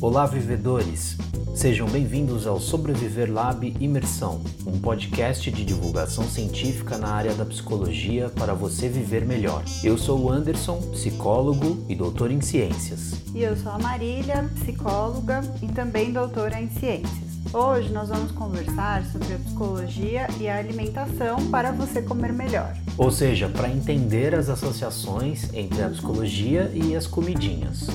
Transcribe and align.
Olá, 0.00 0.26
vivedores! 0.26 1.16
Sejam 1.56 1.88
bem-vindos 1.88 2.46
ao 2.46 2.60
Sobreviver 2.60 3.32
Lab 3.32 3.74
Imersão, 3.80 4.40
um 4.64 4.78
podcast 4.78 5.50
de 5.50 5.64
divulgação 5.64 6.22
científica 6.22 6.96
na 6.96 7.08
área 7.08 7.34
da 7.34 7.44
psicologia 7.44 8.28
para 8.28 8.54
você 8.54 8.88
viver 8.88 9.26
melhor. 9.26 9.64
Eu 9.82 9.98
sou 9.98 10.20
o 10.20 10.30
Anderson, 10.30 10.80
psicólogo 10.92 11.84
e 11.88 11.96
doutor 11.96 12.30
em 12.30 12.40
ciências. 12.40 13.14
E 13.34 13.42
eu 13.42 13.56
sou 13.56 13.72
a 13.72 13.78
Marília, 13.80 14.48
psicóloga 14.60 15.40
e 15.60 15.66
também 15.66 16.12
doutora 16.12 16.60
em 16.60 16.70
ciências. 16.70 17.28
Hoje 17.52 17.92
nós 17.92 18.08
vamos 18.08 18.30
conversar 18.30 19.04
sobre 19.06 19.34
a 19.34 19.38
psicologia 19.38 20.28
e 20.38 20.48
a 20.48 20.58
alimentação 20.58 21.50
para 21.50 21.72
você 21.72 22.02
comer 22.02 22.32
melhor. 22.32 22.72
Ou 22.96 23.10
seja, 23.10 23.48
para 23.48 23.68
entender 23.68 24.32
as 24.32 24.48
associações 24.48 25.52
entre 25.52 25.82
a 25.82 25.88
psicologia 25.88 26.70
e 26.72 26.94
as 26.94 27.08
comidinhas. 27.08 27.88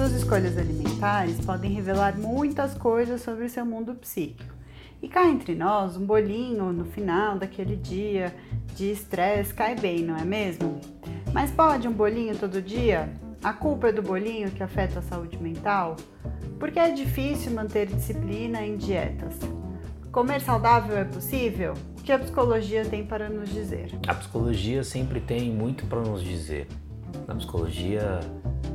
Suas 0.00 0.12
escolhas 0.14 0.56
alimentares 0.56 1.44
podem 1.44 1.72
revelar 1.72 2.16
muitas 2.16 2.72
coisas 2.72 3.20
sobre 3.20 3.50
seu 3.50 3.66
mundo 3.66 3.94
psíquico. 3.94 4.54
E 5.02 5.06
cá 5.06 5.28
entre 5.28 5.54
nós, 5.54 5.94
um 5.94 6.06
bolinho 6.06 6.72
no 6.72 6.86
final 6.86 7.38
daquele 7.38 7.76
dia 7.76 8.34
de 8.74 8.90
estresse 8.90 9.52
cai 9.52 9.74
bem, 9.74 10.02
não 10.02 10.16
é 10.16 10.24
mesmo? 10.24 10.80
Mas 11.34 11.50
pode 11.50 11.86
um 11.86 11.92
bolinho 11.92 12.34
todo 12.34 12.62
dia? 12.62 13.12
A 13.44 13.52
culpa 13.52 13.88
é 13.88 13.92
do 13.92 14.00
bolinho 14.00 14.50
que 14.50 14.62
afeta 14.62 15.00
a 15.00 15.02
saúde 15.02 15.36
mental? 15.36 15.96
Porque 16.58 16.78
é 16.78 16.90
difícil 16.90 17.52
manter 17.52 17.86
disciplina 17.86 18.64
em 18.64 18.78
dietas. 18.78 19.34
Comer 20.10 20.40
saudável 20.40 20.96
é 20.96 21.04
possível? 21.04 21.74
O 21.98 22.02
que 22.02 22.10
a 22.10 22.18
psicologia 22.18 22.86
tem 22.86 23.04
para 23.04 23.28
nos 23.28 23.50
dizer? 23.50 23.90
A 24.08 24.14
psicologia 24.14 24.82
sempre 24.82 25.20
tem 25.20 25.50
muito 25.50 25.84
para 25.84 26.00
nos 26.00 26.22
dizer. 26.22 26.66
A 27.28 27.34
psicologia 27.34 28.20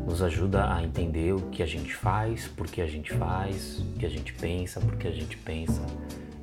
nos 0.05 0.22
ajuda 0.22 0.72
a 0.73 0.83
entender 0.83 1.33
o 1.33 1.41
que 1.50 1.64
a 1.64 1.66
gente 1.66 1.95
faz, 1.95 2.47
por 2.47 2.67
que 2.67 2.81
a 2.81 2.88
gente 2.88 3.14
faz, 3.14 3.80
o 3.80 4.00
que 4.00 4.05
a 4.05 4.09
gente 4.09 4.33
pensa, 4.33 4.80
por 4.80 4.95
que 4.95 5.08
a 5.08 5.11
gente 5.11 5.38
pensa. 5.38 5.81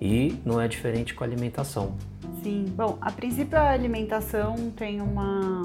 E 0.00 0.40
não 0.44 0.60
é 0.60 0.66
diferente 0.66 1.14
com 1.14 1.22
a 1.22 1.26
alimentação. 1.26 1.94
Sim, 2.42 2.64
bom, 2.76 2.98
a 3.00 3.12
princípio 3.12 3.56
a 3.56 3.70
alimentação 3.70 4.56
tem 4.76 5.00
uma 5.00 5.62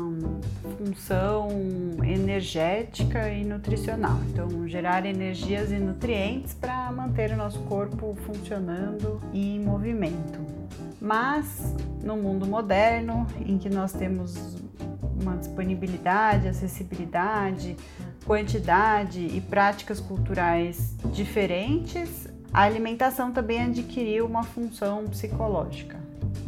função 0.77 1.49
energética 2.03 3.29
e 3.29 3.43
nutricional, 3.43 4.19
então 4.29 4.67
gerar 4.67 5.03
energias 5.03 5.71
e 5.71 5.79
nutrientes 5.79 6.53
para 6.53 6.91
manter 6.91 7.31
o 7.31 7.35
nosso 7.35 7.59
corpo 7.61 8.15
funcionando 8.27 9.19
e 9.33 9.55
em 9.55 9.59
movimento. 9.59 10.39
Mas 11.01 11.75
no 12.03 12.15
mundo 12.15 12.45
moderno, 12.45 13.25
em 13.43 13.57
que 13.57 13.69
nós 13.69 13.91
temos 13.93 14.56
uma 15.21 15.35
disponibilidade, 15.37 16.47
acessibilidade, 16.47 17.75
quantidade 18.25 19.19
e 19.19 19.41
práticas 19.41 19.99
culturais 19.99 20.95
diferentes, 21.13 22.27
a 22.53 22.63
alimentação 22.63 23.31
também 23.31 23.63
adquiriu 23.63 24.25
uma 24.25 24.43
função 24.43 25.05
psicológica. 25.05 25.97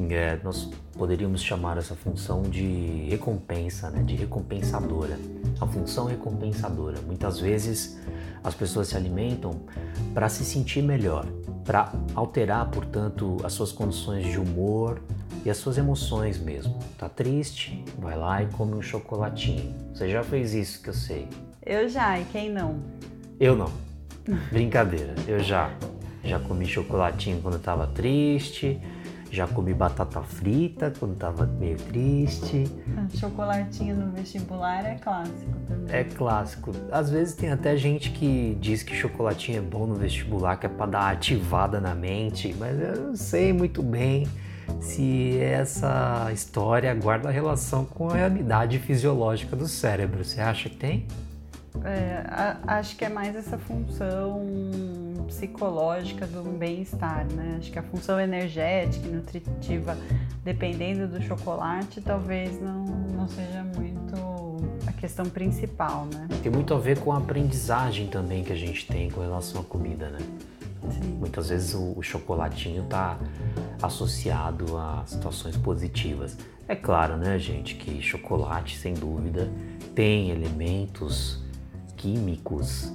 É, 0.10 0.40
nós 0.44 0.70
poderíamos 0.94 1.42
chamar 1.42 1.78
essa 1.78 1.96
função 1.96 2.44
de 2.44 3.08
recompensa, 3.10 3.90
né? 3.90 4.04
de 4.04 4.16
recompensadora. 4.16 5.18
A 5.60 5.68
função 5.68 6.06
recompensadora. 6.06 7.02
Muitas 7.02 7.40
vezes 7.40 8.00
as 8.44 8.56
pessoas 8.56 8.88
se 8.90 8.98
alimentam 8.98 9.62
para 10.14 10.30
se 10.30 10.46
sentir 10.46 10.82
melhor, 10.82 11.26
para 11.66 11.92
alterar, 12.16 12.70
portanto, 12.72 13.38
as 13.44 13.54
suas 13.54 13.72
condições 13.72 14.26
de 14.26 14.40
humor 14.40 15.02
e 15.46 15.50
as 15.50 15.58
suas 15.58 15.78
emoções 15.78 16.38
mesmo. 16.40 16.80
Tá 16.98 17.08
triste? 17.08 17.84
Vai 17.98 18.18
lá 18.18 18.44
e 18.44 18.48
come 18.48 18.74
um 18.74 18.82
chocolatinho. 18.82 19.76
Você 19.94 20.10
já 20.10 20.24
fez 20.24 20.54
isso 20.54 20.82
que 20.82 20.90
eu 20.90 20.94
sei. 20.94 21.28
Eu 21.66 21.88
já, 21.88 22.20
e 22.20 22.26
quem 22.26 22.52
não? 22.52 22.80
Eu 23.40 23.56
não. 23.56 23.72
Brincadeira, 24.52 25.16
eu 25.28 25.40
já. 25.40 25.72
Já 26.24 26.38
comi 26.38 26.66
chocolatinho 26.66 27.42
quando 27.42 27.56
estava 27.56 27.88
triste, 27.88 28.80
já 29.32 29.48
comi 29.48 29.74
batata 29.74 30.22
frita 30.22 30.92
quando 31.00 31.14
estava 31.14 31.46
meio 31.46 31.78
triste. 31.78 32.66
Chocolatinho 33.16 33.96
no 33.96 34.12
vestibular 34.12 34.86
é 34.86 34.96
clássico 34.96 35.54
também. 35.68 35.96
É 35.96 36.04
clássico. 36.04 36.72
Às 36.92 37.10
vezes 37.10 37.36
tem 37.36 37.52
até 37.52 37.78
gente 37.78 38.12
que 38.12 38.58
diz 38.60 38.84
que 38.84 38.94
chocolatinho 38.94 39.60
é 39.60 39.62
bom 39.62 39.88
no 39.88 39.96
vestibular, 39.96 40.58
que 40.58 40.66
é 40.66 40.70
para 40.70 40.88
dar 40.88 41.10
ativada 41.12 41.80
na 41.80 41.96
mente, 41.96 42.54
mas 42.60 42.80
eu 42.80 43.08
não 43.08 43.16
sei 43.16 43.54
muito 43.54 43.82
bem 43.82 44.28
se 44.80 45.38
essa 45.40 46.30
história 46.34 46.94
guarda 46.94 47.30
relação 47.30 47.86
com 47.86 48.10
a 48.10 48.16
realidade 48.16 48.80
fisiológica 48.80 49.56
do 49.56 49.68
cérebro. 49.68 50.24
Você 50.24 50.42
acha 50.42 50.70
que 50.70 50.76
tem? 50.76 51.08
É, 51.84 52.24
a, 52.28 52.58
acho 52.78 52.96
que 52.96 53.06
é 53.06 53.10
mais 53.10 53.36
essa 53.36 53.58
função 53.58 54.44
psicológica 55.28 56.26
do 56.26 56.44
bem-estar, 56.58 57.26
né? 57.34 57.58
Acho 57.60 57.72
que 57.72 57.80
a 57.80 57.84
função 57.84 58.20
energética 58.20 59.08
e 59.08 59.12
nutritiva, 59.12 59.98
dependendo 60.44 61.08
do 61.08 61.22
chocolate, 61.22 62.02
talvez 62.02 62.60
não, 62.60 62.84
não 62.86 63.28
seja 63.28 63.64
muito 63.64 64.00
a 64.88 64.92
questão 64.92 65.26
principal, 65.26 66.08
né? 66.14 66.28
Tem 66.42 66.52
muito 66.52 66.74
a 66.74 66.80
ver 66.80 67.00
com 67.00 67.12
a 67.12 67.18
aprendizagem 67.18 68.08
também 68.08 68.44
que 68.44 68.52
a 68.52 68.58
gente 68.58 68.88
tem 68.88 69.10
com 69.10 69.22
relação 69.22 69.62
à 69.62 69.64
comida, 69.64 70.10
né? 70.10 70.20
Sim. 70.92 71.18
Muitas 71.20 71.50
vezes 71.50 71.74
o, 71.74 71.94
o 71.98 72.02
chocolatinho 72.02 72.84
está 72.84 73.18
associado 73.82 74.78
a 74.78 75.04
situações 75.06 75.56
positivas. 75.58 76.38
É 76.68 76.76
claro, 76.76 77.18
né, 77.18 77.40
gente, 77.40 77.76
que 77.76 78.02
chocolate, 78.02 78.78
sem 78.78 78.94
dúvida, 78.94 79.52
tem 79.96 80.30
elementos 80.30 81.44
químicos 81.98 82.94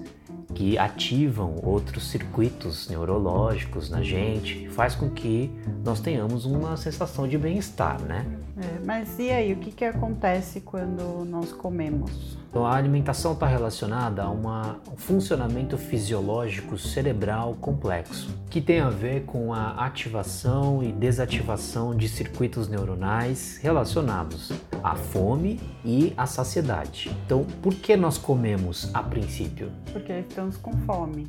que 0.55 0.79
ativam 0.79 1.57
outros 1.63 2.09
circuitos 2.09 2.89
neurológicos 2.89 3.91
na 3.91 4.03
gente, 4.03 4.69
faz 4.69 4.95
com 4.95 5.11
que 5.11 5.51
nós 5.85 6.01
tenhamos 6.01 6.45
uma 6.45 6.77
sensação 6.77 7.27
de 7.27 7.37
bem-estar, 7.37 8.01
né? 8.01 8.25
É, 8.57 8.85
mas 8.85 9.19
e 9.19 9.31
aí, 9.31 9.53
o 9.53 9.57
que, 9.57 9.73
que 9.73 9.85
acontece 9.85 10.61
quando 10.61 11.25
nós 11.25 11.53
comemos? 11.53 12.39
Então, 12.55 12.65
a 12.65 12.77
alimentação 12.77 13.33
está 13.33 13.49
relacionada 13.49 14.23
a 14.23 14.31
uma, 14.31 14.77
um 14.89 14.97
funcionamento 14.97 15.77
fisiológico 15.77 16.79
cerebral 16.79 17.57
complexo, 17.61 18.33
que 18.49 18.61
tem 18.61 18.79
a 18.79 18.91
ver 18.91 19.25
com 19.25 19.53
a 19.53 19.85
ativação 19.85 20.81
e 20.81 20.93
desativação 20.93 21.97
de 21.97 22.09
circuitos 22.09 22.69
neuronais 22.69 23.59
relacionados 23.61 24.53
à 24.85 24.95
fome 24.95 25.59
e 25.85 26.15
à 26.17 26.27
saciedade. 26.27 27.11
Então, 27.27 27.45
por 27.61 27.75
que 27.75 27.97
nós 27.97 28.19
comemos 28.19 28.89
a 28.95 29.03
princípio? 29.03 29.73
Porque 29.93 30.13
estamos 30.13 30.57
com 30.57 30.75
fome. 30.87 31.27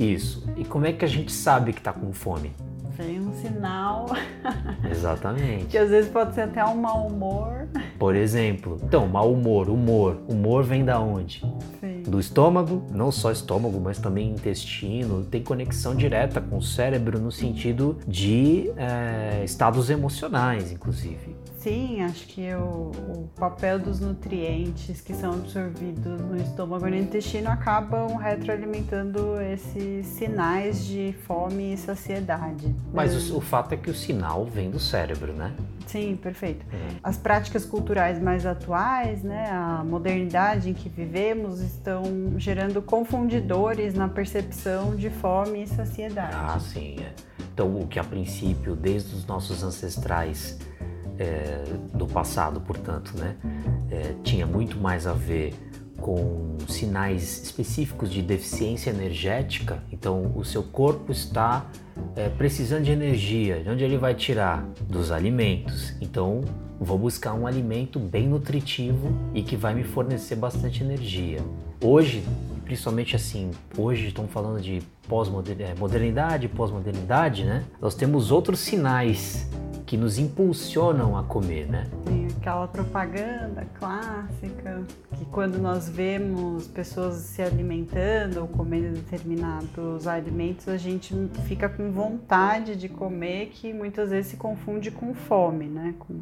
Isso. 0.00 0.42
E 0.56 0.64
como 0.64 0.86
é 0.86 0.92
que 0.94 1.04
a 1.04 1.08
gente 1.08 1.32
sabe 1.32 1.74
que 1.74 1.80
está 1.80 1.92
com 1.92 2.14
fome? 2.14 2.50
Vem 2.96 3.20
um 3.20 3.32
sinal. 3.34 4.06
Exatamente. 4.90 5.66
que 5.66 5.78
às 5.78 5.90
vezes 5.90 6.10
pode 6.10 6.34
ser 6.34 6.42
até 6.42 6.64
um 6.64 6.76
mau 6.76 7.06
humor. 7.06 7.68
Por 7.98 8.14
exemplo, 8.14 8.78
então, 8.82 9.06
mau 9.06 9.32
humor, 9.32 9.68
humor. 9.68 10.18
Humor 10.28 10.64
vem 10.64 10.84
da 10.84 10.98
onde? 11.00 11.40
Sim. 11.80 12.02
Do 12.06 12.18
estômago, 12.18 12.86
não 12.90 13.12
só 13.12 13.30
estômago, 13.30 13.80
mas 13.80 13.98
também 13.98 14.30
intestino. 14.30 15.24
Tem 15.24 15.42
conexão 15.42 15.94
direta 15.94 16.40
com 16.40 16.58
o 16.58 16.62
cérebro 16.62 17.18
no 17.18 17.30
sentido 17.30 17.98
de 18.06 18.72
é, 18.76 19.42
estados 19.44 19.90
emocionais, 19.90 20.72
inclusive. 20.72 21.36
Sim, 21.66 22.00
acho 22.02 22.28
que 22.28 22.54
o, 22.54 22.92
o, 22.92 23.30
papel 23.34 23.80
dos 23.80 23.98
nutrientes 23.98 25.00
que 25.00 25.12
são 25.12 25.32
absorvidos 25.32 26.20
no 26.20 26.36
estômago 26.36 26.86
e 26.86 26.90
no 26.90 26.96
intestino 26.96 27.50
acabam 27.50 28.16
retroalimentando 28.18 29.40
esses 29.40 30.06
sinais 30.06 30.86
de 30.86 31.12
fome 31.26 31.74
e 31.74 31.76
saciedade. 31.76 32.72
Mas 32.94 33.30
o, 33.30 33.38
o 33.38 33.40
fato 33.40 33.72
é 33.72 33.76
que 33.76 33.90
o 33.90 33.94
sinal 33.94 34.44
vem 34.44 34.70
do 34.70 34.78
cérebro, 34.78 35.32
né? 35.32 35.52
Sim, 35.88 36.14
perfeito. 36.14 36.64
Uhum. 36.72 36.98
As 37.02 37.16
práticas 37.16 37.64
culturais 37.64 38.22
mais 38.22 38.46
atuais, 38.46 39.24
né, 39.24 39.50
a 39.50 39.82
modernidade 39.82 40.70
em 40.70 40.72
que 40.72 40.88
vivemos, 40.88 41.60
estão 41.60 42.04
gerando 42.38 42.80
confundidores 42.80 43.92
na 43.92 44.06
percepção 44.06 44.94
de 44.94 45.10
fome 45.10 45.64
e 45.64 45.66
saciedade. 45.66 46.30
Ah, 46.32 46.60
sim. 46.60 46.94
É. 47.00 47.12
Então, 47.52 47.76
o 47.76 47.88
que 47.88 47.98
a 47.98 48.04
princípio, 48.04 48.76
desde 48.76 49.16
os 49.16 49.26
nossos 49.26 49.64
ancestrais 49.64 50.56
é, 51.18 51.64
do 51.94 52.06
passado, 52.06 52.60
portanto, 52.60 53.12
né, 53.16 53.36
é, 53.90 54.14
tinha 54.22 54.46
muito 54.46 54.78
mais 54.78 55.06
a 55.06 55.12
ver 55.12 55.54
com 55.98 56.58
sinais 56.68 57.42
específicos 57.42 58.10
de 58.10 58.20
deficiência 58.20 58.90
energética. 58.90 59.82
Então, 59.90 60.32
o 60.36 60.44
seu 60.44 60.62
corpo 60.62 61.10
está 61.10 61.66
é, 62.14 62.28
precisando 62.28 62.84
de 62.84 62.92
energia. 62.92 63.62
De 63.62 63.70
onde 63.70 63.82
ele 63.82 63.96
vai 63.96 64.14
tirar? 64.14 64.64
Dos 64.88 65.10
alimentos. 65.10 65.94
Então, 66.00 66.42
vou 66.78 66.98
buscar 66.98 67.32
um 67.32 67.46
alimento 67.46 67.98
bem 67.98 68.28
nutritivo 68.28 69.10
e 69.34 69.42
que 69.42 69.56
vai 69.56 69.74
me 69.74 69.84
fornecer 69.84 70.36
bastante 70.36 70.82
energia. 70.82 71.40
Hoje, 71.82 72.22
principalmente 72.64 73.16
assim, 73.16 73.50
hoje 73.76 74.08
estamos 74.08 74.30
falando 74.30 74.60
de 74.60 74.82
pós-modernidade, 75.08 76.48
pós-modernidade, 76.48 77.44
né? 77.44 77.64
Nós 77.80 77.94
temos 77.94 78.30
outros 78.30 78.60
sinais 78.60 79.48
que 79.86 79.96
nos 79.96 80.18
impulsionam 80.18 81.16
a 81.16 81.22
comer, 81.22 81.68
né? 81.68 81.86
Tem 82.04 82.26
aquela 82.26 82.66
propaganda 82.66 83.64
clássica 83.78 84.82
que 85.16 85.24
quando 85.26 85.58
nós 85.58 85.88
vemos 85.88 86.66
pessoas 86.66 87.14
se 87.14 87.40
alimentando 87.40 88.40
ou 88.40 88.48
comendo 88.48 88.94
determinados 88.96 90.08
alimentos, 90.08 90.68
a 90.68 90.76
gente 90.76 91.14
fica 91.46 91.68
com 91.68 91.92
vontade 91.92 92.74
de 92.74 92.88
comer 92.88 93.46
que 93.46 93.72
muitas 93.72 94.10
vezes 94.10 94.32
se 94.32 94.36
confunde 94.36 94.90
com 94.90 95.14
fome, 95.14 95.66
né? 95.66 95.94
Com 96.00 96.20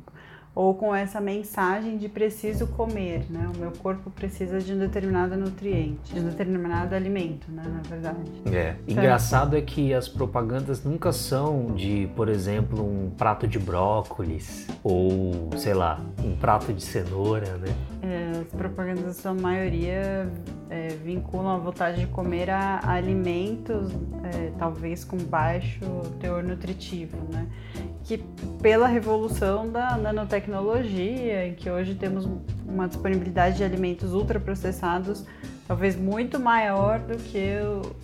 ou 0.54 0.74
com 0.74 0.94
essa 0.94 1.20
mensagem 1.20 1.98
de 1.98 2.08
preciso 2.08 2.68
comer, 2.68 3.24
né? 3.28 3.50
O 3.54 3.58
meu 3.58 3.72
corpo 3.72 4.10
precisa 4.10 4.60
de 4.60 4.72
um 4.72 4.78
determinado 4.78 5.36
nutriente, 5.36 6.14
de 6.14 6.20
um 6.20 6.24
determinado 6.24 6.94
alimento, 6.94 7.50
né? 7.50 7.64
Na 7.66 7.82
verdade. 7.82 8.18
É. 8.52 8.76
Então, 8.86 9.02
Engraçado 9.02 9.56
é 9.56 9.60
que 9.60 9.92
as 9.92 10.08
propagandas 10.08 10.84
nunca 10.84 11.12
são 11.12 11.66
de, 11.74 12.08
por 12.14 12.28
exemplo, 12.28 12.84
um 12.84 13.10
prato 13.10 13.48
de 13.48 13.58
brócolis 13.58 14.68
ou, 14.82 15.50
sei 15.56 15.74
lá, 15.74 16.00
um 16.22 16.36
prato 16.36 16.72
de 16.72 16.82
cenoura, 16.82 17.56
né? 17.58 17.74
É, 18.02 18.40
as 18.40 18.48
propagandas, 18.48 19.16
sua 19.16 19.34
maioria, 19.34 20.30
é, 20.70 20.88
vinculam 20.88 21.48
a 21.48 21.58
vontade 21.58 22.00
de 22.00 22.06
comer 22.06 22.50
a, 22.50 22.80
a 22.82 22.92
alimentos, 22.92 23.90
é, 24.22 24.52
talvez 24.58 25.04
com 25.04 25.16
baixo 25.16 25.80
teor 26.20 26.42
nutritivo, 26.42 27.16
né? 27.32 27.46
Que 28.04 28.18
pela 28.60 28.86
revolução 28.86 29.70
da 29.70 29.96
nanotecnologia, 29.96 30.43
em 30.52 31.54
que 31.54 31.70
hoje 31.70 31.94
temos 31.94 32.28
uma 32.66 32.88
disponibilidade 32.88 33.58
de 33.58 33.64
alimentos 33.64 34.12
ultraprocessados 34.12 35.24
talvez 35.66 35.96
muito 35.96 36.38
maior 36.38 37.00
do 37.00 37.16
que 37.16 37.56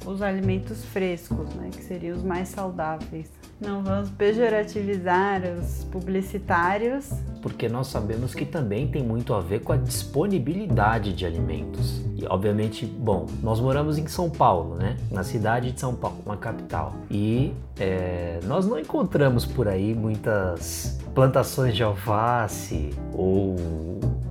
os 0.06 0.22
alimentos 0.22 0.84
frescos, 0.84 1.52
né? 1.54 1.70
Que 1.70 1.82
seriam 1.82 2.16
os 2.16 2.22
mais 2.22 2.48
saudáveis. 2.48 3.30
Não 3.60 3.82
vamos 3.82 4.08
pejorativizar 4.10 5.42
os 5.42 5.84
publicitários. 5.84 7.10
Porque 7.42 7.68
nós 7.68 7.88
sabemos 7.88 8.34
que 8.34 8.46
também 8.46 8.88
tem 8.88 9.02
muito 9.02 9.34
a 9.34 9.40
ver 9.40 9.60
com 9.60 9.72
a 9.72 9.76
disponibilidade 9.76 11.12
de 11.12 11.26
alimentos. 11.26 12.00
E, 12.16 12.24
obviamente, 12.26 12.86
bom, 12.86 13.26
nós 13.42 13.60
moramos 13.60 13.98
em 13.98 14.06
São 14.06 14.30
Paulo, 14.30 14.76
né? 14.76 14.96
Na 15.10 15.22
cidade 15.22 15.72
de 15.72 15.80
São 15.80 15.94
Paulo, 15.94 16.18
uma 16.24 16.38
capital. 16.38 16.94
E 17.10 17.52
é, 17.78 18.40
nós 18.44 18.66
não 18.66 18.78
encontramos 18.78 19.44
por 19.44 19.68
aí 19.68 19.94
muitas 19.94 20.98
plantações 21.14 21.74
de 21.74 21.82
alface 21.82 22.90
ou 23.12 23.56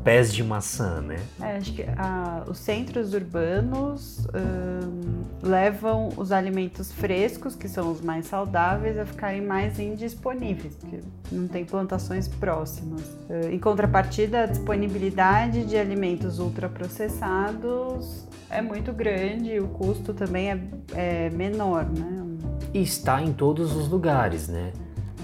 pés 0.03 0.33
de 0.33 0.43
maçã, 0.43 1.01
né? 1.01 1.17
É, 1.41 1.57
acho 1.57 1.73
que 1.73 1.83
ah, 1.97 2.43
os 2.47 2.57
centros 2.57 3.13
urbanos 3.13 4.25
hum, 4.33 5.23
levam 5.43 6.09
os 6.17 6.31
alimentos 6.31 6.91
frescos, 6.91 7.55
que 7.55 7.67
são 7.67 7.91
os 7.91 8.01
mais 8.01 8.25
saudáveis, 8.25 8.97
a 8.97 9.05
ficarem 9.05 9.41
mais 9.41 9.79
indisponíveis, 9.79 10.75
porque 10.75 10.99
não 11.31 11.47
tem 11.47 11.65
plantações 11.65 12.27
próximas. 12.27 13.01
Uh, 13.01 13.49
em 13.51 13.59
contrapartida, 13.59 14.43
a 14.43 14.45
disponibilidade 14.45 15.65
de 15.65 15.77
alimentos 15.77 16.39
ultraprocessados 16.39 18.27
é 18.49 18.61
muito 18.61 18.91
grande 18.91 19.51
e 19.51 19.59
o 19.59 19.67
custo 19.67 20.13
também 20.13 20.49
é, 20.49 20.59
é 20.93 21.29
menor, 21.29 21.85
né? 21.85 22.25
E 22.73 22.81
está 22.81 23.21
em 23.21 23.33
todos 23.33 23.75
os 23.75 23.87
lugares, 23.87 24.47
né? 24.47 24.73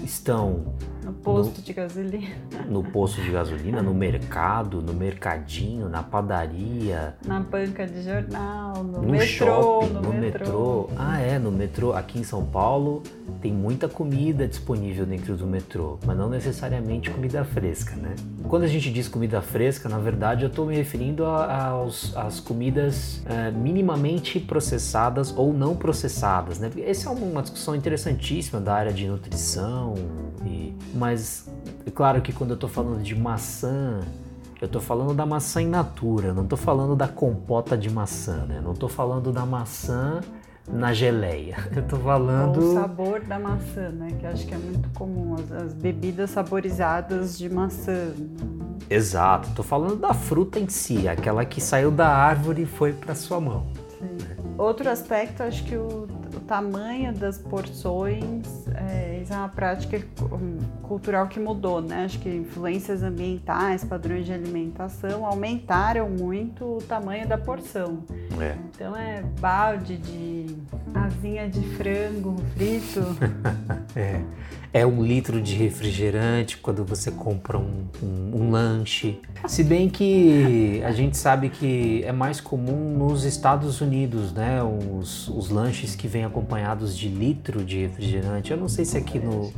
Estão 0.02 0.74
no 1.06 1.12
posto 1.12 1.58
no, 1.58 1.62
de 1.62 1.72
gasolina. 1.72 2.26
No 2.68 2.82
posto 2.82 3.22
de 3.22 3.30
gasolina, 3.30 3.80
no 3.80 3.94
mercado, 3.94 4.82
no 4.82 4.92
mercadinho, 4.92 5.88
na 5.88 6.02
padaria. 6.02 7.14
Na 7.24 7.38
banca 7.38 7.86
de 7.86 8.02
jornal, 8.02 8.82
no, 8.82 9.02
no 9.02 9.12
metrô. 9.12 9.26
Shopping, 9.26 9.92
no, 9.92 10.02
no 10.02 10.12
metrô. 10.12 10.44
metrô. 10.44 10.90
Ah, 10.96 11.20
é, 11.20 11.38
no 11.38 11.52
metrô. 11.52 11.92
Aqui 11.92 12.18
em 12.18 12.24
São 12.24 12.44
Paulo 12.44 13.04
tem 13.40 13.52
muita 13.52 13.88
comida 13.88 14.48
disponível 14.48 15.06
dentro 15.06 15.36
do 15.36 15.46
metrô, 15.46 15.98
mas 16.04 16.16
não 16.16 16.28
necessariamente 16.28 17.08
comida 17.10 17.44
fresca, 17.44 17.94
né? 17.94 18.16
Quando 18.48 18.64
a 18.64 18.68
gente 18.68 18.90
diz 18.90 19.06
comida 19.06 19.40
fresca, 19.40 19.88
na 19.88 19.98
verdade 19.98 20.42
eu 20.42 20.48
estou 20.48 20.66
me 20.66 20.74
referindo 20.74 21.24
às 21.24 22.40
comidas 22.40 23.22
é, 23.26 23.50
minimamente 23.52 24.40
processadas 24.40 25.32
ou 25.36 25.52
não 25.52 25.76
processadas, 25.76 26.58
né? 26.58 26.70
Essa 26.78 27.10
é 27.10 27.12
uma 27.12 27.42
discussão 27.42 27.76
interessantíssima 27.76 28.60
da 28.60 28.74
área 28.74 28.92
de 28.92 29.06
nutrição 29.06 29.94
e 30.44 30.74
mas 30.96 31.48
é 31.86 31.90
claro 31.90 32.20
que 32.20 32.32
quando 32.32 32.50
eu 32.50 32.54
estou 32.54 32.68
falando 32.68 33.02
de 33.02 33.14
maçã, 33.14 34.00
eu 34.60 34.66
estou 34.66 34.80
falando 34.80 35.14
da 35.14 35.26
maçã 35.26 35.60
in 35.60 35.68
natura, 35.68 36.32
não 36.32 36.44
estou 36.44 36.58
falando 36.58 36.96
da 36.96 37.06
compota 37.06 37.76
de 37.76 37.90
maçã, 37.90 38.46
né? 38.46 38.60
Não 38.62 38.72
estou 38.72 38.88
falando 38.88 39.30
da 39.32 39.44
maçã 39.44 40.20
na 40.68 40.92
geleia. 40.92 41.56
Eu 41.74 41.82
estou 41.82 42.00
falando. 42.00 42.58
O 42.58 42.74
sabor 42.74 43.20
da 43.20 43.38
maçã, 43.38 43.90
né? 43.90 44.08
Que 44.18 44.26
acho 44.26 44.46
que 44.46 44.54
é 44.54 44.58
muito 44.58 44.88
comum, 44.90 45.34
as, 45.34 45.52
as 45.52 45.74
bebidas 45.74 46.30
saborizadas 46.30 47.38
de 47.38 47.48
maçã. 47.48 48.12
Exato, 48.90 49.48
estou 49.48 49.64
falando 49.64 49.96
da 49.96 50.14
fruta 50.14 50.58
em 50.58 50.68
si, 50.68 51.08
aquela 51.08 51.44
que 51.44 51.60
saiu 51.60 51.90
da 51.90 52.08
árvore 52.08 52.62
e 52.62 52.66
foi 52.66 52.92
para 52.92 53.14
sua 53.14 53.40
mão. 53.40 53.66
Sim. 53.98 54.18
Outro 54.58 54.88
aspecto, 54.88 55.42
acho 55.42 55.64
que 55.64 55.76
o 55.76 56.06
tamanho 56.46 57.12
das 57.12 57.38
porções 57.38 58.66
é, 58.74 59.20
isso 59.22 59.32
é 59.32 59.36
uma 59.36 59.48
prática 59.48 60.00
cultural 60.82 61.26
que 61.26 61.40
mudou, 61.40 61.80
né? 61.80 62.04
Acho 62.04 62.18
que 62.20 62.28
influências 62.28 63.02
ambientais, 63.02 63.84
padrões 63.84 64.24
de 64.24 64.32
alimentação 64.32 65.26
aumentaram 65.26 66.08
muito 66.08 66.76
o 66.76 66.82
tamanho 66.82 67.26
da 67.26 67.36
porção. 67.36 68.04
É. 68.40 68.56
Então 68.70 68.96
é 68.96 69.22
balde 69.40 69.96
de 69.96 70.56
asinha 70.94 71.48
de 71.48 71.60
frango 71.76 72.36
frito. 72.54 73.00
é. 73.96 74.20
é 74.72 74.86
um 74.86 75.02
litro 75.02 75.40
de 75.40 75.54
refrigerante 75.54 76.58
quando 76.58 76.84
você 76.84 77.10
compra 77.10 77.58
um, 77.58 77.86
um, 78.02 78.30
um 78.34 78.50
lanche. 78.50 79.18
Se 79.46 79.64
bem 79.64 79.88
que 79.88 80.82
a 80.84 80.92
gente 80.92 81.16
sabe 81.16 81.48
que 81.48 82.02
é 82.04 82.12
mais 82.12 82.40
comum 82.40 82.96
nos 82.98 83.24
Estados 83.24 83.80
Unidos, 83.80 84.32
né? 84.32 84.62
Os, 84.62 85.28
os 85.28 85.48
lanches 85.48 85.96
que 85.96 86.06
vêm 86.06 86.24
acompanhados 86.24 86.96
de 86.96 87.08
litro 87.08 87.64
de 87.64 87.78
refrigerante. 87.80 88.50
Eu 88.50 88.58
não 88.58 88.68
sei 88.68 88.84
se 88.84 88.98
aqui 88.98 89.18
no 89.18 89.50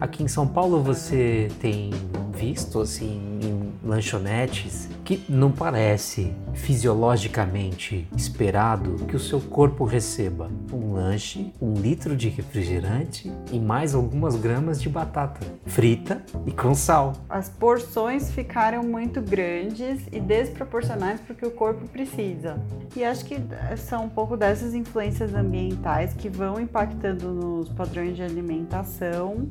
aqui 0.00 0.22
em 0.22 0.28
São 0.28 0.46
Paulo 0.46 0.82
você 0.82 1.48
tem 1.60 1.90
visto 2.32 2.80
assim 2.80 3.38
em 3.42 3.72
lanchonetes 3.84 4.88
que 5.04 5.22
não 5.28 5.50
parece 5.50 6.32
fisiologicamente 6.54 8.06
esperado 8.16 9.06
que 9.06 9.16
o 9.16 9.20
seu 9.20 9.40
corpo 9.40 9.84
receba 9.84 10.50
um 10.72 10.92
lanche, 10.92 11.52
um 11.60 11.74
litro 11.74 12.16
de 12.16 12.28
refrigerante 12.28 13.32
e 13.50 13.58
mais 13.68 13.94
algumas 13.94 14.34
gramas 14.34 14.80
de 14.80 14.88
batata 14.88 15.46
frita 15.66 16.24
e 16.46 16.52
com 16.52 16.74
sal. 16.74 17.12
As 17.28 17.50
porções 17.50 18.32
ficaram 18.32 18.82
muito 18.82 19.20
grandes 19.20 20.06
e 20.10 20.18
desproporcionais 20.18 21.20
porque 21.20 21.44
o 21.44 21.50
corpo 21.50 21.86
precisa. 21.86 22.58
E 22.96 23.04
acho 23.04 23.26
que 23.26 23.36
são 23.76 24.06
um 24.06 24.08
pouco 24.08 24.38
dessas 24.38 24.72
influências 24.72 25.34
ambientais 25.34 26.14
que 26.14 26.30
vão 26.30 26.58
impactando 26.58 27.30
nos 27.30 27.68
padrões 27.68 28.16
de 28.16 28.22
alimentação 28.22 29.46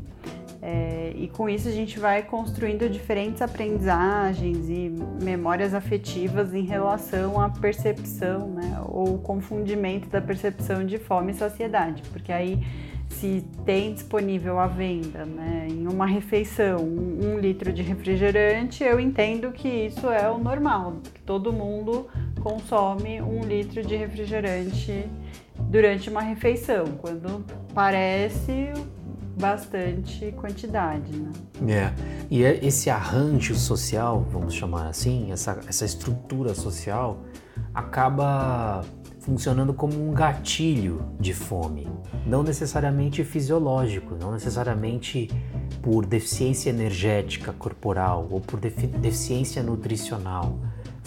é, 0.61 1.13
e 1.15 1.27
com 1.27 1.47
isso 1.47 1.67
a 1.67 1.71
gente 1.71 1.99
vai 1.99 2.23
construindo 2.23 2.89
diferentes 2.89 3.41
aprendizagens 3.41 4.67
e 4.67 4.91
memórias 5.21 5.73
afetivas 5.75 6.53
em 6.53 6.63
relação 6.63 7.39
à 7.39 7.49
percepção, 7.49 8.49
né, 8.49 8.81
ou 8.87 9.19
confundimento 9.19 10.09
da 10.09 10.19
percepção 10.19 10.83
de 10.83 10.97
fome 10.97 11.31
e 11.31 11.35
saciedade, 11.35 12.01
porque 12.11 12.31
aí 12.31 12.59
se 13.09 13.43
tem 13.65 13.93
disponível 13.93 14.59
à 14.59 14.67
venda 14.67 15.25
né, 15.25 15.67
em 15.69 15.87
uma 15.87 16.05
refeição 16.05 16.77
um, 16.77 17.33
um, 17.33 17.39
litro 17.39 17.71
de 17.73 17.81
refrigerante, 17.81 18.83
eu 18.83 18.99
entendo 18.99 19.51
que 19.51 19.67
isso 19.67 20.09
é 20.09 20.29
o 20.29 20.37
normal, 20.37 20.97
que 21.13 21.21
todo 21.21 21.51
mundo 21.51 22.07
consome 22.41 23.21
um 23.21 23.41
litro 23.41 23.81
de 23.81 23.95
refrigerante 23.95 25.09
durante 25.59 26.09
uma 26.09 26.21
refeição, 26.21 26.85
quando 27.01 27.43
parece 27.73 28.71
bastante 29.39 30.31
quantidade, 30.33 31.11
né? 31.11 31.31
É. 31.67 31.93
E 32.29 32.43
é 32.43 32.65
esse 32.65 32.89
arranjo 32.89 33.55
social, 33.55 34.25
vamos 34.31 34.53
chamar 34.53 34.87
assim, 34.87 35.31
essa, 35.31 35.59
essa 35.67 35.85
estrutura 35.85 36.53
social, 36.53 37.19
acaba 37.73 38.83
funcionando 39.27 39.73
como 39.73 39.93
um 40.01 40.13
gatilho 40.13 41.01
de 41.19 41.33
fome, 41.33 41.85
não 42.25 42.43
necessariamente 42.43 43.25
fisiológico, 43.25 44.15
não 44.15 44.31
necessariamente 44.31 45.29
por 45.81 46.05
deficiência 46.05 46.69
energética 46.69 47.51
corporal 47.51 48.25
ou 48.31 48.39
por 48.39 48.57
deficiência 48.57 49.61
nutricional. 49.61 50.57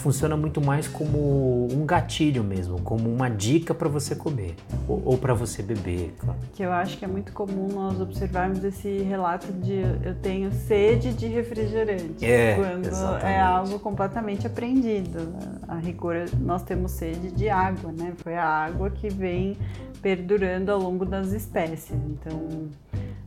Funciona 0.01 0.37
muito 0.37 0.61
mais 0.61 0.89
como 0.89 1.69
um 1.73 1.85
gatilho 1.85 2.43
mesmo, 2.43 2.81
como 2.81 3.09
uma 3.09 3.29
dica 3.29 3.75
para 3.75 3.89
você 3.89 4.15
comer 4.15 4.57
ou, 4.89 5.03
ou 5.05 5.19
para 5.19 5.35
você 5.35 5.63
beber. 5.63 6.15
Claro. 6.19 6.39
Que 6.55 6.63
eu 6.63 6.73
acho 6.73 6.99
que 6.99 7.05
é 7.05 7.09
muito 7.09 7.33
comum 7.33 7.69
nós 7.69 8.01
observarmos 8.01 8.65
esse 8.65 8.99
relato 9.03 9.53
de 9.53 9.83
eu 10.03 10.15
tenho 10.17 10.51
sede 10.53 11.13
de 11.13 11.27
refrigerante, 11.27 12.25
é, 12.25 12.55
quando 12.55 12.87
exatamente. 12.87 13.27
é 13.27 13.41
algo 13.41 13.79
completamente 13.79 14.47
aprendido. 14.47 15.35
A 15.69 15.77
rigor 15.77 16.25
nós 16.41 16.63
temos 16.63 16.93
sede 16.93 17.31
de 17.31 17.49
água, 17.49 17.93
né? 17.93 18.13
Foi 18.17 18.35
a 18.35 18.45
água 18.45 18.91
que 18.91 19.09
vem 19.09 19.57
perdurando 20.01 20.73
ao 20.73 20.81
longo 20.81 21.05
das 21.05 21.33
espécies. 21.33 21.93
Então 21.93 22.69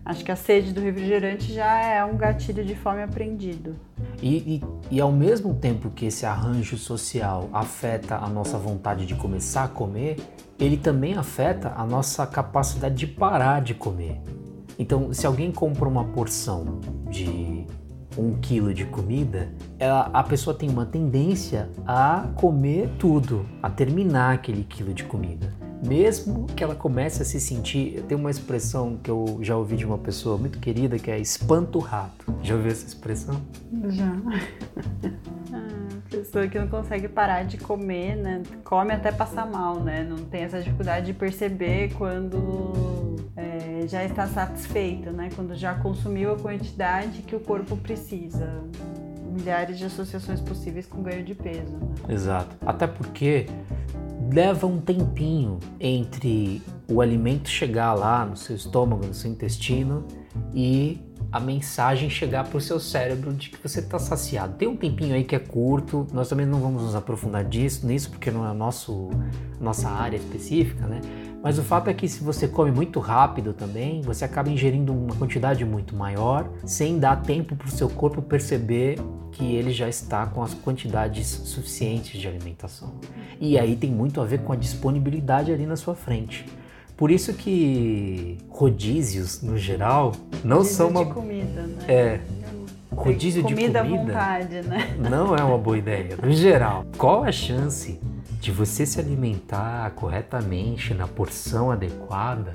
Acho 0.06 0.26
que 0.26 0.32
a 0.32 0.36
sede 0.36 0.74
do 0.74 0.82
refrigerante 0.82 1.54
já 1.54 1.80
é 1.80 2.04
um 2.04 2.18
gatilho 2.18 2.64
de 2.66 2.76
fome 2.76 3.02
aprendido. 3.02 3.74
E, 4.24 4.38
e, 4.38 4.64
e, 4.90 5.02
ao 5.02 5.12
mesmo 5.12 5.54
tempo 5.54 5.90
que 5.90 6.06
esse 6.06 6.26
arranjo 6.26 6.78
social 6.78 7.50
afeta 7.52 8.16
a 8.16 8.30
nossa 8.30 8.58
vontade 8.58 9.06
de 9.06 9.16
começar 9.16 9.66
a 9.66 9.68
comer, 9.68 10.16
ele 10.58 10.78
também 10.78 11.14
afeta 11.16 11.74
a 11.76 11.86
nossa 11.86 12.26
capacidade 12.26 12.96
de 12.96 13.06
parar 13.06 13.62
de 13.62 13.74
comer. 13.74 14.22
Então, 14.80 15.12
se 15.12 15.28
alguém 15.28 15.52
compra 15.52 15.90
uma 15.90 16.06
porção 16.06 16.80
de 17.10 17.68
um 18.18 18.40
quilo 18.40 18.74
de 18.74 18.86
comida, 18.86 19.54
ela, 19.78 20.10
a 20.14 20.24
pessoa 20.24 20.56
tem 20.56 20.70
uma 20.70 20.86
tendência 20.86 21.70
a 21.86 22.30
comer 22.36 22.92
tudo, 22.98 23.46
a 23.62 23.70
terminar 23.70 24.36
aquele 24.36 24.64
quilo 24.64 24.94
de 24.94 25.04
comida 25.04 25.63
mesmo 25.86 26.48
que 26.48 26.64
ela 26.64 26.76
comece 26.76 27.22
a 27.22 27.26
se 27.26 27.40
sentir. 27.40 28.04
Tem 28.08 28.18
uma 28.18 28.32
expressão 28.32 28.98
que 29.02 29.12
eu 29.12 29.40
já 29.42 29.56
ouvi 29.58 29.76
de 29.76 29.86
uma 29.86 29.98
pessoa 29.98 30.38
muito 30.38 30.60
querida 30.60 30.98
que 30.98 31.12
é 31.12 31.20
espanto 31.20 31.80
rato. 31.80 32.34
Já 32.42 32.56
ouviu 32.56 32.72
essa 32.72 32.86
expressão? 32.86 33.42
Já. 33.90 34.14
ah, 35.54 35.84
pessoa 36.10 36.48
que 36.48 36.58
não 36.58 36.68
consegue 36.68 37.08
parar 37.08 37.44
de 37.44 37.58
comer, 37.58 38.16
né? 38.16 38.44
Come 38.64 38.94
até 38.94 39.12
passar 39.12 39.46
mal, 39.46 39.80
né? 39.80 40.04
Não 40.04 40.18
tem 40.18 40.44
essa 40.44 40.62
dificuldade 40.62 41.08
de 41.08 41.14
perceber 41.14 41.94
quando 41.96 43.16
é, 43.36 43.88
já 43.88 44.04
está 44.04 44.28
satisfeito, 44.28 45.12
né? 45.12 45.30
Quando 45.36 45.54
já 45.56 45.74
consumiu 45.76 46.34
a 46.34 46.40
quantidade 46.40 47.22
que 47.24 47.36
o 47.36 47.40
corpo 47.40 47.76
precisa 47.76 48.64
milhares 49.34 49.78
de 49.78 49.86
associações 49.86 50.40
possíveis 50.40 50.86
com 50.86 51.02
ganho 51.02 51.24
de 51.24 51.34
peso. 51.34 51.78
Exato. 52.08 52.56
Até 52.66 52.88
porque 52.88 53.48
leva 54.32 54.68
um 54.68 54.80
tempinho 54.80 55.60
entre 55.80 56.62
o 56.90 57.02
alimento 57.02 57.50
chegar 57.50 57.94
lá 57.94 58.26
no 58.26 58.38
seu 58.38 58.56
estômago, 58.56 59.06
no 59.06 59.14
seu 59.14 59.32
intestino 59.32 60.06
e 60.54 61.02
a 61.32 61.40
mensagem 61.40 62.10
chegar 62.10 62.48
para 62.48 62.58
o 62.58 62.62
seu 62.62 62.80
cérebro 62.80 63.34
de 63.34 63.50
que 63.50 63.68
você 63.68 63.80
está 63.80 63.98
saciado. 63.98 64.54
Tem 64.56 64.68
um 64.68 64.78
tempinho 64.78 65.16
aí 65.16 65.24
que 65.24 65.36
é 65.36 65.40
curto, 65.40 66.06
nós 66.14 66.30
também 66.30 66.46
não 66.46 66.60
vamos 66.60 66.84
nos 66.84 66.96
aprofundar 66.96 67.44
disso, 67.44 67.88
nisso, 67.88 68.12
porque 68.12 68.30
não 68.30 68.46
é 68.46 68.50
a 68.50 68.54
nosso, 68.54 69.10
nossa 69.60 69.90
área 69.90 70.18
específica, 70.18 70.86
né? 70.86 71.02
Mas 71.44 71.60
o 71.60 71.62
fato 71.62 71.90
é 71.90 71.94
que 71.94 72.08
se 72.08 72.24
você 72.24 72.48
come 72.48 72.72
muito 72.72 73.02
rápido 73.02 73.52
também, 73.52 74.02
você 74.02 74.24
acaba 74.24 74.50
ingerindo 74.50 74.94
uma 74.94 75.14
quantidade 75.14 75.66
muito 75.66 75.94
maior, 75.94 76.50
sem 76.66 76.98
dar 76.98 77.22
tempo 77.22 77.54
para 77.54 77.68
o 77.68 77.70
seu 77.70 77.90
corpo 77.90 78.22
perceber 78.22 78.98
que 79.34 79.54
ele 79.54 79.74
já 79.74 79.90
está 79.90 80.26
com 80.26 80.42
as 80.42 80.54
quantidades 80.54 81.28
suficientes 81.28 82.18
de 82.22 82.26
alimentação. 82.30 82.94
E 83.42 83.60
aí 83.60 83.76
tem 83.76 83.92
muito 83.92 84.22
a 84.22 84.26
ver 84.26 84.40
com 84.40 84.54
a 84.54 84.56
disponibilidade 84.56 85.52
ali 85.52 85.66
na 85.66 85.76
sua 85.76 85.96
frente. 85.96 86.46
Por 86.96 87.12
isso 87.12 87.34
que 87.34 88.38
rodízios, 88.50 89.42
no 89.42 89.58
geral, 89.58 90.14
não 90.46 90.58
rodízio 90.58 90.78
são 90.78 90.90
uma. 90.90 91.04
De 91.04 91.12
comida, 91.12 91.64
né? 91.64 91.84
É. 91.90 92.20
Rodízio 92.96 93.44
comida 93.44 93.82
de 93.82 93.90
comida. 93.90 94.14
vontade, 94.14 94.62
né? 94.62 94.96
Não 94.98 95.36
é 95.36 95.44
uma 95.44 95.58
boa 95.58 95.78
ideia. 95.78 96.16
No 96.24 96.32
geral, 96.32 96.86
qual 96.98 97.24
a 97.26 97.32
chance 97.34 98.00
de 98.44 98.52
você 98.52 98.86
se 98.86 99.00
alimentar 99.00 99.90
corretamente 99.92 100.94
na 100.94 101.08
porção 101.08 101.72
adequada, 101.72 102.52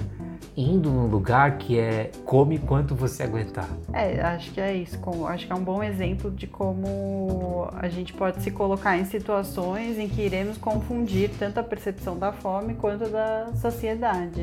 indo 0.55 0.91
num 0.91 1.07
lugar 1.07 1.57
que 1.57 1.79
é 1.79 2.11
come 2.27 2.59
quanto 2.59 2.95
você 2.95 3.23
aguentar. 3.23 3.67
É, 3.95 4.21
acho 4.21 4.53
que 4.53 4.61
é 4.61 4.77
isso. 4.77 4.99
Acho 5.27 5.47
que 5.47 5.53
é 5.53 5.57
um 5.57 5.65
bom 5.65 5.83
exemplo 5.83 6.31
de 6.31 6.47
como 6.47 7.71
a 7.73 7.89
gente 7.89 8.13
pode 8.13 8.43
se 8.43 8.51
colocar 8.51 8.99
em 8.99 9.07
situações 9.07 9.99
em 9.99 10.11
que 10.11 10.21
iremos 10.21 10.59
confundir 10.59 11.31
tanto 11.39 11.59
a 11.59 11.63
percepção 11.63 12.19
da 12.19 12.33
fome 12.33 12.75
quanto 12.75 13.09
da 13.09 13.51
saciedade. 13.55 14.43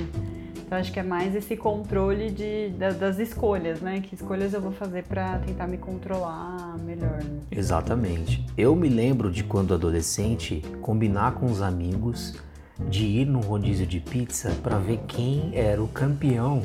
Então 0.66 0.80
acho 0.80 0.92
que 0.92 1.00
é 1.00 1.04
mais 1.04 1.36
esse 1.36 1.56
controle 1.56 2.32
de, 2.32 2.70
das 2.70 3.20
escolhas, 3.20 3.82
né? 3.82 4.02
Que 4.02 4.16
escolhas 4.16 4.54
eu 4.54 4.60
vou 4.60 4.72
fazer 4.72 5.04
para 5.04 5.38
tentar 5.40 5.68
me 5.68 5.78
controlar 5.78 6.78
melhor. 6.80 7.24
Né? 7.24 7.40
Exatamente. 7.52 8.44
Eu 8.58 8.76
me 8.76 8.90
lembro 8.90 9.32
de 9.32 9.44
quando 9.44 9.76
adolescente 9.76 10.64
combinar 10.82 11.36
com 11.36 11.46
os 11.46 11.62
amigos 11.62 12.36
de 12.90 13.06
ir 13.06 13.26
no 13.26 13.40
rodízio 13.42 13.86
de 13.86 14.00
pizza 14.00 14.52
para 14.64 14.78
ver 14.80 15.00
quem 15.08 15.52
era 15.54 15.82
o 15.82 15.88
campeão 15.88 16.64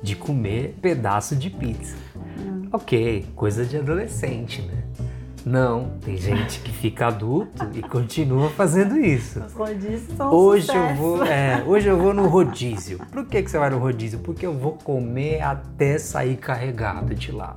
de 0.00 0.14
comer 0.14 0.76
pedaço 0.80 1.34
de 1.34 1.50
pizza. 1.50 1.96
Hum. 2.16 2.68
Ok, 2.72 3.26
coisa 3.34 3.64
de 3.64 3.76
adolescente, 3.76 4.62
né? 4.62 4.84
Não, 5.44 5.92
tem 6.00 6.16
gente 6.16 6.60
que 6.60 6.70
fica 6.72 7.06
adulto 7.06 7.66
e 7.74 7.82
continua 7.82 8.50
fazendo 8.50 8.98
isso. 8.98 9.40
Os 9.40 9.52
rodízios 9.52 10.16
são 10.16 10.32
hoje 10.32 10.70
um 10.70 10.74
eu 10.74 10.94
vou, 10.96 11.24
é, 11.24 11.64
hoje 11.66 11.88
eu 11.88 11.98
vou 11.98 12.12
no 12.12 12.26
rodízio. 12.26 12.98
Por 13.10 13.24
que, 13.26 13.42
que 13.42 13.50
você 13.50 13.58
vai 13.58 13.70
no 13.70 13.78
rodízio? 13.78 14.18
Porque 14.18 14.44
eu 14.44 14.52
vou 14.52 14.72
comer 14.72 15.40
até 15.40 15.98
sair 15.98 16.36
carregado 16.36 17.14
de 17.14 17.32
lá. 17.32 17.56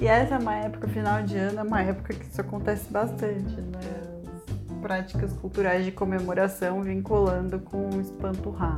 E 0.00 0.06
essa 0.06 0.34
é 0.34 0.38
uma 0.38 0.54
época, 0.56 0.88
final 0.88 1.22
de 1.22 1.36
ano, 1.36 1.60
é 1.60 1.62
uma 1.62 1.80
época 1.80 2.12
que 2.12 2.26
isso 2.26 2.40
acontece 2.40 2.90
bastante, 2.90 3.60
né? 3.60 3.80
As 4.68 4.76
práticas 4.80 5.32
culturais 5.34 5.84
de 5.84 5.92
comemoração 5.92 6.82
vinculando 6.82 7.60
com 7.60 7.88
o 7.88 8.00
espanto 8.00 8.50
rá. 8.50 8.74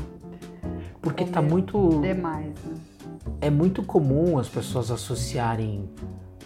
Porque 1.00 1.24
tá 1.24 1.40
muito. 1.40 2.00
Demais, 2.00 2.54
né? 2.64 2.74
É 3.40 3.50
muito 3.50 3.82
comum 3.82 4.38
as 4.38 4.48
pessoas 4.48 4.90
associarem 4.90 5.88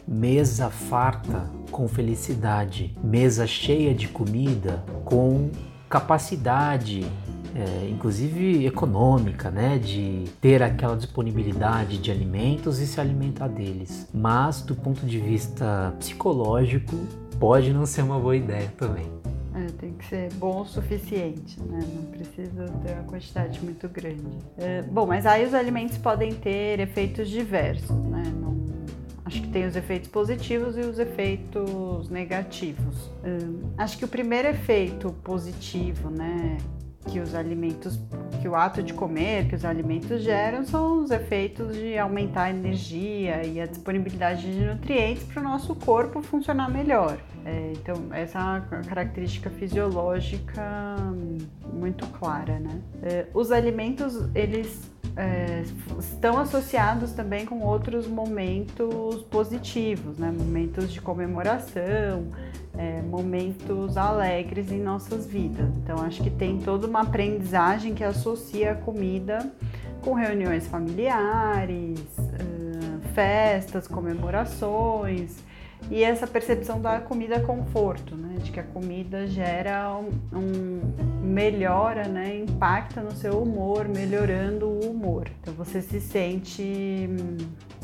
mesa 0.09 0.71
farta 0.71 1.51
com 1.71 1.87
felicidade, 1.87 2.97
mesa 3.05 3.47
cheia 3.47 3.95
de 3.95 4.09
comida 4.09 4.83
com 5.05 5.51
capacidade, 5.89 7.07
é, 7.55 7.89
inclusive 7.91 8.67
econômica, 8.67 9.51
né, 9.51 9.79
de 9.79 10.25
ter 10.41 10.63
aquela 10.63 10.97
disponibilidade 10.97 11.99
de 11.99 12.11
alimentos 12.11 12.81
e 12.81 12.87
se 12.87 13.01
alimentar 13.01 13.49
deles. 13.49 14.09
Mas 14.13 14.63
do 14.63 14.75
ponto 14.75 15.05
de 15.05 15.19
vista 15.19 15.95
psicológico, 15.99 16.97
pode 17.39 17.73
não 17.73 17.85
ser 17.85 18.03
uma 18.03 18.19
boa 18.19 18.37
ideia 18.37 18.73
também. 18.77 19.07
É, 19.55 19.67
tem 19.79 19.93
que 19.93 20.07
ser 20.07 20.33
bom 20.35 20.61
o 20.61 20.65
suficiente, 20.65 21.61
né? 21.63 21.81
Não 21.95 22.05
precisa 22.05 22.65
ter 22.85 22.93
uma 22.93 23.03
quantidade 23.05 23.61
muito 23.61 23.89
grande. 23.89 24.39
É, 24.57 24.83
bom, 24.83 25.05
mas 25.07 25.27
aí 25.27 25.45
os 25.45 25.53
alimentos 25.53 25.99
podem 25.99 26.33
ter 26.33 26.79
efeitos 26.79 27.29
diversos, 27.29 27.91
né? 27.91 28.23
Não 28.41 28.58
Acho 29.29 29.43
que 29.43 29.49
tem 29.49 29.67
os 29.67 29.77
efeitos 29.77 30.09
positivos 30.09 30.75
e 30.79 30.81
os 30.81 30.99
efeitos 30.99 32.09
negativos. 32.09 33.11
Hum, 33.23 33.61
acho 33.77 33.99
que 33.99 34.05
o 34.07 34.09
primeiro 34.09 34.49
efeito 34.49 35.13
positivo, 35.23 36.09
né, 36.09 36.57
que 37.07 37.21
os 37.21 37.35
alimentos, 37.35 38.01
que 38.41 38.49
o 38.49 38.55
ato 38.55 38.83
de 38.83 38.95
comer, 38.95 39.47
que 39.47 39.55
os 39.55 39.67
alimentos 39.67 40.23
geram, 40.23 40.65
são 40.65 41.03
os 41.03 41.11
efeitos 41.11 41.77
de 41.77 41.99
aumentar 41.99 42.45
a 42.45 42.51
energia 42.51 43.45
e 43.45 43.61
a 43.61 43.67
disponibilidade 43.67 44.51
de 44.51 44.65
nutrientes 44.65 45.25
para 45.25 45.43
o 45.43 45.45
nosso 45.45 45.75
corpo 45.75 46.23
funcionar 46.23 46.71
melhor. 46.71 47.19
É, 47.49 47.73
então, 47.73 47.95
essa 48.13 48.39
é 48.39 48.43
uma 48.43 48.61
característica 48.85 49.49
fisiológica 49.49 50.97
muito 51.73 52.07
clara, 52.09 52.61
né? 52.61 52.79
É, 53.03 53.27
os 53.33 53.51
alimentos, 53.51 54.29
eles 54.35 54.91
é, 55.17 55.63
estão 55.99 56.39
associados 56.39 57.13
também 57.13 57.47
com 57.47 57.61
outros 57.61 58.07
momentos 58.07 59.23
positivos, 59.31 60.19
né? 60.19 60.31
momentos 60.31 60.93
de 60.93 61.01
comemoração, 61.01 62.27
é, 62.77 63.01
momentos 63.01 63.97
alegres 63.97 64.71
em 64.71 64.83
nossas 64.83 65.27
vidas. 65.27 65.71
Então, 65.83 66.03
acho 66.03 66.23
que 66.23 66.31
tem 66.31 66.59
toda 66.59 66.87
uma 66.87 67.01
aprendizagem 67.01 67.95
que 67.95 68.05
associa 68.05 68.73
a 68.73 68.75
comida 68.75 69.51
com 70.03 70.13
reuniões 70.13 70.67
familiares, 70.67 71.99
festas, 73.15 73.89
comemorações 73.89 75.48
e 75.91 76.03
essa 76.03 76.27
percepção 76.27 76.81
da 76.81 77.01
comida 77.01 77.41
conforto, 77.41 78.15
né? 78.17 78.28
De 78.39 78.51
que 78.51 78.61
a 78.61 78.63
comida 78.63 79.27
gera 79.27 79.95
um, 80.33 80.81
melhora, 81.23 82.09
né? 82.09 82.39
Impacta 82.39 83.03
no 83.03 83.13
seu 83.13 83.43
humor, 83.43 83.89
melhorando 83.89 84.67
o 84.67 84.91
humor. 84.91 85.29
Então 85.41 85.55
você 85.55 85.83
se 85.83 86.01
sente 86.01 87.09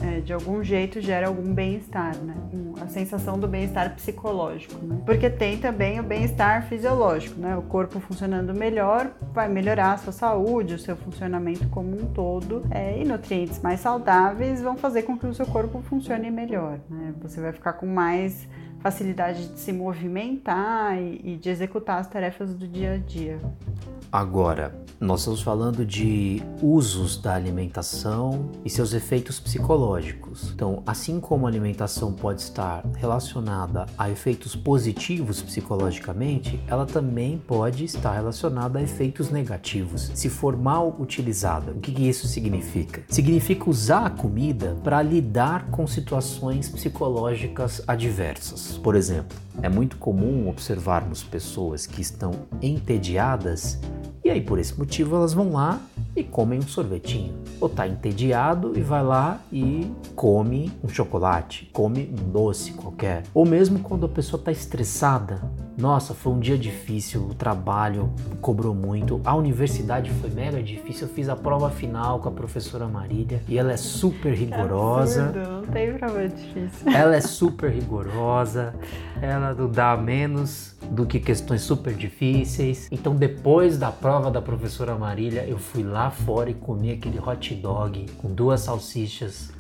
é, 0.03 0.21
de 0.21 0.33
algum 0.33 0.63
jeito 0.65 1.01
gera 1.01 1.29
algum 1.29 1.55
bem-estar, 1.55 2.17
né? 2.17 2.35
A 2.81 2.89
sensação 2.89 3.39
do 3.39 3.47
bem-estar 3.47 3.95
psicológico, 3.95 4.85
né? 4.85 5.01
Porque 5.05 5.31
tem 5.31 5.59
também 5.59 6.01
o 6.01 6.03
bem-estar 6.03 6.67
fisiológico, 6.67 7.39
né? 7.41 7.57
O 7.57 7.63
corpo 7.63 8.01
funcionando 8.01 8.55
melhor 8.55 9.11
vai 9.33 9.49
melhorar 9.49 9.93
a 9.93 9.99
sua 9.99 10.13
saúde, 10.13 10.75
o 10.75 10.79
seu 10.79 10.97
funcionamento 10.97 11.69
como 11.69 11.97
um 11.97 12.07
todo, 12.07 12.65
é, 12.71 13.01
e 13.01 13.05
nutrientes 13.05 13.61
mais 13.61 13.81
saudáveis 13.81 14.61
vão 14.61 14.77
fazer 14.77 15.03
com 15.03 15.17
que 15.19 15.27
o 15.27 15.35
seu 15.35 15.47
corpo 15.47 15.81
funcione 15.83 16.31
melhor, 16.31 16.79
né? 16.89 17.15
Você 17.23 17.41
vai 17.41 17.53
ficar 17.53 17.75
com 17.75 17.87
mais 17.87 18.49
facilidade 18.85 19.49
de 19.49 19.59
se 19.59 19.73
movimentar 19.73 21.01
e, 21.01 21.19
e 21.25 21.37
de 21.39 21.49
executar 21.49 22.01
as 22.01 22.07
tarefas 22.07 22.55
do 22.55 22.69
dia 22.69 22.93
a 22.93 22.97
dia. 22.99 23.41
Agora, 24.13 24.79
nós 25.01 25.21
estamos 25.21 25.43
falando 25.43 25.85
de 25.85 26.41
usos 26.63 27.21
da 27.21 27.35
alimentação 27.35 28.51
e 28.65 28.71
seus 28.71 28.93
efeitos 28.93 29.41
psicológicos. 29.41 30.53
Então, 30.55 30.83
assim 30.87 31.19
como 31.19 31.47
a 31.47 31.49
alimentação 31.49 32.13
pode 32.13 32.43
estar 32.43 32.85
relacionada 32.97 33.87
a 33.99 34.09
efeitos 34.11 34.55
positivos 34.55 35.43
psicologicamente, 35.43 36.61
ela 36.69 36.87
também 36.87 37.39
pode 37.39 37.85
estar 37.85 38.13
relacionada 38.13 38.79
a 38.79 38.83
efeitos 38.83 39.31
negativos, 39.31 40.13
se 40.15 40.29
for 40.29 40.57
mal 40.57 40.95
utilizada. 41.01 41.73
O 41.73 41.81
que, 41.81 41.91
que 41.91 42.09
isso 42.09 42.29
significa? 42.29 43.03
Significa 43.09 43.69
usar 43.69 44.07
a 44.07 44.11
comida 44.11 44.77
para 44.85 45.03
lidar 45.03 45.71
com 45.71 45.87
situações 45.87 46.69
psicológicas 46.69 47.83
adversas. 47.89 48.74
Por 48.77 48.95
exemplo, 48.95 49.37
é 49.63 49.69
muito 49.69 49.97
comum 49.97 50.49
observarmos 50.49 51.23
pessoas 51.23 51.87
que 51.87 52.01
estão 52.01 52.47
entediadas 52.61 53.79
e 54.25 54.31
aí, 54.31 54.41
por 54.41 54.59
esse 54.59 54.79
motivo, 54.79 55.17
elas 55.17 55.35
vão 55.35 55.53
lá 55.53 55.79
e 56.17 56.25
comem 56.25 56.59
um 56.59 56.63
sorvetinho. 56.63 57.35
Ou 57.61 57.69
tá 57.69 57.87
entediado 57.87 58.73
e 58.75 58.81
vai 58.81 59.03
lá 59.03 59.41
e 59.53 59.93
come 60.17 60.73
um 60.83 60.89
chocolate, 60.89 61.69
come 61.75 62.11
um 62.11 62.31
doce 62.31 62.73
qualquer. 62.73 63.25
Ou 63.35 63.45
mesmo 63.45 63.81
quando 63.81 64.07
a 64.07 64.09
pessoa 64.09 64.43
tá 64.43 64.51
estressada, 64.51 65.43
nossa, 65.77 66.15
foi 66.15 66.33
um 66.33 66.39
dia 66.39 66.57
difícil, 66.57 67.21
o 67.23 67.35
trabalho 67.35 68.13
cobrou 68.41 68.75
muito, 68.75 69.21
a 69.25 69.35
universidade 69.35 70.11
foi 70.13 70.31
mega 70.31 70.63
difícil. 70.63 71.07
Eu 71.07 71.13
fiz 71.13 71.29
a 71.29 71.37
prova 71.37 71.69
final 71.69 72.21
com 72.21 72.29
a 72.29 72.33
professora 72.33 72.87
Marília 72.87 73.43
e 73.49 73.59
ela 73.59 73.73
é 73.73 73.77
super 73.77 74.33
rigorosa. 74.33 75.27
Absurdo, 75.27 75.51
não 75.51 75.63
tem 75.65 75.93
prova 75.95 76.29
difícil. 76.29 76.93
Ela 76.95 77.17
é 77.17 77.21
super 77.21 77.71
rigorosa, 77.71 78.75
ela 79.21 79.53
não 79.53 79.69
dá 79.69 79.97
menos 79.97 80.74
do 80.91 81.07
que 81.07 81.19
questões 81.19 81.63
super 81.63 81.95
difíceis. 81.95 82.89
Então, 82.91 83.15
depois 83.15 83.79
da 83.79 83.91
prova 83.91 84.31
da 84.31 84.43
professora 84.43 84.95
Marília, 84.95 85.45
eu 85.47 85.59
fui 85.59 85.83
lá 85.83 86.11
fora 86.11 86.51
e 86.51 86.55
comi 86.55 86.93
aquele 86.93 87.19
hot 87.19 87.55
dog 87.55 88.07
com 88.19 88.33
duas 88.33 88.61
salsichas, 88.61 89.53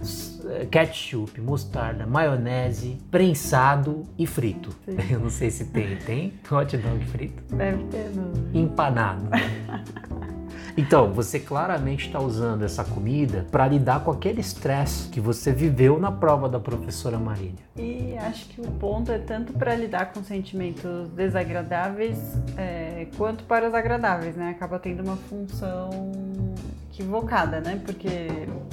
ketchup, 0.70 1.40
mostarda, 1.40 2.06
maionese, 2.06 2.98
prensado 3.10 4.06
e 4.18 4.26
frito. 4.26 4.70
Sim. 4.84 4.96
Eu 5.10 5.20
não 5.20 5.30
sei 5.30 5.50
se 5.50 5.66
tem 5.66 5.96
tem 5.96 6.32
hot 6.50 6.76
dog 6.76 7.04
frito? 7.06 7.42
Deve 7.54 7.84
ter. 7.84 8.10
Não. 8.14 8.32
Empanado. 8.52 9.28
Então, 10.76 11.12
você 11.12 11.38
claramente 11.38 12.06
está 12.06 12.20
usando 12.20 12.64
essa 12.64 12.84
comida 12.84 13.46
para 13.50 13.66
lidar 13.68 14.04
com 14.04 14.10
aquele 14.10 14.40
estresse 14.40 15.08
que 15.08 15.20
você 15.20 15.52
viveu 15.52 15.98
na 15.98 16.10
prova 16.10 16.48
da 16.48 16.58
professora 16.58 17.18
Marília. 17.18 17.64
E 17.76 18.16
acho 18.18 18.48
que 18.48 18.60
o 18.60 18.70
ponto 18.72 19.12
é 19.12 19.18
tanto 19.18 19.52
para 19.52 19.74
lidar 19.74 20.12
com 20.12 20.22
sentimentos 20.22 21.08
desagradáveis 21.10 22.18
é, 22.56 23.06
quanto 23.16 23.44
para 23.44 23.68
os 23.68 23.74
agradáveis, 23.74 24.36
né? 24.36 24.50
Acaba 24.50 24.78
tendo 24.78 25.02
uma 25.02 25.16
função 25.16 25.90
equivocada, 26.94 27.60
né? 27.60 27.80
Porque 27.84 28.08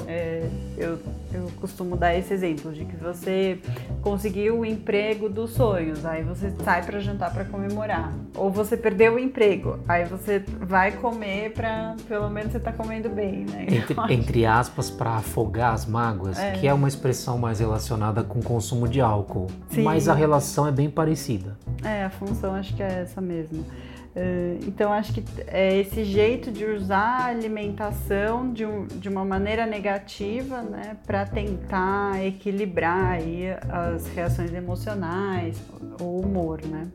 é, 0.08 0.48
eu, 0.78 1.00
eu 1.34 1.52
costumo 1.60 1.98
dar 1.98 2.16
esse 2.16 2.34
exemplo 2.34 2.72
de 2.72 2.86
que 2.86 2.96
você 2.96 3.60
conseguiu 4.02 4.60
o 4.60 4.66
emprego 4.66 5.28
dos 5.28 5.52
sonhos, 5.52 6.06
aí 6.06 6.24
você 6.24 6.54
sai 6.64 6.84
para 6.84 7.00
jantar 7.00 7.34
para 7.34 7.44
comemorar. 7.46 8.14
Ou 8.36 8.52
você 8.52 8.78
perdeu 8.78 9.16
o 9.16 9.20
emprego, 9.20 9.80
aí 9.88 10.06
você 10.06 10.40
vai 10.40 10.92
comer 10.92 11.52
para 11.54 11.96
pelo 12.08 12.30
menos 12.30 12.52
você 12.52 12.60
tá 12.60 12.72
comendo 12.72 13.10
bem, 13.10 13.46
né? 13.46 13.66
Entre, 13.68 13.96
entre 14.14 14.46
aspas, 14.46 14.90
para 14.90 15.16
afogar 15.16 15.74
as 15.74 15.86
mágoas, 15.86 16.38
é. 16.38 16.52
que 16.52 16.68
é 16.68 16.74
uma 16.74 16.88
expressão 16.88 17.38
mais 17.38 17.60
relacionada 17.60 18.24
com 18.24 18.40
o 18.40 18.44
consumo 18.44 18.88
de 18.88 19.02
álcool. 19.02 19.48
Sim. 19.70 19.84
Mas 19.84 20.08
a 20.08 20.14
relação 20.14 20.68
é 20.68 20.72
bem 20.72 20.90
parecida. 20.90 21.58
É, 21.84 22.04
a 22.04 22.10
função 22.10 22.54
acho 22.54 22.76
que 22.76 22.84
é 22.84 23.02
essa 23.02 23.20
mesmo. 23.20 23.66
Eh, 24.16 24.58
então, 24.68 24.92
acho 24.92 25.14
que 25.14 25.24
é 25.48 25.80
esse 25.80 26.04
jeito 26.04 26.52
de 26.52 26.66
usar 26.66 27.22
a 27.22 27.26
alimentação 27.26 28.52
de, 28.52 28.66
um, 28.66 28.86
de 28.86 29.08
uma 29.08 29.24
maneira 29.24 29.66
negativa, 29.66 30.62
né, 30.62 30.98
para 31.06 31.26
tentar 31.26 32.24
equilibrar 32.24 33.14
aí 33.14 33.46
as 33.70 34.08
reações 34.08 34.54
emocionais, 34.54 35.58
o 36.00 36.20
humor, 36.20 36.62
né? 36.66 36.88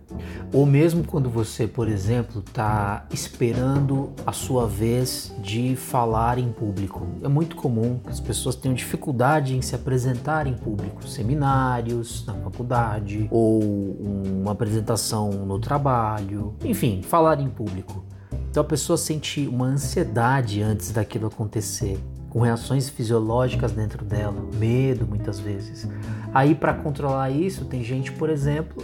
Ou 0.53 0.67
mesmo 0.67 1.05
quando 1.05 1.31
você, 1.31 1.67
por 1.67 1.89
exemplo, 1.89 2.43
está 2.47 3.07
esperando 3.11 4.13
a 4.27 4.33
sua 4.33 4.67
vez 4.67 5.35
de 5.39 5.77
falar 5.77 6.39
em 6.39 6.51
público. 6.51 7.07
É 7.23 7.29
muito 7.29 7.57
comum 7.57 7.99
que 8.03 8.11
as 8.11 8.21
pessoas 8.21 8.57
tenham 8.57 8.75
dificuldade 8.75 9.57
em 9.57 9.63
se 9.63 9.75
apresentar 9.75 10.47
em 10.47 10.55
público, 10.55 11.07
seminários, 11.07 12.25
na 12.27 12.35
faculdade, 12.35 13.27
ou 13.31 13.63
uma 13.63 14.53
apresentação 14.53 15.31
no 15.31 15.59
trabalho, 15.59 16.55
enfim, 16.65 17.03
falar 17.07 17.41
em 17.41 17.49
público. 17.49 18.05
Então 18.51 18.63
a 18.63 18.67
pessoa 18.67 18.97
sente 18.97 19.47
uma 19.47 19.67
ansiedade 19.67 20.63
antes 20.63 20.91
daquilo 20.91 21.27
acontecer, 21.27 21.99
com 22.31 22.41
reações 22.41 22.89
fisiológicas 22.89 23.73
dentro 23.73 24.05
dela, 24.05 24.43
medo 24.55 25.07
muitas 25.07 25.39
vezes. 25.39 25.89
Aí 26.35 26.55
para 26.55 26.75
controlar 26.75 27.31
isso, 27.31 27.65
tem 27.67 27.83
gente, 27.83 28.13
por 28.13 28.29
exemplo, 28.29 28.83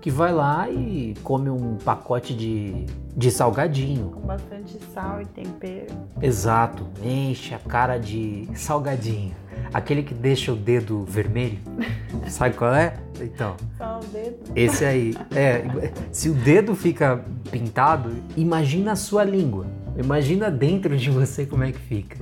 que 0.00 0.10
vai 0.10 0.32
lá 0.32 0.68
e 0.70 1.14
come 1.22 1.50
um 1.50 1.76
pacote 1.76 2.34
de, 2.34 2.86
de 3.16 3.30
salgadinho. 3.30 4.10
Com 4.10 4.20
bastante 4.20 4.78
sal 4.94 5.20
e 5.20 5.26
tempero. 5.26 5.94
Exato, 6.20 6.86
enche 7.02 7.54
a 7.54 7.58
cara 7.58 7.98
de 7.98 8.48
salgadinho. 8.54 9.34
Aquele 9.72 10.02
que 10.02 10.14
deixa 10.14 10.52
o 10.52 10.56
dedo 10.56 11.04
vermelho. 11.04 11.58
Sabe 12.28 12.56
qual 12.56 12.74
é? 12.74 12.94
Então. 13.20 13.56
Só 13.76 14.00
o 14.00 14.04
dedo. 14.06 14.38
Esse 14.54 14.84
aí. 14.84 15.14
É, 15.34 15.64
se 16.10 16.28
o 16.28 16.34
dedo 16.34 16.74
fica 16.74 17.24
pintado, 17.50 18.10
imagina 18.36 18.92
a 18.92 18.96
sua 18.96 19.24
língua. 19.24 19.66
Imagina 20.00 20.50
dentro 20.50 20.96
de 20.96 21.10
você 21.10 21.44
como 21.44 21.62
é 21.62 21.72
que 21.72 21.78
fica. 21.78 22.16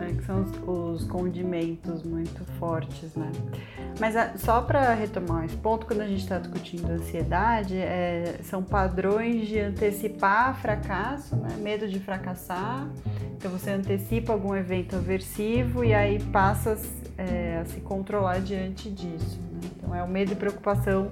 É, 0.00 0.12
que 0.12 0.24
são 0.24 0.42
os, 0.42 1.02
os 1.02 1.04
condimentos 1.08 2.04
muito 2.04 2.44
fortes, 2.58 3.14
né? 3.16 3.30
Mas 3.98 4.16
a, 4.16 4.38
só 4.38 4.62
para 4.62 4.94
retomar 4.94 5.44
esse 5.44 5.56
ponto, 5.56 5.86
quando 5.86 6.02
a 6.02 6.06
gente 6.06 6.20
está 6.22 6.38
discutindo 6.38 6.88
ansiedade, 6.88 7.76
é, 7.76 8.38
são 8.44 8.62
padrões 8.62 9.48
de 9.48 9.58
antecipar 9.58 10.56
fracasso, 10.60 11.34
né? 11.36 11.48
medo 11.60 11.88
de 11.88 11.98
fracassar. 11.98 12.88
Então 13.36 13.50
você 13.50 13.70
antecipa 13.70 14.32
algum 14.32 14.54
evento 14.54 14.94
aversivo 14.94 15.82
e 15.82 15.92
aí 15.92 16.22
passa 16.24 16.78
é, 17.18 17.58
a 17.60 17.64
se 17.64 17.80
controlar 17.80 18.40
diante 18.40 18.88
disso. 18.88 19.40
Né? 19.52 19.60
Então 19.76 19.94
é 19.94 20.02
o 20.02 20.08
medo 20.08 20.32
e 20.32 20.36
preocupação 20.36 21.10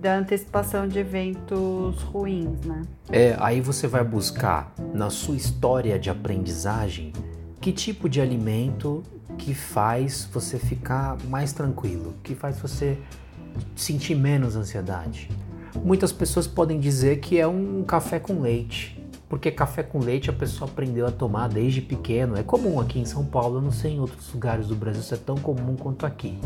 da 0.00 0.16
antecipação 0.16 0.86
de 0.86 0.98
eventos 0.98 2.02
ruins, 2.02 2.60
né? 2.64 2.82
É, 3.10 3.36
aí 3.40 3.60
você 3.60 3.86
vai 3.86 4.04
buscar 4.04 4.72
na 4.94 5.10
sua 5.10 5.36
história 5.36 5.98
de 5.98 6.10
aprendizagem 6.10 7.12
que 7.60 7.72
tipo 7.72 8.08
de 8.08 8.20
alimento 8.20 9.02
que 9.36 9.54
faz 9.54 10.28
você 10.32 10.58
ficar 10.58 11.16
mais 11.24 11.52
tranquilo, 11.52 12.14
que 12.22 12.34
faz 12.34 12.58
você 12.58 12.98
sentir 13.76 14.14
menos 14.14 14.56
ansiedade. 14.56 15.28
Muitas 15.84 16.12
pessoas 16.12 16.46
podem 16.46 16.78
dizer 16.78 17.20
que 17.20 17.38
é 17.38 17.46
um 17.46 17.82
café 17.84 18.18
com 18.18 18.40
leite, 18.40 18.97
porque 19.28 19.50
café 19.50 19.82
com 19.82 19.98
leite 19.98 20.30
a 20.30 20.32
pessoa 20.32 20.70
aprendeu 20.70 21.06
a 21.06 21.10
tomar 21.10 21.48
desde 21.48 21.80
pequeno. 21.80 22.36
É 22.36 22.42
comum 22.42 22.80
aqui 22.80 22.98
em 22.98 23.04
São 23.04 23.24
Paulo, 23.24 23.58
eu 23.58 23.62
não 23.62 23.70
sei 23.70 23.92
em 23.92 24.00
outros 24.00 24.32
lugares 24.32 24.68
do 24.68 24.74
Brasil 24.74 25.02
se 25.02 25.14
é 25.14 25.16
tão 25.16 25.36
comum 25.36 25.76
quanto 25.76 26.06
aqui. 26.06 26.38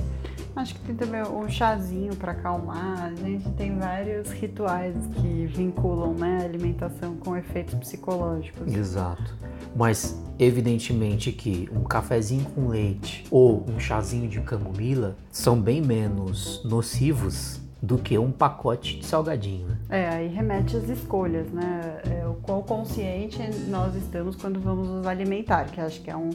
Acho 0.54 0.74
que 0.74 0.80
tem 0.80 0.94
também 0.94 1.22
um 1.22 1.48
chazinho 1.48 2.14
para 2.14 2.32
acalmar. 2.32 3.04
A 3.04 3.14
gente 3.14 3.48
tem 3.52 3.78
vários 3.78 4.30
rituais 4.32 4.94
que 5.14 5.46
vinculam 5.46 6.12
né, 6.12 6.40
a 6.42 6.44
alimentação 6.44 7.16
com 7.16 7.34
efeitos 7.34 7.74
psicológicos. 7.76 8.72
Exato. 8.72 9.34
Mas 9.74 10.20
evidentemente 10.38 11.32
que 11.32 11.70
um 11.72 11.84
cafezinho 11.84 12.44
com 12.50 12.68
leite 12.68 13.24
ou 13.30 13.64
um 13.66 13.78
chazinho 13.80 14.28
de 14.28 14.40
camomila 14.42 15.16
são 15.30 15.58
bem 15.58 15.80
menos 15.80 16.62
nocivos 16.64 17.62
do 17.82 17.98
que 17.98 18.16
um 18.16 18.30
pacote 18.30 19.00
de 19.00 19.04
salgadinho. 19.04 19.66
Né? 19.66 19.76
É, 19.88 20.08
aí 20.08 20.28
remete 20.28 20.76
às 20.76 20.88
escolhas, 20.88 21.50
né? 21.50 22.00
É, 22.08 22.26
o 22.28 22.34
quão 22.34 22.62
consciente 22.62 23.38
nós 23.66 23.96
estamos 23.96 24.36
quando 24.36 24.60
vamos 24.60 24.88
nos 24.88 25.06
alimentar, 25.06 25.64
que 25.64 25.80
acho 25.80 26.00
que 26.00 26.08
é 26.08 26.16
um, 26.16 26.30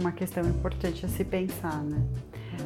uma 0.00 0.12
questão 0.12 0.44
importante 0.44 1.04
a 1.04 1.08
se 1.08 1.24
pensar, 1.24 1.82
né? 1.82 2.00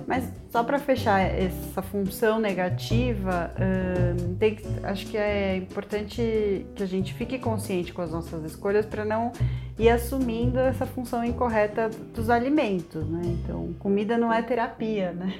Mas 0.06 0.30
só 0.50 0.62
para 0.62 0.78
fechar 0.78 1.18
essa 1.20 1.82
função 1.82 2.38
negativa, 2.38 3.52
hum, 3.58 4.36
tem, 4.36 4.58
acho 4.84 5.06
que 5.06 5.16
é 5.16 5.56
importante 5.56 6.66
que 6.74 6.82
a 6.82 6.86
gente 6.86 7.14
fique 7.14 7.38
consciente 7.38 7.92
com 7.92 8.02
as 8.02 8.12
nossas 8.12 8.44
escolhas 8.44 8.86
para 8.86 9.04
não 9.04 9.32
ir 9.78 9.88
assumindo 9.88 10.58
essa 10.58 10.86
função 10.86 11.24
incorreta 11.24 11.88
dos 12.14 12.28
alimentos, 12.28 13.04
né? 13.08 13.22
Então, 13.24 13.72
comida 13.78 14.18
não 14.18 14.32
é 14.32 14.42
terapia, 14.42 15.12
né? 15.12 15.34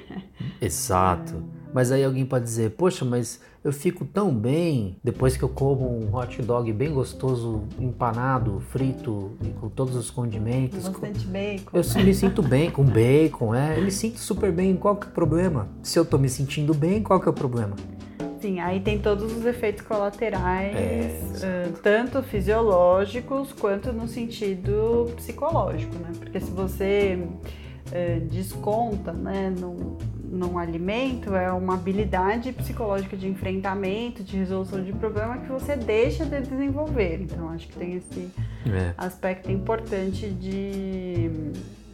Exato. 0.59 1.60
Mas 1.73 1.91
aí 1.91 2.03
alguém 2.03 2.25
pode 2.25 2.43
dizer, 2.43 2.71
poxa, 2.71 3.05
mas 3.05 3.39
eu 3.63 3.71
fico 3.71 4.03
tão 4.05 4.33
bem 4.33 4.97
depois 5.03 5.37
que 5.37 5.43
eu 5.43 5.49
como 5.49 5.87
um 5.87 6.15
hot 6.15 6.41
dog 6.41 6.71
bem 6.73 6.93
gostoso, 6.93 7.63
empanado, 7.79 8.59
frito 8.69 9.31
e 9.41 9.49
com 9.49 9.69
todos 9.69 9.95
os 9.95 10.09
condimentos. 10.09 10.87
Bastante 10.87 11.25
bacon. 11.27 11.77
Eu 11.77 12.03
me 12.03 12.13
sinto 12.13 12.41
bem 12.41 12.71
com 12.71 12.83
bacon, 12.83 13.53
é. 13.53 13.77
Eu 13.77 13.83
me 13.83 13.91
sinto 13.91 14.19
super 14.19 14.51
bem. 14.51 14.75
Qual 14.75 14.95
que 14.95 15.07
é 15.07 15.09
o 15.09 15.13
problema? 15.13 15.67
Se 15.83 15.97
eu 15.97 16.05
tô 16.05 16.17
me 16.17 16.29
sentindo 16.29 16.73
bem, 16.73 17.03
qual 17.03 17.19
que 17.19 17.27
é 17.27 17.31
o 17.31 17.33
problema? 17.33 17.75
Sim, 18.41 18.59
aí 18.59 18.79
tem 18.79 18.97
todos 18.97 19.31
os 19.37 19.45
efeitos 19.45 19.85
colaterais, 19.85 20.75
é, 21.43 21.67
uh, 21.67 21.73
tanto 21.83 22.23
fisiológicos 22.23 23.53
quanto 23.53 23.93
no 23.93 24.07
sentido 24.07 25.11
psicológico, 25.15 25.93
né? 25.99 26.11
Porque 26.17 26.39
se 26.39 26.49
você 26.49 27.19
uh, 27.21 28.27
desconta, 28.31 29.13
né, 29.13 29.53
num, 29.55 29.95
num 30.31 30.57
alimento, 30.57 31.35
é 31.35 31.51
uma 31.51 31.73
habilidade 31.73 32.53
psicológica 32.53 33.17
de 33.17 33.27
enfrentamento, 33.27 34.23
de 34.23 34.37
resolução 34.37 34.81
de 34.81 34.93
problema 34.93 35.37
que 35.37 35.51
você 35.51 35.75
deixa 35.75 36.25
de 36.25 36.41
desenvolver. 36.41 37.21
Então, 37.21 37.49
acho 37.49 37.67
que 37.67 37.77
tem 37.77 37.95
esse 37.95 38.31
é. 38.65 38.93
aspecto 38.97 39.51
importante 39.51 40.29
de 40.29 41.29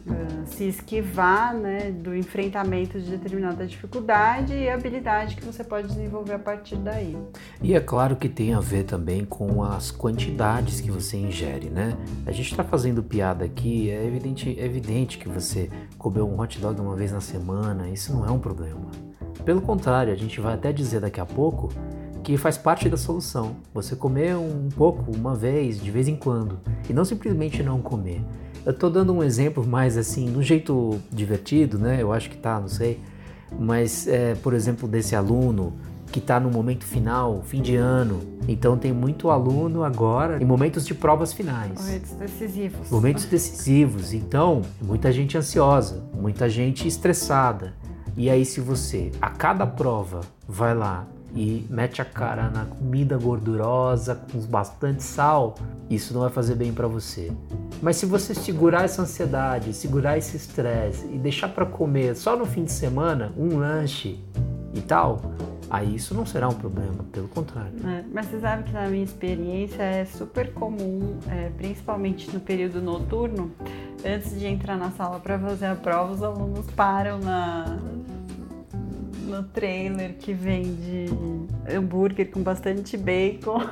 uh, 0.08 0.46
se 0.46 0.64
esquivar 0.64 1.54
né, 1.54 1.90
do 1.90 2.14
enfrentamento 2.14 3.00
de 3.00 3.10
determinada 3.10 3.66
dificuldade 3.66 4.54
e 4.54 4.68
habilidade 4.68 5.36
que 5.36 5.44
você 5.44 5.62
pode 5.62 5.88
desenvolver 5.88 6.34
a 6.34 6.38
partir 6.38 6.76
daí. 6.76 7.16
E 7.62 7.74
é 7.74 7.80
claro 7.80 8.16
que 8.16 8.28
tem 8.28 8.54
a 8.54 8.60
ver 8.60 8.84
também 8.84 9.24
com 9.24 9.62
as 9.62 9.90
quantidades 9.90 10.80
que 10.80 10.90
você 10.90 11.16
ingere, 11.16 11.68
né? 11.68 11.96
A 12.26 12.32
gente 12.32 12.50
está 12.50 12.64
fazendo 12.64 13.02
piada 13.02 13.44
aqui, 13.44 13.90
é 13.90 14.04
evidente, 14.04 14.58
é 14.58 14.64
evidente 14.64 15.18
que 15.18 15.28
você 15.28 15.70
comer 15.96 16.22
um 16.22 16.38
hot 16.38 16.58
dog 16.60 16.80
uma 16.80 16.96
vez 16.96 17.12
na 17.12 17.20
semana, 17.20 17.88
isso 17.88 18.12
não 18.12 18.26
é 18.26 18.30
um 18.30 18.38
problema. 18.38 18.90
Pelo 19.44 19.60
contrário, 19.60 20.12
a 20.12 20.16
gente 20.16 20.40
vai 20.40 20.54
até 20.54 20.72
dizer 20.72 21.00
daqui 21.00 21.20
a 21.20 21.26
pouco 21.26 21.68
que 22.28 22.36
faz 22.36 22.58
parte 22.58 22.90
da 22.90 22.98
solução. 22.98 23.56
Você 23.72 23.96
comer 23.96 24.36
um 24.36 24.68
pouco, 24.76 25.10
uma 25.16 25.34
vez, 25.34 25.80
de 25.80 25.90
vez 25.90 26.08
em 26.08 26.14
quando, 26.14 26.58
e 26.86 26.92
não 26.92 27.02
simplesmente 27.02 27.62
não 27.62 27.80
comer. 27.80 28.22
Eu 28.66 28.74
tô 28.74 28.90
dando 28.90 29.14
um 29.14 29.22
exemplo 29.22 29.66
mais 29.66 29.96
assim, 29.96 30.30
de 30.30 30.36
um 30.36 30.42
jeito 30.42 31.00
divertido, 31.10 31.78
né? 31.78 32.02
Eu 32.02 32.12
acho 32.12 32.28
que 32.28 32.36
tá, 32.36 32.60
não 32.60 32.68
sei. 32.68 33.00
Mas, 33.58 34.06
é, 34.06 34.34
por 34.34 34.52
exemplo, 34.52 34.86
desse 34.86 35.16
aluno 35.16 35.72
que 36.12 36.18
está 36.18 36.38
no 36.38 36.50
momento 36.50 36.84
final, 36.84 37.42
fim 37.46 37.62
de 37.62 37.76
ano. 37.76 38.20
Então 38.46 38.76
tem 38.76 38.92
muito 38.92 39.30
aluno 39.30 39.82
agora 39.82 40.42
em 40.42 40.44
momentos 40.44 40.84
de 40.84 40.94
provas 40.94 41.32
finais. 41.32 41.80
Momentos 41.80 42.10
decisivos. 42.12 42.90
Momentos 42.90 43.24
decisivos. 43.24 44.12
Então, 44.12 44.60
muita 44.82 45.10
gente 45.10 45.38
ansiosa, 45.38 46.04
muita 46.12 46.46
gente 46.46 46.86
estressada. 46.86 47.72
E 48.14 48.28
aí, 48.28 48.44
se 48.44 48.60
você, 48.60 49.12
a 49.18 49.30
cada 49.30 49.66
prova, 49.66 50.20
vai 50.46 50.74
lá 50.74 51.06
e 51.34 51.66
mete 51.68 52.00
a 52.00 52.04
cara 52.04 52.48
na 52.48 52.64
comida 52.64 53.16
gordurosa 53.16 54.14
com 54.32 54.40
bastante 54.40 55.02
sal, 55.02 55.54
isso 55.90 56.12
não 56.14 56.22
vai 56.22 56.30
fazer 56.30 56.54
bem 56.54 56.72
para 56.72 56.88
você. 56.88 57.30
Mas 57.82 57.96
se 57.96 58.06
você 58.06 58.34
segurar 58.34 58.84
essa 58.84 59.02
ansiedade, 59.02 59.72
segurar 59.72 60.18
esse 60.18 60.36
estresse 60.36 61.06
e 61.06 61.18
deixar 61.18 61.48
para 61.48 61.66
comer 61.66 62.16
só 62.16 62.36
no 62.36 62.46
fim 62.46 62.64
de 62.64 62.72
semana 62.72 63.32
um 63.36 63.58
lanche 63.58 64.22
e 64.74 64.80
tal, 64.80 65.20
aí 65.70 65.94
isso 65.94 66.14
não 66.14 66.26
será 66.26 66.48
um 66.48 66.54
problema, 66.54 67.04
pelo 67.12 67.28
contrário. 67.28 67.74
É, 67.86 68.04
mas 68.12 68.26
você 68.26 68.40
sabe 68.40 68.64
que 68.64 68.72
na 68.72 68.88
minha 68.88 69.04
experiência 69.04 69.82
é 69.82 70.04
super 70.04 70.52
comum, 70.52 71.18
é, 71.28 71.50
principalmente 71.56 72.32
no 72.32 72.40
período 72.40 72.80
noturno, 72.80 73.52
antes 74.04 74.38
de 74.38 74.46
entrar 74.46 74.76
na 74.76 74.90
sala 74.90 75.20
para 75.20 75.38
fazer 75.38 75.66
a 75.66 75.74
prova, 75.74 76.12
os 76.12 76.22
alunos 76.22 76.66
param 76.72 77.18
na, 77.18 77.78
no 79.28 79.42
trailer 79.42 80.14
que 80.14 80.32
vende 80.32 81.06
hambúrguer 81.70 82.30
com 82.30 82.42
bastante 82.42 82.96
bacon. 82.96 83.60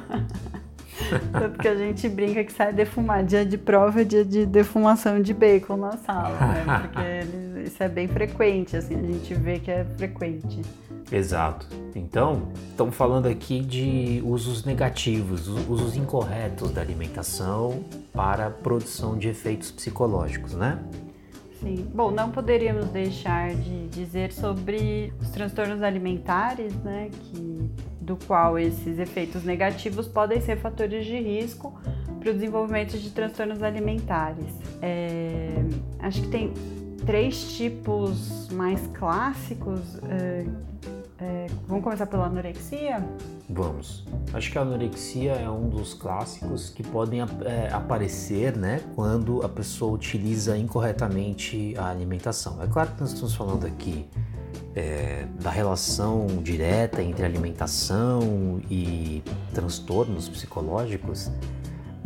Tanto 1.33 1.59
que 1.59 1.69
a 1.69 1.75
gente 1.75 2.09
brinca 2.09 2.43
que 2.43 2.53
sai 2.53 2.73
defumar. 2.73 3.25
Dia 3.25 3.45
de 3.45 3.59
prova 3.59 4.01
é 4.01 4.05
dia 4.05 4.25
de 4.25 4.47
defumação 4.47 5.21
de 5.21 5.35
bacon 5.35 5.77
na 5.77 5.93
sala, 5.93 6.39
né? 6.39 6.65
Porque 6.83 7.01
eles, 7.07 7.69
isso 7.73 7.83
é 7.83 7.89
bem 7.89 8.09
frequente, 8.09 8.77
assim, 8.77 8.95
a 8.95 9.03
gente 9.03 9.35
vê 9.35 9.59
que 9.59 9.71
é 9.71 9.85
frequente. 9.97 10.63
Exato. 11.11 11.67
Então, 11.95 12.49
estamos 12.71 12.95
falando 12.95 13.27
aqui 13.27 13.61
de 13.61 14.23
usos 14.25 14.65
negativos, 14.65 15.47
usos 15.47 15.97
incorretos 15.97 16.73
da 16.73 16.81
alimentação 16.81 17.85
para 18.13 18.47
a 18.47 18.51
produção 18.51 19.17
de 19.17 19.29
efeitos 19.29 19.71
psicológicos, 19.71 20.55
né? 20.55 20.79
Sim. 21.61 21.87
Bom, 21.95 22.11
não 22.11 22.31
poderíamos 22.31 22.87
deixar 22.87 23.55
de 23.55 23.89
dizer 23.89 24.33
sobre 24.33 25.13
os 25.21 25.31
transtornos 25.31 25.83
alimentares, 25.83 26.75
né, 26.77 27.11
que, 27.11 27.71
do 28.01 28.17
qual 28.27 28.59
esses 28.59 28.99
efeitos 28.99 29.45
negativos 29.45 30.07
podem 30.07 30.41
ser 30.41 30.57
fatores 30.59 31.07
de 31.07 31.19
risco 31.19 31.79
para 32.21 32.31
o 32.31 32.35
desenvolvimento 32.35 32.99
de 32.99 33.11
transtornos 33.11 33.63
alimentares. 33.63 34.53
É, 34.83 35.49
acho 36.01 36.23
que 36.23 36.29
tem 36.29 36.53
três 37.07 37.57
tipos 37.57 38.49
mais 38.51 38.87
clássicos. 38.89 39.81
É, 40.09 40.45
é, 41.19 41.47
vamos 41.67 41.83
começar 41.83 42.07
pela 42.07 42.27
anorexia? 42.27 43.03
Vamos. 43.49 44.05
Acho 44.35 44.53
que 44.53 44.59
a 44.59 44.61
anorexia 44.61 45.33
é 45.33 45.49
um 45.49 45.69
dos 45.69 45.95
clássicos 45.95 46.69
que 46.69 46.83
podem 46.83 47.21
é, 47.21 47.71
aparecer 47.73 48.55
né, 48.55 48.83
quando 48.95 49.43
a 49.43 49.49
pessoa 49.49 49.93
utiliza 49.93 50.59
incorretamente 50.59 51.75
a 51.79 51.89
alimentação. 51.89 52.63
É 52.63 52.67
claro 52.67 52.91
que 52.93 53.01
nós 53.01 53.13
estamos 53.13 53.35
falando 53.35 53.67
aqui 53.67 54.07
é, 54.75 55.27
da 55.41 55.51
relação 55.51 56.27
direta 56.43 57.03
entre 57.03 57.25
alimentação 57.25 58.61
e 58.71 59.23
transtornos 59.55 60.29
psicológicos, 60.29 61.31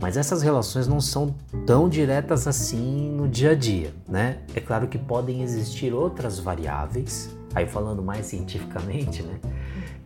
mas 0.01 0.17
essas 0.17 0.41
relações 0.41 0.87
não 0.87 1.01
são 1.01 1.35
tão 1.67 1.89
diretas 1.89 2.47
assim 2.47 3.11
no 3.11 3.29
dia 3.29 3.51
a 3.51 3.55
dia, 3.57 3.93
né? 4.09 4.39
É 4.55 4.61
claro 4.61 4.87
que 4.87 4.97
podem 4.97 5.43
existir 5.43 5.93
outras 5.93 6.39
variáveis 6.39 7.40
aí 7.55 7.67
falando 7.67 8.03
mais 8.03 8.27
cientificamente, 8.27 9.23
né, 9.23 9.39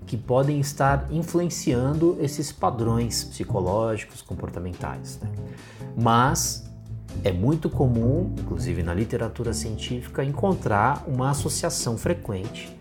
que 0.07 0.17
podem 0.17 0.61
estar 0.61 1.07
influenciando 1.11 2.17
esses 2.21 2.53
padrões 2.53 3.25
psicológicos, 3.25 4.23
comportamentais. 4.23 5.19
Né? 5.23 5.31
Mas 5.97 6.71
é 7.23 7.33
muito 7.33 7.71
comum, 7.71 8.35
inclusive 8.39 8.83
na 8.83 8.93
literatura 8.93 9.53
científica, 9.53 10.25
encontrar 10.25 11.05
uma 11.07 11.31
associação 11.31 11.97
frequente 11.97 12.75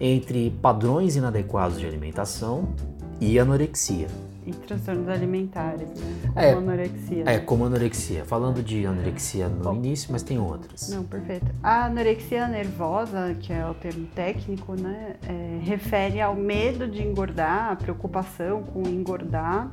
entre 0.00 0.50
padrões 0.62 1.16
inadequados 1.16 1.78
de 1.78 1.86
alimentação 1.86 2.74
e 3.20 3.38
anorexia. 3.38 4.08
E 4.46 4.52
transtornos 4.52 5.08
alimentares, 5.08 5.88
né? 5.88 6.20
Como 6.34 6.38
é, 6.38 6.52
anorexia. 6.52 7.24
É, 7.26 7.38
como 7.38 7.64
anorexia. 7.64 8.24
Falando 8.26 8.62
de 8.62 8.84
anorexia 8.84 9.48
no 9.48 9.64
Bom, 9.64 9.74
início, 9.74 10.12
mas 10.12 10.22
tem 10.22 10.38
outras. 10.38 10.90
Não, 10.90 11.02
perfeito. 11.02 11.46
A 11.62 11.86
anorexia 11.86 12.46
nervosa, 12.46 13.34
que 13.40 13.52
é 13.52 13.66
o 13.66 13.72
termo 13.72 14.06
técnico, 14.14 14.74
né? 14.74 15.16
É, 15.26 15.60
refere 15.62 16.20
ao 16.20 16.34
medo 16.34 16.86
de 16.86 17.02
engordar, 17.02 17.72
a 17.72 17.76
preocupação 17.76 18.62
com 18.64 18.82
engordar. 18.82 19.70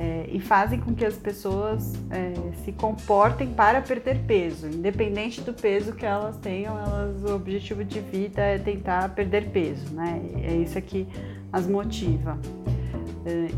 É, 0.00 0.28
e 0.30 0.38
fazem 0.38 0.78
com 0.78 0.94
que 0.94 1.04
as 1.04 1.16
pessoas 1.16 1.94
é, 2.10 2.32
se 2.64 2.70
comportem 2.70 3.48
para 3.48 3.82
perder 3.82 4.20
peso, 4.28 4.68
independente 4.68 5.40
do 5.40 5.52
peso 5.52 5.92
que 5.92 6.06
elas 6.06 6.36
tenham, 6.36 6.78
elas, 6.78 7.24
o 7.24 7.34
objetivo 7.34 7.84
de 7.84 7.98
vida 7.98 8.40
é 8.40 8.58
tentar 8.58 9.08
perder 9.08 9.50
peso, 9.50 9.92
né? 9.92 10.22
É 10.40 10.54
isso 10.54 10.80
que 10.82 11.04
as 11.52 11.66
motiva. 11.66 12.38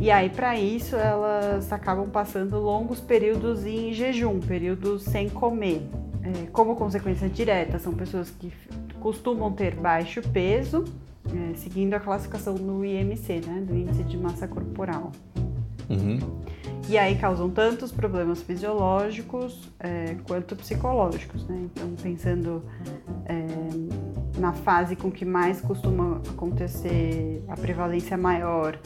E 0.01 0.11
aí, 0.11 0.29
para 0.29 0.59
isso, 0.59 0.97
elas 0.97 1.73
acabam 1.73 2.09
passando 2.09 2.59
longos 2.59 3.01
períodos 3.01 3.65
em 3.65 3.93
jejum, 3.93 4.41
períodos 4.41 5.03
sem 5.03 5.29
comer. 5.29 5.83
É, 6.23 6.47
como 6.53 6.75
consequência 6.77 7.29
direta, 7.29 7.79
são 7.79 7.95
pessoas 7.95 8.31
que 8.31 8.53
costumam 8.99 9.53
ter 9.53 9.75
baixo 9.75 10.21
peso, 10.31 10.85
é, 11.27 11.55
seguindo 11.55 11.95
a 11.95 12.01
classificação 12.01 12.55
no 12.55 12.85
IMC, 12.85 13.41
né, 13.47 13.63
do 13.67 13.75
Índice 13.75 14.03
de 14.05 14.17
Massa 14.17 14.49
Corporal. 14.49 15.13
Uhum. 15.91 16.19
E 16.89 16.99
aí 16.99 17.17
causam 17.17 17.51
tantos 17.51 17.93
problemas 17.93 18.43
fisiológicos 18.43 19.71
é, 19.79 20.17
quanto 20.27 20.57
psicológicos, 20.57 21.47
né? 21.47 21.69
Então, 21.73 21.95
pensando 22.03 22.65
é, 23.27 24.41
na 24.41 24.53
fase 24.53 24.97
com 24.97 25.11
que 25.11 25.25
mais 25.25 25.61
costuma 25.61 26.21
acontecer 26.31 27.45
a 27.49 27.57
prevalência 27.57 28.17
maior 28.17 28.79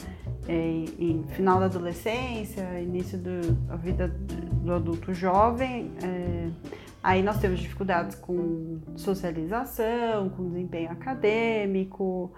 em, 0.47 0.85
em, 0.99 1.23
final 1.29 1.59
da 1.59 1.65
adolescência, 1.65 2.79
início 2.79 3.17
da 3.17 3.75
vida 3.75 4.07
do 4.07 4.73
adulto 4.73 5.13
jovem, 5.13 5.91
é, 6.03 6.49
aí 7.01 7.23
nós 7.23 7.39
temos 7.39 7.59
dificuldades 7.59 8.15
com 8.15 8.79
socialização, 8.95 10.29
com 10.29 10.47
desempenho 10.49 10.91
acadêmico, 10.91 12.31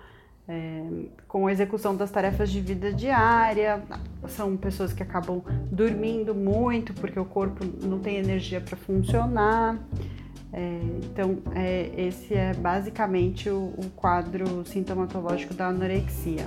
é, 0.47 0.83
com 1.27 1.47
a 1.47 1.51
execução 1.51 1.95
das 1.95 2.10
tarefas 2.10 2.49
de 2.49 2.62
vida 2.62 2.91
diária. 2.93 3.83
São 4.27 4.55
pessoas 4.55 4.93
que 4.93 5.03
acabam 5.03 5.43
dormindo 5.71 6.33
muito 6.33 6.93
porque 6.93 7.19
o 7.19 7.25
corpo 7.25 7.65
não 7.86 7.99
tem 7.99 8.17
energia 8.17 8.62
para 8.62 8.77
funcionar. 8.77 9.77
É, 10.53 10.79
então, 11.03 11.38
é, 11.53 11.91
esse 11.97 12.33
é 12.33 12.53
basicamente 12.53 13.49
o, 13.49 13.73
o 13.77 13.89
quadro 13.95 14.65
sintomatológico 14.65 15.53
da 15.53 15.67
anorexia 15.67 16.45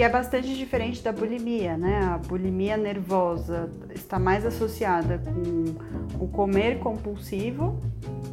que 0.00 0.04
é 0.04 0.08
bastante 0.08 0.56
diferente 0.56 1.02
da 1.02 1.12
bulimia, 1.12 1.76
né? 1.76 2.04
A 2.04 2.16
bulimia 2.16 2.76
nervosa 2.76 3.70
está 3.94 4.18
mais 4.18 4.46
associada 4.46 5.18
com 5.18 6.24
o 6.24 6.28
comer 6.28 6.78
compulsivo, 6.78 7.78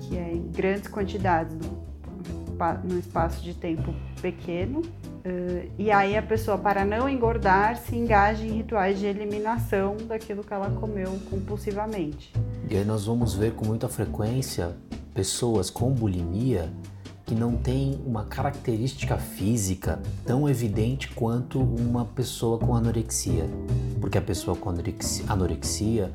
que 0.02 0.18
é 0.18 0.32
em 0.32 0.50
grandes 0.50 0.88
quantidades 0.88 1.56
no 1.58 1.77
espaço 3.00 3.44
de 3.44 3.54
tempo 3.54 3.94
pequeno. 4.22 4.80
Uh, 4.80 5.70
e 5.78 5.92
aí 5.92 6.16
a 6.16 6.22
pessoa, 6.22 6.58
para 6.58 6.86
não 6.86 7.10
engordar, 7.10 7.78
se 7.78 7.96
engaja 7.96 8.46
em 8.46 8.52
rituais 8.52 9.00
de 9.00 9.06
eliminação 9.06 9.98
daquilo 10.08 10.44
que 10.44 10.54
ela 10.54 10.70
comeu 10.72 11.20
compulsivamente. 11.30 12.34
E 12.70 12.78
aí 12.78 12.86
nós 12.86 13.06
vamos 13.06 13.34
ver 13.34 13.54
com 13.54 13.66
muita 13.66 13.88
frequência 13.88 14.76
pessoas 15.14 15.70
com 15.70 15.92
bulimia 15.92 16.72
que 17.26 17.36
não 17.36 17.58
tem 17.58 18.00
uma 18.06 18.24
característica 18.24 19.18
física 19.18 20.00
tão 20.26 20.48
evidente 20.48 21.10
quanto 21.10 21.60
uma 21.60 22.06
pessoa 22.06 22.58
com 22.58 22.74
anorexia. 22.74 23.50
Porque 24.00 24.18
a 24.18 24.22
pessoa 24.22 24.56
com 24.56 24.70
anorexia, 24.70 25.26
anorexia 25.28 26.14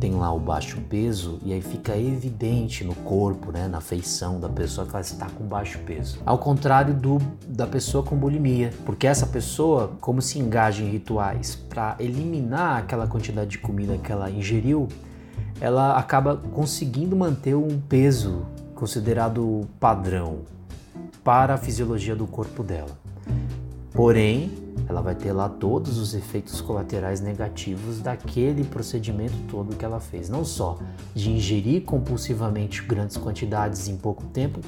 tem 0.00 0.14
lá 0.14 0.32
o 0.32 0.40
baixo 0.40 0.80
peso 0.88 1.38
e 1.44 1.52
aí 1.52 1.60
fica 1.60 1.96
evidente 1.96 2.82
no 2.82 2.94
corpo, 2.94 3.52
né, 3.52 3.68
na 3.68 3.82
feição 3.82 4.40
da 4.40 4.48
pessoa 4.48 4.86
que 4.86 4.94
ela 4.94 5.02
está 5.02 5.26
com 5.28 5.44
baixo 5.44 5.78
peso. 5.80 6.18
Ao 6.24 6.38
contrário 6.38 6.94
do 6.94 7.18
da 7.46 7.66
pessoa 7.66 8.02
com 8.02 8.16
bulimia, 8.16 8.70
porque 8.86 9.06
essa 9.06 9.26
pessoa, 9.26 9.92
como 10.00 10.22
se 10.22 10.38
engaja 10.38 10.82
em 10.82 10.88
rituais 10.88 11.54
para 11.54 11.96
eliminar 12.00 12.78
aquela 12.78 13.06
quantidade 13.06 13.50
de 13.50 13.58
comida 13.58 13.98
que 13.98 14.10
ela 14.10 14.30
ingeriu, 14.30 14.88
ela 15.60 15.98
acaba 15.98 16.36
conseguindo 16.36 17.14
manter 17.14 17.54
um 17.54 17.78
peso 17.78 18.46
considerado 18.74 19.68
padrão 19.78 20.38
para 21.22 21.54
a 21.54 21.56
fisiologia 21.58 22.16
do 22.16 22.26
corpo 22.26 22.62
dela. 22.62 22.98
Porém, 23.92 24.50
ela 24.88 25.00
vai 25.00 25.14
ter 25.14 25.32
lá 25.32 25.48
todos 25.48 25.98
os 25.98 26.14
efeitos 26.14 26.60
colaterais 26.60 27.20
negativos 27.20 28.00
daquele 28.00 28.64
procedimento 28.64 29.34
todo 29.48 29.76
que 29.76 29.84
ela 29.84 30.00
fez. 30.00 30.28
Não 30.28 30.44
só 30.44 30.78
de 31.14 31.30
ingerir 31.30 31.82
compulsivamente 31.82 32.82
grandes 32.82 33.16
quantidades 33.16 33.88
em 33.88 33.96
pouco 33.96 34.24
tempo, 34.26 34.60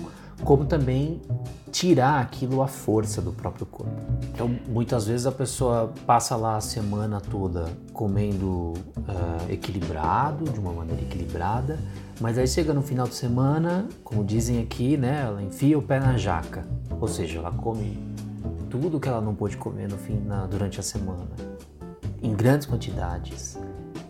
como 0.44 0.64
também 0.64 1.20
tirar 1.70 2.20
aquilo 2.20 2.62
à 2.62 2.66
força 2.66 3.22
do 3.22 3.33
próprio 3.33 3.64
corpo. 3.64 3.92
Então, 4.35 4.51
muitas 4.68 5.07
vezes 5.07 5.27
a 5.27 5.33
pessoa 5.33 5.92
passa 6.07 6.37
lá 6.37 6.57
a 6.57 6.61
semana 6.61 7.20
toda 7.20 7.66
comendo 7.92 8.46
uh, 8.46 9.51
equilibrado, 9.51 10.44
de 10.44 10.59
uma 10.59 10.72
maneira 10.72 11.01
equilibrada, 11.01 11.79
mas 12.20 12.37
aí 12.37 12.46
chega 12.46 12.75
no 12.75 12.83
final 12.83 13.07
de 13.07 13.14
semana, 13.14 13.88
como 14.05 14.22
dizem 14.25 14.61
aqui, 14.61 14.96
né, 14.96 15.22
ela 15.25 15.42
enfia 15.42 15.79
o 15.79 15.83
pé 15.83 15.98
na 15.98 16.16
jaca, 16.16 16.66
ou 17.01 17.09
seja, 17.09 17.38
ela 17.38 17.51
come 17.51 17.98
tudo 18.72 18.98
que 18.98 19.06
ela 19.06 19.20
não 19.20 19.35
pôde 19.35 19.54
comer 19.58 19.87
no 19.87 19.98
fim, 19.98 20.18
na, 20.18 20.46
durante 20.46 20.80
a 20.80 20.82
semana, 20.82 21.28
em 22.22 22.35
grandes 22.35 22.66
quantidades 22.66 23.58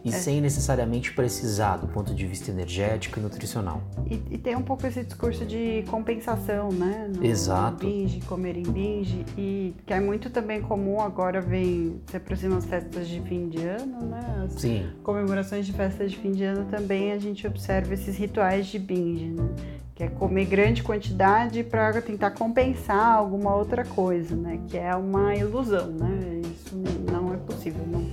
e 0.04 0.08
é. 0.08 0.12
sem 0.12 0.40
necessariamente 0.40 1.12
precisar 1.12 1.78
do 1.78 1.88
ponto 1.88 2.14
de 2.14 2.24
vista 2.24 2.52
energético 2.52 3.18
e 3.18 3.22
nutricional. 3.22 3.82
E, 4.08 4.22
e 4.30 4.38
tem 4.38 4.54
um 4.54 4.62
pouco 4.62 4.86
esse 4.86 5.02
discurso 5.02 5.44
de 5.44 5.84
compensação, 5.90 6.70
né? 6.70 7.10
No, 7.12 7.24
Exato. 7.24 7.84
No 7.84 7.90
binge, 7.90 8.20
comer 8.20 8.56
em 8.56 8.62
binge, 8.62 9.24
e 9.36 9.74
que 9.84 9.92
é 9.92 10.00
muito 10.00 10.30
também 10.30 10.62
comum 10.62 11.00
agora 11.00 11.40
vem 11.40 12.00
se 12.06 12.16
aproximam 12.16 12.58
as 12.58 12.64
festas 12.64 13.08
de 13.08 13.20
fim 13.22 13.48
de 13.48 13.64
ano, 13.64 14.06
né? 14.06 14.44
As 14.44 14.60
Sim. 14.60 14.86
comemorações 15.02 15.66
de 15.66 15.72
festas 15.72 16.12
de 16.12 16.18
fim 16.18 16.30
de 16.30 16.44
ano 16.44 16.66
também 16.70 17.10
a 17.10 17.18
gente 17.18 17.44
observa 17.48 17.94
esses 17.94 18.16
rituais 18.16 18.66
de 18.66 18.78
binge, 18.78 19.26
né? 19.26 19.81
Que 19.94 20.02
é 20.02 20.08
comer 20.08 20.46
grande 20.46 20.82
quantidade 20.82 21.62
para 21.62 22.00
tentar 22.00 22.30
compensar 22.32 23.16
alguma 23.16 23.54
outra 23.54 23.84
coisa, 23.84 24.34
né? 24.34 24.58
Que 24.68 24.78
é 24.78 24.94
uma 24.96 25.34
ilusão, 25.34 25.88
né? 25.88 26.40
Isso 26.44 26.76
não 27.10 27.34
é 27.34 27.36
possível, 27.36 27.84
não 27.86 28.10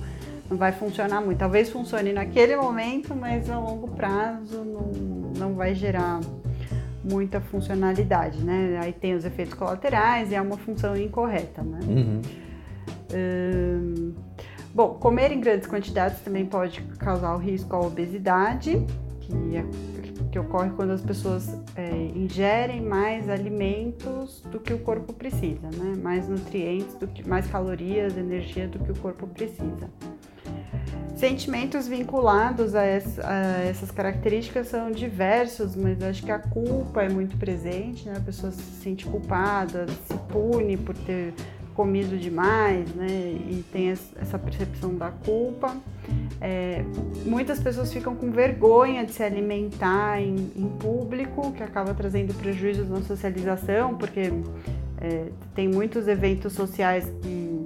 não 0.50 0.56
vai 0.56 0.72
funcionar 0.72 1.20
muito. 1.20 1.38
Talvez 1.38 1.70
funcione 1.70 2.12
naquele 2.12 2.56
momento, 2.56 3.14
mas 3.14 3.48
a 3.48 3.58
longo 3.58 3.88
prazo 3.88 4.64
não, 4.64 4.90
não 5.38 5.54
vai 5.54 5.74
gerar 5.74 6.20
muita 7.04 7.40
funcionalidade, 7.40 8.42
né? 8.42 8.78
Aí 8.82 8.92
tem 8.92 9.14
os 9.14 9.24
efeitos 9.24 9.54
colaterais 9.54 10.32
e 10.32 10.34
é 10.34 10.42
uma 10.42 10.58
função 10.58 10.96
incorreta, 10.96 11.62
né? 11.62 11.78
Uhum. 11.86 12.22
Hum, 13.12 14.12
bom, 14.74 14.94
comer 14.94 15.30
em 15.30 15.40
grandes 15.40 15.68
quantidades 15.68 16.20
também 16.20 16.44
pode 16.44 16.82
causar 16.98 17.34
o 17.34 17.38
risco 17.38 17.74
à 17.74 17.80
obesidade, 17.80 18.84
que, 19.20 19.56
é, 19.56 19.64
que 20.30 20.38
ocorre 20.38 20.70
quando 20.70 20.90
as 20.92 21.02
pessoas 21.02 21.48
é, 21.76 21.90
ingerem 22.14 22.80
mais 22.80 23.28
alimentos 23.28 24.42
do 24.50 24.60
que 24.60 24.72
o 24.72 24.78
corpo 24.78 25.12
precisa, 25.12 25.68
né? 25.70 25.96
Mais 26.00 26.28
nutrientes, 26.28 26.94
do 26.94 27.06
que, 27.08 27.28
mais 27.28 27.46
calorias, 27.48 28.16
energia 28.16 28.68
do 28.68 28.78
que 28.78 28.92
o 28.92 28.96
corpo 28.96 29.26
precisa. 29.26 29.90
Sentimentos 31.16 31.86
vinculados 31.86 32.74
a, 32.74 32.82
essa, 32.82 33.26
a, 33.26 33.62
essas 33.64 33.90
características 33.90 34.68
são 34.68 34.90
diversos, 34.90 35.76
mas 35.76 36.02
acho 36.02 36.22
que 36.22 36.32
a 36.32 36.38
culpa 36.38 37.02
é 37.02 37.08
muito 37.08 37.36
presente, 37.36 38.08
né? 38.08 38.14
A 38.16 38.20
pessoa 38.20 38.52
se 38.52 38.62
sente 38.82 39.04
culpada, 39.04 39.86
se 40.06 40.14
pune 40.28 40.76
por 40.76 40.96
ter 40.96 41.34
comido 41.80 42.18
demais, 42.18 42.94
né? 42.94 43.06
E 43.08 43.64
tem 43.72 43.88
essa 43.88 44.38
percepção 44.38 44.94
da 44.94 45.10
culpa. 45.10 45.74
É, 46.38 46.84
muitas 47.24 47.58
pessoas 47.58 47.90
ficam 47.90 48.14
com 48.14 48.30
vergonha 48.30 49.02
de 49.06 49.12
se 49.14 49.22
alimentar 49.22 50.20
em, 50.20 50.52
em 50.54 50.68
público, 50.78 51.52
que 51.52 51.62
acaba 51.62 51.94
trazendo 51.94 52.34
prejuízos 52.34 52.90
na 52.90 53.00
socialização, 53.00 53.94
porque 53.94 54.30
é, 55.00 55.28
tem 55.54 55.68
muitos 55.68 56.06
eventos 56.06 56.52
sociais 56.52 57.10
que 57.22 57.64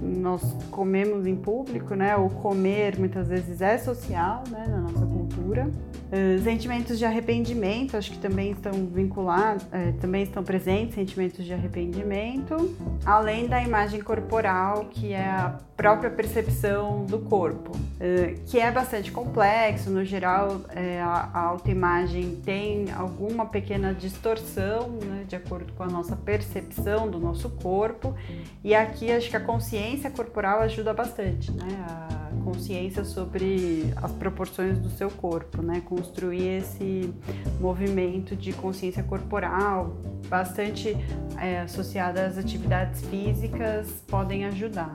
nós 0.00 0.56
comemos 0.70 1.26
em 1.26 1.36
público, 1.36 1.94
né? 1.94 2.16
O 2.16 2.30
comer 2.30 2.98
muitas 2.98 3.28
vezes 3.28 3.60
é 3.60 3.76
social, 3.76 4.42
né? 4.50 4.66
Na 4.70 4.78
nossa 4.78 5.04
cultura. 5.04 5.68
Uh, 6.12 6.40
sentimentos 6.42 6.98
de 6.98 7.04
arrependimento, 7.04 7.96
acho 7.96 8.12
que 8.12 8.18
também 8.18 8.52
estão 8.52 8.72
vinculados, 8.86 9.64
uh, 9.64 9.92
também 10.00 10.22
estão 10.22 10.44
presentes 10.44 10.94
sentimentos 10.94 11.44
de 11.44 11.52
arrependimento, 11.52 12.76
além 13.04 13.48
da 13.48 13.62
imagem 13.62 14.00
corporal, 14.00 14.84
que 14.90 15.12
é 15.12 15.24
a 15.24 15.58
própria 15.76 16.10
percepção 16.10 17.04
do 17.04 17.18
corpo, 17.18 17.72
uh, 17.72 18.40
que 18.46 18.60
é 18.60 18.70
bastante 18.70 19.10
complexo. 19.10 19.90
No 19.90 20.04
geral, 20.04 20.60
a, 21.02 21.30
a 21.32 21.40
autoimagem 21.46 22.36
tem 22.44 22.92
alguma 22.92 23.46
pequena 23.46 23.92
distorção, 23.92 24.90
né? 25.04 25.24
De 25.26 25.34
acordo 25.34 25.72
com 25.72 25.82
a 25.82 25.86
nossa 25.86 26.14
percepção 26.14 27.10
do 27.10 27.18
nosso 27.18 27.50
corpo. 27.50 28.14
E 28.62 28.74
aqui 28.74 29.10
acho 29.10 29.30
que 29.30 29.36
a 29.36 29.40
consciência 29.40 30.10
corporal 30.10 30.60
ajuda 30.60 30.92
bastante, 30.92 31.50
né? 31.50 31.66
A 31.88 32.13
consciência 32.44 33.04
sobre 33.04 33.92
as 33.96 34.12
proporções 34.12 34.78
do 34.78 34.90
seu 34.90 35.10
corpo, 35.10 35.62
né? 35.62 35.80
Construir 35.80 36.58
esse 36.58 37.12
movimento 37.58 38.36
de 38.36 38.52
consciência 38.52 39.02
corporal, 39.02 39.96
bastante 40.28 40.96
é, 41.40 41.60
associada 41.60 42.26
às 42.26 42.36
atividades 42.36 43.00
físicas, 43.06 43.88
podem 44.06 44.44
ajudar. 44.44 44.94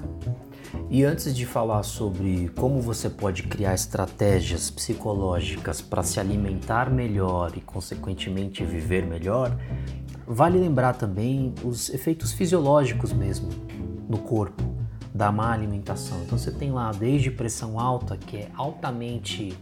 E 0.89 1.03
antes 1.03 1.35
de 1.35 1.45
falar 1.45 1.83
sobre 1.83 2.49
como 2.55 2.79
você 2.79 3.09
pode 3.09 3.43
criar 3.43 3.73
estratégias 3.73 4.69
psicológicas 4.69 5.81
para 5.81 6.03
se 6.03 6.19
alimentar 6.19 6.91
melhor 6.91 7.53
e, 7.57 7.61
consequentemente, 7.61 8.63
viver 8.63 9.05
melhor, 9.05 9.57
vale 10.27 10.59
lembrar 10.59 10.93
também 10.93 11.53
os 11.63 11.89
efeitos 11.89 12.31
fisiológicos 12.31 13.11
mesmo 13.11 13.49
no 14.07 14.19
corpo 14.19 14.78
da 15.19 15.33
má 15.33 15.51
alimentação. 15.51 16.21
Então 16.21 16.37
você 16.37 16.49
tem 16.49 16.71
lá 16.71 16.93
desde 16.93 17.29
pressão 17.29 17.77
alta, 17.77 18.15
que 18.15 18.37
é 18.37 18.49
altamente 18.55 19.53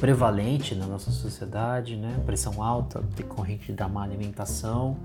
prevalente 0.00 0.74
na 0.74 0.86
nossa 0.86 1.10
sociedade, 1.10 1.94
né? 1.94 2.18
Pressão 2.24 2.62
alta 2.62 3.02
decorrente 3.14 3.70
da 3.70 3.86
má 3.86 4.02
alimentação, 4.02 4.96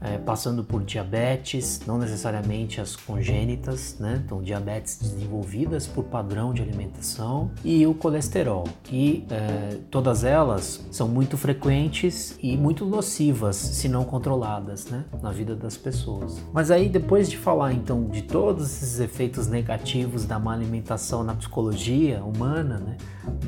é, 0.00 0.18
passando 0.18 0.64
por 0.64 0.82
diabetes, 0.82 1.80
não 1.86 1.96
necessariamente 1.96 2.80
as 2.80 2.96
congênitas, 2.96 3.96
né? 4.00 4.20
Então, 4.24 4.42
diabetes 4.42 4.98
desenvolvidas 4.98 5.86
por 5.86 6.04
padrão 6.04 6.52
de 6.52 6.60
alimentação 6.60 7.50
e 7.64 7.86
o 7.86 7.94
colesterol, 7.94 8.64
que 8.82 9.24
é, 9.30 9.78
todas 9.88 10.24
elas 10.24 10.84
são 10.90 11.06
muito 11.06 11.38
frequentes 11.38 12.36
e 12.42 12.56
muito 12.56 12.84
nocivas 12.84 13.54
se 13.54 13.88
não 13.88 14.04
controladas, 14.04 14.86
né? 14.86 15.04
Na 15.22 15.30
vida 15.30 15.54
das 15.54 15.76
pessoas. 15.76 16.42
Mas 16.52 16.72
aí, 16.72 16.88
depois 16.88 17.30
de 17.30 17.38
falar 17.38 17.72
então 17.72 18.08
de 18.08 18.22
todos 18.22 18.66
esses 18.66 18.98
efeitos 18.98 19.46
negativos 19.46 20.26
da 20.26 20.40
má 20.40 20.52
alimentação 20.54 21.22
na 21.22 21.34
psicologia 21.34 22.22
humana, 22.24 22.78
né? 22.78 22.96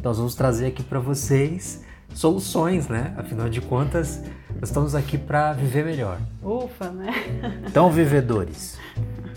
Nós 0.02 0.18
vamos 0.18 0.34
trazer 0.34 0.66
aqui 0.66 0.75
para 0.82 0.98
vocês 0.98 1.84
soluções, 2.14 2.88
né? 2.88 3.14
Afinal 3.16 3.48
de 3.48 3.60
contas, 3.60 4.22
nós 4.54 4.70
estamos 4.70 4.94
aqui 4.94 5.18
para 5.18 5.52
viver 5.52 5.84
melhor. 5.84 6.18
Ufa, 6.42 6.90
né? 6.90 7.12
Então, 7.66 7.90
vivedores, 7.90 8.78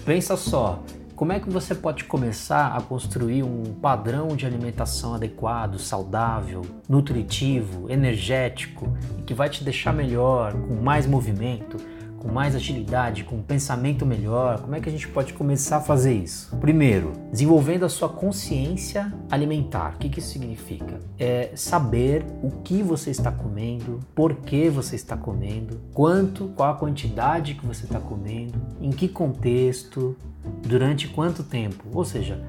pensa 0.06 0.38
só, 0.38 0.82
como 1.16 1.34
é 1.34 1.40
que 1.40 1.50
você 1.50 1.76
pode 1.76 2.06
começar 2.06 2.74
a 2.74 2.82
construir 2.82 3.44
um 3.44 3.64
padrão 3.82 4.30
de 4.30 4.46
alimentação 4.46 5.14
adequado, 5.14 5.78
saudável, 5.78 6.62
nutritivo, 6.88 7.92
energético 7.92 8.96
e 9.18 9.24
que 9.24 9.34
vai 9.34 9.50
te 9.50 9.62
deixar 9.62 9.94
melhor, 9.94 10.54
com 10.54 10.76
mais 10.76 11.06
movimento? 11.06 11.76
Com 12.20 12.28
mais 12.28 12.56
agilidade, 12.56 13.24
com 13.24 13.38
um 13.38 13.42
pensamento 13.42 14.06
melhor? 14.06 14.60
Como 14.62 14.76
é 14.76 14.80
que 14.80 14.90
a 14.90 14.92
gente 14.92 15.08
pode 15.08 15.34
começar 15.34 15.78
a 15.78 15.82
fazer 15.82 16.14
isso? 16.14 16.56
Primeiro, 16.58 17.14
desenvolvendo 17.32 17.86
a 17.86 17.90
sua 17.90 18.10
consciência 18.10 19.12
alimentar. 19.32 19.96
O 19.96 19.98
que, 19.98 20.10
que 20.10 20.20
isso 20.20 20.30
significa? 20.30 21.00
É 21.18 21.52
saber 21.56 22.26
o 22.44 22.52
que 22.52 22.84
você 22.84 23.10
está 23.10 23.32
comendo, 23.32 24.00
por 24.14 24.36
que 24.36 24.70
você 24.70 24.96
está 24.96 25.16
comendo, 25.16 25.82
quanto, 25.94 26.50
qual 26.50 26.72
a 26.72 26.76
quantidade 26.76 27.56
que 27.56 27.66
você 27.66 27.86
está 27.86 28.00
comendo, 28.00 28.60
em 28.82 28.92
que 28.92 29.08
contexto, 29.08 30.16
durante 30.62 31.08
quanto 31.08 31.44
tempo. 31.44 31.86
Ou 31.94 32.04
seja, 32.04 32.44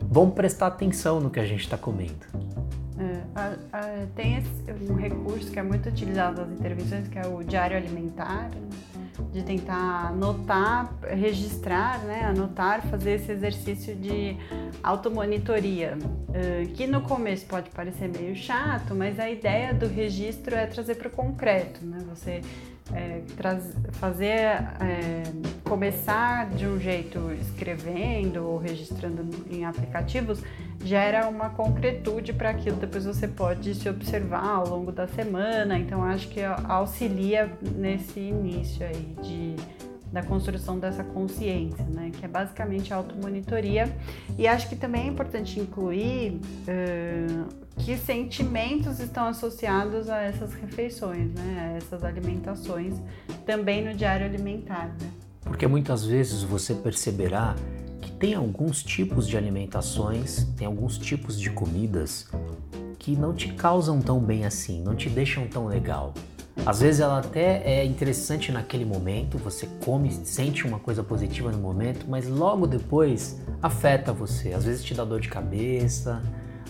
vamos 0.00 0.34
prestar 0.34 0.68
atenção 0.68 1.20
no 1.20 1.30
que 1.30 1.40
a 1.40 1.46
gente 1.46 1.60
está 1.60 1.76
comendo. 1.76 2.52
É, 3.74 4.06
tem 4.14 4.36
esse, 4.36 4.48
um 4.90 4.94
recurso 4.94 5.50
que 5.50 5.58
é 5.58 5.62
muito 5.62 5.88
utilizado 5.88 6.42
nas 6.42 6.52
intervenções, 6.52 7.08
que 7.08 7.18
é 7.18 7.26
o 7.26 7.42
diário 7.42 7.76
alimentar. 7.76 8.50
Né? 8.50 8.60
De 9.32 9.42
tentar 9.42 10.08
anotar, 10.08 10.92
registrar, 11.02 12.00
né, 12.00 12.24
anotar, 12.24 12.82
fazer 12.88 13.12
esse 13.12 13.32
exercício 13.32 13.96
de 13.96 14.36
automonitoria, 14.82 15.96
que 16.74 16.86
no 16.86 17.00
começo 17.00 17.46
pode 17.46 17.70
parecer 17.70 18.08
meio 18.08 18.36
chato, 18.36 18.94
mas 18.94 19.18
a 19.18 19.30
ideia 19.30 19.72
do 19.72 19.86
registro 19.86 20.54
é 20.54 20.66
trazer 20.66 20.96
para 20.96 21.08
o 21.08 21.10
concreto, 21.10 21.84
né? 21.84 21.98
Você 22.10 22.42
é, 22.94 23.22
fazer, 23.92 24.28
é, 24.28 25.22
começar 25.64 26.50
de 26.50 26.66
um 26.66 26.78
jeito 26.78 27.32
escrevendo 27.40 28.46
ou 28.46 28.58
registrando 28.58 29.28
em 29.50 29.64
aplicativos 29.64 30.42
gera 30.84 31.28
uma 31.28 31.50
concretude 31.50 32.32
para 32.32 32.50
aquilo. 32.50 32.76
Depois 32.76 33.04
você 33.04 33.28
pode 33.28 33.74
se 33.74 33.88
observar 33.88 34.44
ao 34.44 34.68
longo 34.68 34.92
da 34.92 35.06
semana. 35.06 35.78
Então 35.78 36.02
acho 36.02 36.28
que 36.28 36.40
auxilia 36.42 37.50
nesse 37.76 38.20
início 38.20 38.86
aí 38.86 39.16
de 39.22 39.56
da 40.12 40.22
construção 40.22 40.78
dessa 40.78 41.02
consciência, 41.02 41.84
né? 41.86 42.10
Que 42.12 42.26
é 42.26 42.28
basicamente 42.28 42.92
a 42.92 42.96
automonitoria. 42.96 43.90
E 44.38 44.46
acho 44.46 44.68
que 44.68 44.76
também 44.76 45.04
é 45.04 45.06
importante 45.06 45.58
incluir 45.58 46.32
uh, 46.34 47.46
que 47.78 47.96
sentimentos 47.96 49.00
estão 49.00 49.26
associados 49.26 50.10
a 50.10 50.20
essas 50.20 50.52
refeições, 50.52 51.32
né? 51.32 51.72
A 51.72 51.76
essas 51.78 52.04
alimentações, 52.04 52.94
também 53.46 53.82
no 53.82 53.94
diário 53.94 54.26
alimentar, 54.26 54.88
né? 55.00 55.10
Porque 55.40 55.66
muitas 55.66 56.04
vezes 56.04 56.42
você 56.42 56.74
perceberá 56.74 57.56
que 58.02 58.10
tem 58.10 58.34
alguns 58.34 58.82
tipos 58.82 59.28
de 59.28 59.36
alimentações, 59.36 60.44
tem 60.56 60.66
alguns 60.66 60.98
tipos 60.98 61.40
de 61.40 61.48
comidas 61.50 62.28
que 62.98 63.16
não 63.16 63.32
te 63.32 63.52
causam 63.52 64.00
tão 64.00 64.20
bem 64.20 64.44
assim, 64.44 64.82
não 64.82 64.94
te 64.94 65.08
deixam 65.08 65.46
tão 65.46 65.66
legal. 65.66 66.12
Às 66.66 66.80
vezes 66.80 67.00
ela 67.00 67.18
até 67.18 67.62
é 67.64 67.84
interessante 67.84 68.52
naquele 68.52 68.84
momento, 68.84 69.38
você 69.38 69.66
come, 69.84 70.10
sente 70.24 70.66
uma 70.66 70.78
coisa 70.78 71.02
positiva 71.02 71.50
no 71.50 71.58
momento, 71.58 72.06
mas 72.08 72.28
logo 72.28 72.66
depois 72.66 73.40
afeta 73.62 74.12
você. 74.12 74.52
Às 74.52 74.64
vezes 74.64 74.84
te 74.84 74.94
dá 74.94 75.04
dor 75.04 75.20
de 75.20 75.28
cabeça, 75.28 76.20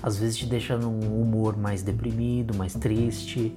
às 0.02 0.16
vezes 0.16 0.36
te 0.36 0.46
deixa 0.46 0.76
num 0.76 1.20
humor 1.20 1.56
mais 1.56 1.82
deprimido, 1.82 2.54
mais 2.56 2.74
triste, 2.74 3.56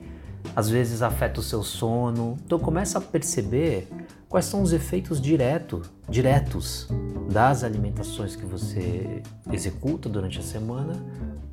às 0.55 0.69
vezes 0.69 1.01
afeta 1.01 1.39
o 1.39 1.43
seu 1.43 1.61
sono. 1.61 2.37
Então 2.45 2.57
começa 2.57 2.97
a 2.97 3.01
perceber 3.01 3.87
quais 4.27 4.45
são 4.45 4.61
os 4.61 4.73
efeitos 4.73 5.21
direto, 5.21 5.81
diretos 6.09 6.87
das 7.31 7.63
alimentações 7.63 8.35
que 8.35 8.45
você 8.45 9.21
executa 9.51 10.07
durante 10.07 10.39
a 10.39 10.43
semana 10.43 10.93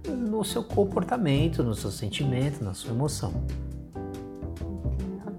no 0.09 0.45
seu 0.45 0.63
comportamento, 0.63 1.63
no 1.63 1.75
seu 1.75 1.91
sentimento, 1.91 2.63
na 2.65 2.75
sua 2.75 2.93
emoção 2.93 3.45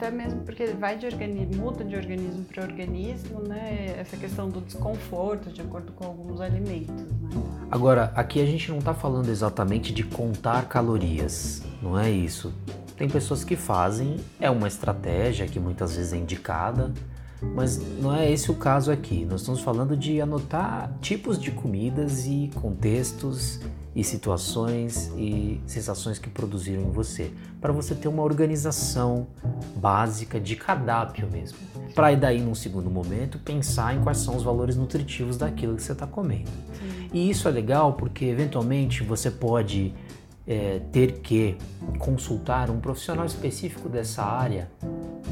até 0.04 0.12
mesmo 0.12 0.42
porque 0.42 0.66
vai 0.68 0.98
de 0.98 1.06
organismo, 1.06 1.64
muda 1.64 1.86
de 1.86 1.96
organismo 1.96 2.44
para 2.44 2.64
organismo, 2.64 3.40
né? 3.48 3.96
Essa 3.98 4.18
questão 4.18 4.50
do 4.50 4.60
desconforto 4.60 5.50
de 5.50 5.62
acordo 5.62 5.94
com 5.94 6.06
alguns 6.06 6.42
alimentos. 6.42 6.94
Né? 6.94 7.30
Agora, 7.72 8.12
aqui 8.14 8.42
a 8.42 8.46
gente 8.46 8.70
não 8.70 8.80
está 8.80 8.94
falando 8.94 9.30
exatamente 9.30 9.94
de 9.94 10.04
contar 10.04 10.68
calorias, 10.68 11.64
não 11.82 11.98
é 11.98 12.12
isso. 12.12 12.54
Tem 12.98 13.08
pessoas 13.08 13.46
que 13.46 13.56
fazem, 13.56 14.18
é 14.42 14.50
uma 14.50 14.68
estratégia 14.68 15.48
que 15.48 15.60
muitas 15.60 15.96
vezes 15.96 16.12
é 16.12 16.18
indicada, 16.18 16.92
mas 17.56 17.78
não 18.00 18.14
é 18.14 18.32
esse 18.32 18.50
o 18.50 18.56
caso 18.56 18.92
aqui. 18.92 19.26
Nós 19.26 19.42
estamos 19.42 19.62
falando 19.62 19.96
de 19.96 20.20
anotar 20.22 20.92
tipos 21.02 21.40
de 21.40 21.52
comidas 21.52 22.26
e 22.26 22.50
contextos 22.56 23.60
e 23.96 24.04
situações 24.04 25.12
e 25.16 25.62
sensações 25.68 26.18
que 26.18 26.30
produziram 26.30 26.82
em 26.82 26.92
você, 26.92 27.32
para 27.62 27.72
você 27.72 27.94
ter 27.94 28.08
uma 28.08 28.24
organização 28.24 29.28
básica 29.76 30.40
de 30.40 30.56
cardápio 30.56 31.30
mesmo. 31.32 31.58
Para 31.94 32.16
daí, 32.16 32.42
num 32.42 32.56
segundo 32.56 32.90
momento, 32.90 33.38
pensar 33.38 33.96
em 33.96 34.02
quais 34.02 34.18
são 34.18 34.36
os 34.36 34.42
valores 34.42 34.76
nutritivos 34.76 35.38
daquilo 35.38 35.76
que 35.76 35.84
você 35.84 35.92
está 35.92 36.08
comendo. 36.08 36.50
Sim. 36.50 37.10
E 37.14 37.30
isso 37.30 37.48
é 37.48 37.52
legal 37.52 37.94
porque, 37.94 38.26
eventualmente, 38.26 39.04
você 39.04 39.30
pode 39.30 39.94
é, 40.48 40.82
ter 40.92 41.20
que 41.20 41.56
consultar 42.00 42.72
um 42.72 42.80
profissional 42.80 43.26
específico 43.26 43.88
dessa 43.88 44.24
área, 44.24 44.70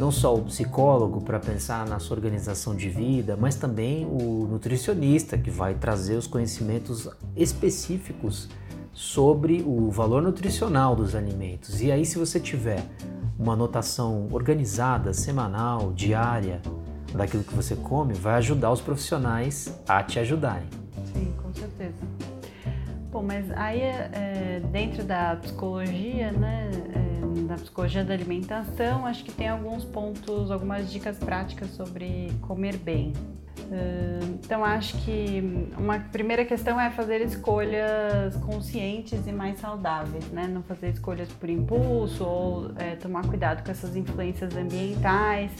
não 0.02 0.10
só 0.10 0.34
o 0.34 0.42
psicólogo 0.42 1.22
para 1.22 1.40
pensar 1.40 1.86
na 1.86 2.00
sua 2.00 2.18
organização 2.18 2.76
de 2.76 2.90
vida, 2.90 3.38
mas 3.40 3.56
também 3.56 4.04
o 4.04 4.48
nutricionista 4.50 5.38
que 5.38 5.52
vai 5.52 5.76
trazer 5.76 6.16
os 6.16 6.26
conhecimentos 6.26 7.08
específicos 7.36 8.50
sobre 8.92 9.62
o 9.62 9.92
valor 9.92 10.24
nutricional 10.24 10.96
dos 10.96 11.14
alimentos. 11.14 11.84
E 11.84 11.92
aí, 11.92 12.04
se 12.04 12.18
você 12.18 12.40
tiver 12.40 12.84
uma 13.38 13.54
anotação 13.54 14.28
organizada, 14.32 15.14
semanal, 15.14 15.94
diária, 15.94 16.64
daquilo 17.14 17.44
que 17.44 17.54
você 17.54 17.76
come, 17.76 18.16
vai 18.16 18.34
ajudar 18.38 18.72
os 18.72 18.82
profissionais 18.82 19.80
a 19.88 20.02
te 20.02 20.18
ajudarem. 20.18 20.68
Sim, 21.14 21.32
com 21.44 21.54
certeza. 21.54 21.94
Bom, 23.12 23.22
mas 23.22 23.52
aí 23.52 23.82
é, 23.82 24.64
dentro 24.72 25.04
da 25.04 25.36
psicologia, 25.36 26.32
né, 26.32 26.72
é, 26.96 27.11
da 27.52 27.58
psicologia 27.58 28.04
da 28.04 28.14
alimentação, 28.14 29.06
acho 29.06 29.24
que 29.24 29.32
tem 29.32 29.50
alguns 29.50 29.84
pontos, 29.84 30.50
algumas 30.50 30.92
dicas 30.92 31.18
práticas 31.18 31.70
sobre 31.72 32.32
comer 32.42 32.78
bem. 32.78 33.14
Então 34.44 34.66
acho 34.66 34.98
que 35.04 35.42
uma 35.78 36.00
primeira 36.00 36.44
questão 36.44 36.80
é 36.80 36.90
fazer 36.90 37.22
escolhas 37.22 38.36
conscientes 38.38 39.26
e 39.26 39.32
mais 39.32 39.60
saudáveis, 39.60 40.30
né? 40.30 40.48
Não 40.48 40.62
fazer 40.62 40.90
escolhas 40.90 41.30
por 41.30 41.50
impulso 41.50 42.24
ou 42.24 42.72
é, 42.78 42.96
tomar 42.96 43.26
cuidado 43.28 43.64
com 43.64 43.72
essas 43.72 43.96
influências 43.96 44.56
ambientais, 44.56 45.52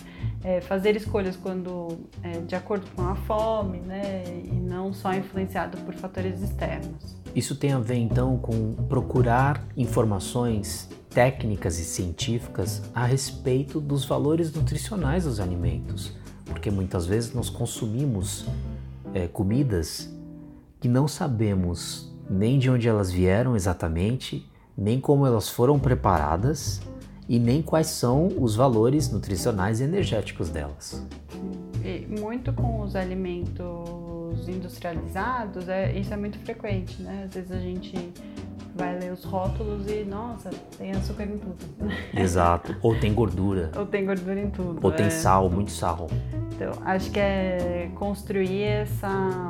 é, 0.44 0.60
fazer 0.60 0.96
escolhas 0.98 1.38
quando 1.38 2.00
é, 2.22 2.40
de 2.40 2.56
acordo 2.56 2.86
com 2.96 3.02
a 3.02 3.16
fome, 3.16 3.80
né? 3.80 4.24
E 4.28 4.60
não 4.60 4.94
só 4.94 5.14
influenciado 5.14 5.78
por 5.80 5.94
fatores 5.94 6.42
externos. 6.42 7.16
Isso 7.34 7.56
tem 7.56 7.72
a 7.72 7.80
ver 7.80 7.96
então 7.96 8.38
com 8.38 8.74
procurar 8.90 9.64
informações 9.78 10.90
técnicas 11.14 11.78
e 11.78 11.84
científicas 11.86 12.82
a 12.96 13.06
respeito 13.06 13.80
dos 13.80 14.06
valores 14.06 14.52
nutricionais 14.54 15.26
dos 15.26 15.40
alimentos 15.40 16.20
porque 16.52 16.70
muitas 16.70 17.06
vezes 17.06 17.34
nós 17.34 17.50
consumimos 17.50 18.46
é, 19.14 19.28
comidas 19.28 20.14
que 20.80 20.88
não 20.88 21.08
sabemos 21.08 22.12
nem 22.30 22.60
de 22.60 22.70
onde 22.70 22.88
elas 22.88 23.12
vieram 23.12 23.56
exatamente, 23.56 24.48
nem 24.78 25.00
como 25.00 25.26
elas 25.26 25.50
foram 25.50 25.80
preparadas 25.80 26.82
e 27.28 27.40
nem 27.40 27.62
quais 27.62 27.88
são 27.88 28.30
os 28.40 28.56
valores 28.56 29.12
nutricionais 29.12 29.80
e 29.80 29.84
energéticos 29.84 30.50
delas. 30.50 31.06
E 31.84 32.06
muito 32.20 32.52
com 32.54 32.82
os 32.82 32.96
alimentos 32.96 34.48
industrializados, 34.48 35.68
é, 35.68 35.98
isso 35.98 36.14
é 36.14 36.18
muito 36.18 36.40
frequente, 36.40 37.02
né? 37.02 37.24
Às 37.26 37.34
vezes 37.34 37.52
a 37.52 37.60
gente 37.60 37.96
vai 38.76 38.98
ler 38.98 39.12
os 39.12 39.24
rótulos 39.24 39.90
e, 39.90 40.04
nossa, 40.04 40.50
tem 40.78 40.92
açúcar 40.92 41.24
em 41.24 41.38
tudo. 41.38 41.58
Exato. 42.14 42.76
Ou 42.82 42.98
tem 43.00 43.14
gordura. 43.14 43.72
Ou 43.78 43.86
tem 43.86 44.06
gordura 44.06 44.40
em 44.40 44.50
tudo. 44.50 44.80
Ou 44.82 44.92
é. 44.92 44.96
tem 44.96 45.10
sal, 45.10 45.50
muito 45.50 45.72
sal. 45.72 46.08
Então, 46.54 46.72
acho 46.86 47.12
que 47.12 47.20
é 47.20 47.90
construir 47.96 48.64
essa, 48.64 49.50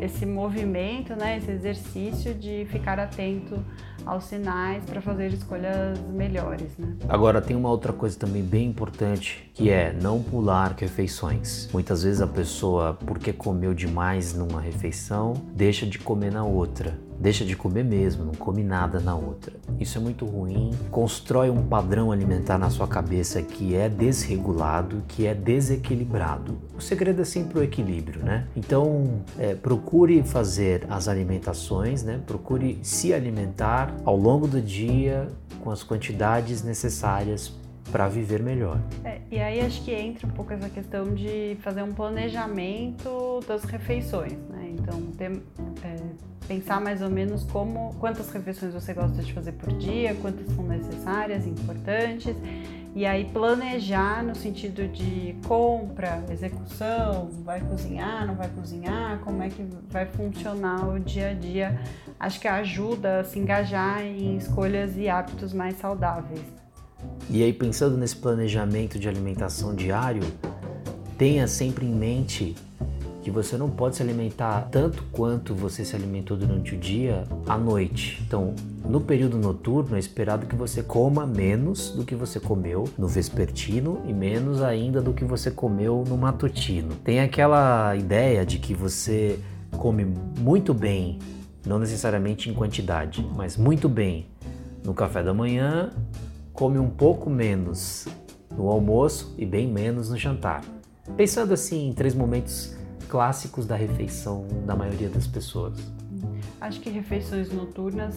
esse 0.00 0.24
movimento, 0.24 1.14
né, 1.14 1.38
esse 1.38 1.50
exercício 1.50 2.34
de 2.34 2.66
ficar 2.70 2.98
atento 2.98 3.62
aos 4.06 4.24
sinais 4.24 4.84
para 4.84 5.00
fazer 5.00 5.32
escolhas 5.32 5.98
melhores. 6.12 6.76
Né? 6.78 6.94
Agora, 7.08 7.42
tem 7.42 7.56
uma 7.56 7.68
outra 7.68 7.92
coisa 7.92 8.16
também 8.16 8.42
bem 8.42 8.68
importante, 8.68 9.50
que 9.52 9.68
é 9.68 9.92
não 9.92 10.22
pular 10.22 10.74
refeições. 10.78 11.68
Muitas 11.72 12.04
vezes 12.04 12.20
a 12.20 12.26
pessoa, 12.26 12.94
porque 12.94 13.32
comeu 13.32 13.74
demais 13.74 14.32
numa 14.32 14.60
refeição, 14.60 15.34
deixa 15.52 15.84
de 15.84 15.98
comer 15.98 16.32
na 16.32 16.44
outra. 16.44 16.96
Deixa 17.18 17.44
de 17.44 17.56
comer 17.56 17.84
mesmo, 17.84 18.24
não 18.24 18.34
come 18.34 18.62
nada 18.62 19.00
na 19.00 19.14
outra. 19.14 19.54
Isso 19.78 19.98
é 19.98 20.00
muito 20.00 20.24
ruim, 20.24 20.70
constrói 20.90 21.50
um 21.50 21.66
padrão 21.66 22.12
alimentar 22.12 22.58
na 22.58 22.70
sua 22.70 22.86
cabeça 22.86 23.42
que 23.42 23.74
é 23.74 23.88
desregulado, 23.88 25.02
que 25.08 25.26
é 25.26 25.34
desequilibrado. 25.34 26.58
O 26.76 26.80
segredo 26.80 27.22
é 27.22 27.24
sempre 27.24 27.58
o 27.58 27.62
equilíbrio, 27.62 28.22
né? 28.22 28.46
Então, 28.56 29.20
é, 29.38 29.54
procure 29.54 30.22
fazer 30.22 30.86
as 30.88 31.08
alimentações, 31.08 32.02
né? 32.02 32.20
Procure 32.26 32.78
se 32.82 33.12
alimentar 33.12 33.94
ao 34.04 34.16
longo 34.16 34.46
do 34.46 34.60
dia 34.60 35.28
com 35.62 35.70
as 35.70 35.82
quantidades 35.82 36.62
necessárias 36.62 37.52
para 37.90 38.08
viver 38.08 38.42
melhor. 38.42 38.80
É, 39.04 39.20
e 39.30 39.38
aí 39.38 39.60
acho 39.60 39.82
que 39.82 39.92
entra 39.92 40.26
um 40.26 40.30
pouco 40.30 40.52
essa 40.52 40.68
questão 40.68 41.14
de 41.14 41.56
fazer 41.60 41.82
um 41.82 41.92
planejamento 41.92 43.40
das 43.46 43.64
refeições, 43.64 44.32
né? 44.48 44.74
Então, 44.78 45.00
ter, 45.16 45.30
é, 45.82 45.96
pensar 46.46 46.80
mais 46.80 47.02
ou 47.02 47.10
menos 47.10 47.44
como, 47.44 47.94
quantas 47.98 48.30
refeições 48.30 48.72
você 48.72 48.94
gosta 48.94 49.22
de 49.22 49.32
fazer 49.32 49.52
por 49.52 49.72
dia, 49.72 50.14
quantas 50.14 50.46
são 50.54 50.64
necessárias, 50.64 51.46
importantes, 51.46 52.34
e 52.94 53.04
aí 53.04 53.26
planejar 53.26 54.24
no 54.24 54.34
sentido 54.34 54.88
de 54.88 55.36
compra, 55.46 56.24
execução, 56.30 57.28
vai 57.44 57.60
cozinhar, 57.60 58.26
não 58.26 58.34
vai 58.34 58.48
cozinhar, 58.48 59.18
como 59.18 59.42
é 59.42 59.50
que 59.50 59.66
vai 59.90 60.06
funcionar 60.06 60.88
o 60.88 60.98
dia 60.98 61.30
a 61.30 61.34
dia. 61.34 61.78
Acho 62.18 62.40
que 62.40 62.48
ajuda 62.48 63.20
a 63.20 63.24
se 63.24 63.38
engajar 63.38 64.02
em 64.02 64.38
escolhas 64.38 64.96
e 64.96 65.10
hábitos 65.10 65.52
mais 65.52 65.76
saudáveis. 65.78 66.40
E 67.28 67.42
aí, 67.42 67.52
pensando 67.52 67.98
nesse 67.98 68.16
planejamento 68.16 68.98
de 68.98 69.08
alimentação 69.08 69.74
diário, 69.74 70.22
tenha 71.18 71.46
sempre 71.46 71.84
em 71.84 71.94
mente 71.94 72.54
que 73.26 73.30
você 73.32 73.58
não 73.58 73.68
pode 73.68 73.96
se 73.96 74.02
alimentar 74.04 74.68
tanto 74.70 75.02
quanto 75.10 75.52
você 75.52 75.84
se 75.84 75.96
alimentou 75.96 76.36
durante 76.36 76.76
o 76.76 76.78
dia 76.78 77.24
à 77.44 77.58
noite. 77.58 78.22
Então, 78.24 78.54
no 78.88 79.00
período 79.00 79.36
noturno 79.36 79.96
é 79.96 79.98
esperado 79.98 80.46
que 80.46 80.54
você 80.54 80.80
coma 80.80 81.26
menos 81.26 81.90
do 81.90 82.04
que 82.04 82.14
você 82.14 82.38
comeu 82.38 82.84
no 82.96 83.08
vespertino 83.08 84.00
e 84.06 84.12
menos 84.12 84.62
ainda 84.62 85.02
do 85.02 85.12
que 85.12 85.24
você 85.24 85.50
comeu 85.50 86.04
no 86.06 86.16
matutino. 86.16 86.94
Tem 87.02 87.18
aquela 87.18 87.96
ideia 87.96 88.46
de 88.46 88.60
que 88.60 88.74
você 88.74 89.40
come 89.72 90.06
muito 90.38 90.72
bem, 90.72 91.18
não 91.66 91.80
necessariamente 91.80 92.48
em 92.48 92.54
quantidade, 92.54 93.28
mas 93.34 93.56
muito 93.56 93.88
bem 93.88 94.28
no 94.84 94.94
café 94.94 95.20
da 95.24 95.34
manhã 95.34 95.90
come 96.52 96.78
um 96.78 96.90
pouco 96.90 97.28
menos 97.28 98.06
no 98.56 98.68
almoço 98.68 99.34
e 99.36 99.44
bem 99.44 99.66
menos 99.66 100.10
no 100.10 100.16
jantar. 100.16 100.62
Pensando 101.16 101.52
assim 101.52 101.88
em 101.88 101.92
três 101.92 102.14
momentos 102.14 102.75
clássicos 103.16 103.64
da 103.64 103.74
refeição 103.74 104.46
da 104.66 104.76
maioria 104.76 105.08
das 105.08 105.26
pessoas. 105.26 105.78
Acho 106.60 106.78
que 106.80 106.90
refeições 106.90 107.50
noturnas 107.50 108.14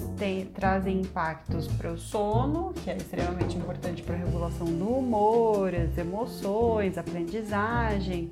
trazem 0.54 1.00
impactos 1.00 1.68
para 1.70 1.94
o 1.94 1.98
sono, 1.98 2.74
que 2.74 2.90
é 2.90 2.98
extremamente 2.98 3.56
importante 3.56 4.04
para 4.04 4.16
a 4.16 4.18
regulação 4.18 4.68
do 4.68 4.90
humor, 4.90 5.74
as 5.74 5.98
emoções, 5.98 6.98
aprendizagem. 6.98 8.30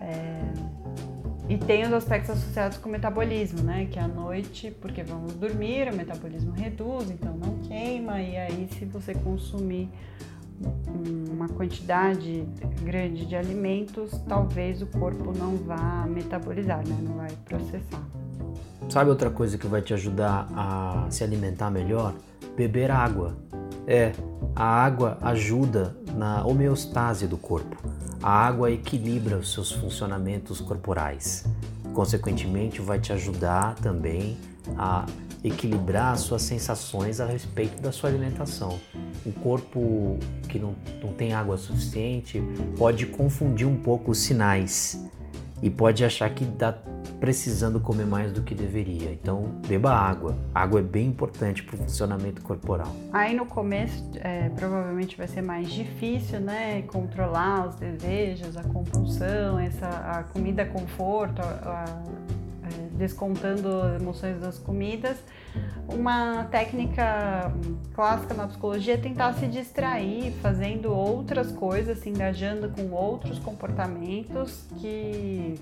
É, 0.00 0.40
e 1.50 1.58
tem 1.58 1.84
os 1.84 1.92
aspectos 1.92 2.30
associados 2.30 2.78
com 2.78 2.88
o 2.88 2.92
metabolismo, 2.92 3.60
né? 3.62 3.84
Que 3.84 3.98
à 3.98 4.08
noite, 4.08 4.74
porque 4.80 5.02
vamos 5.02 5.34
dormir, 5.34 5.92
o 5.92 5.94
metabolismo 5.94 6.52
reduz, 6.52 7.10
então 7.10 7.36
não 7.36 7.58
queima, 7.58 8.22
e 8.22 8.38
aí 8.38 8.68
se 8.78 8.86
você 8.86 9.14
consumir 9.14 9.90
uma 11.30 11.48
quantidade 11.48 12.48
grande 12.82 13.26
de 13.26 13.36
alimentos, 13.36 14.10
talvez 14.28 14.82
o 14.82 14.86
corpo 14.86 15.32
não 15.36 15.56
vá 15.56 16.06
metabolizar, 16.08 16.86
né? 16.86 16.96
Não 17.02 17.16
vai 17.16 17.30
processar. 17.44 18.02
Sabe 18.88 19.10
outra 19.10 19.30
coisa 19.30 19.58
que 19.58 19.66
vai 19.66 19.82
te 19.82 19.92
ajudar 19.92 20.48
a 20.54 21.06
se 21.10 21.24
alimentar 21.24 21.70
melhor? 21.70 22.14
Beber 22.56 22.90
água. 22.90 23.36
É, 23.86 24.12
a 24.54 24.64
água 24.64 25.18
ajuda 25.20 25.96
na 26.14 26.44
homeostase 26.44 27.26
do 27.26 27.36
corpo. 27.36 27.76
A 28.22 28.30
água 28.30 28.70
equilibra 28.70 29.36
os 29.36 29.52
seus 29.52 29.70
funcionamentos 29.70 30.60
corporais. 30.60 31.44
Consequentemente, 31.92 32.80
vai 32.80 32.98
te 32.98 33.12
ajudar 33.12 33.74
também 33.76 34.36
a 34.76 35.06
equilibrar 35.48 36.12
as 36.12 36.20
suas 36.20 36.42
sensações 36.42 37.20
a 37.20 37.26
respeito 37.26 37.80
da 37.80 37.92
sua 37.92 38.10
alimentação. 38.10 38.78
O 39.24 39.32
corpo 39.32 40.18
que 40.48 40.58
não, 40.58 40.74
não 41.02 41.12
tem 41.12 41.32
água 41.32 41.56
suficiente 41.56 42.42
pode 42.76 43.06
confundir 43.06 43.66
um 43.66 43.76
pouco 43.76 44.10
os 44.10 44.18
sinais 44.18 45.04
e 45.62 45.70
pode 45.70 46.04
achar 46.04 46.28
que 46.30 46.44
está 46.44 46.76
precisando 47.18 47.80
comer 47.80 48.04
mais 48.04 48.30
do 48.30 48.42
que 48.42 48.54
deveria. 48.54 49.10
Então, 49.10 49.54
beba 49.66 49.90
água. 49.90 50.36
A 50.54 50.62
água 50.62 50.80
é 50.80 50.82
bem 50.82 51.06
importante 51.06 51.62
para 51.62 51.76
o 51.76 51.78
funcionamento 51.78 52.42
corporal. 52.42 52.94
Aí 53.12 53.34
no 53.34 53.46
começo, 53.46 54.04
é, 54.16 54.50
provavelmente 54.50 55.16
vai 55.16 55.26
ser 55.26 55.40
mais 55.40 55.70
difícil, 55.70 56.40
né? 56.40 56.82
Controlar 56.82 57.68
os 57.68 57.76
desejos, 57.76 58.56
a 58.56 58.62
compulsão, 58.64 59.58
essa, 59.58 59.88
a 59.88 60.24
comida 60.24 60.66
conforto, 60.66 61.40
a, 61.40 61.84
a 61.84 62.36
descontando 62.96 63.68
emoções 64.00 64.40
das 64.40 64.58
comidas. 64.58 65.16
Uma 65.88 66.44
técnica 66.44 67.52
clássica 67.94 68.34
na 68.34 68.48
psicologia 68.48 68.94
é 68.94 68.96
tentar 68.96 69.32
se 69.34 69.46
distrair, 69.46 70.32
fazendo 70.42 70.92
outras 70.92 71.52
coisas, 71.52 71.98
se 71.98 72.08
engajando 72.08 72.68
com 72.70 72.90
outros 72.92 73.38
comportamentos 73.38 74.64
que 74.80 75.54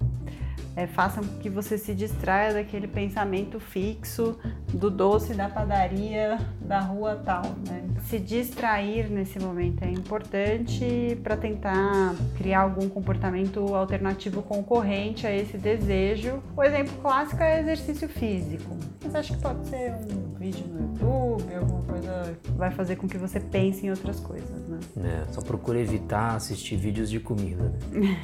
é, 0.76 0.86
façam 0.86 1.22
com 1.22 1.38
que 1.38 1.48
você 1.48 1.78
se 1.78 1.94
distraia 1.94 2.52
daquele 2.52 2.88
pensamento 2.88 3.60
fixo 3.60 4.38
do 4.72 4.90
doce 4.90 5.34
da 5.34 5.48
padaria 5.48 6.38
da 6.60 6.80
rua 6.80 7.20
tal. 7.24 7.42
Né? 7.66 7.84
Se 8.06 8.18
distrair 8.18 9.08
nesse 9.10 9.38
momento 9.38 9.82
é 9.82 9.90
importante 9.90 11.18
para 11.22 11.36
tentar 11.36 12.14
criar 12.36 12.60
algum 12.60 12.88
comportamento 12.88 13.74
alternativo 13.74 14.42
concorrente 14.42 15.26
a 15.26 15.34
esse 15.34 15.56
desejo. 15.56 16.42
O 16.56 16.62
exemplo 16.62 16.94
clássico 17.00 17.42
é 17.42 17.60
exercício 17.60 18.08
físico. 18.08 18.76
Mas 19.02 19.14
acho 19.14 19.34
que 19.34 19.42
pode 19.42 19.66
ser 19.68 19.92
um 19.92 20.34
vídeo 20.34 20.66
no 20.66 20.80
YouTube, 20.80 21.54
alguma 21.54 21.82
coisa 21.82 22.36
que 22.42 22.50
vai 22.52 22.70
fazer 22.70 22.96
com 22.96 23.06
que 23.06 23.16
você 23.16 23.38
pense 23.38 23.86
em 23.86 23.90
outras 23.90 24.18
coisas. 24.20 24.66
Né? 24.68 24.78
É, 25.04 25.32
só 25.32 25.40
procura 25.40 25.78
evitar 25.78 26.34
assistir 26.34 26.76
vídeos 26.76 27.10
de 27.10 27.20
comida. 27.20 27.72
Né? 27.90 28.20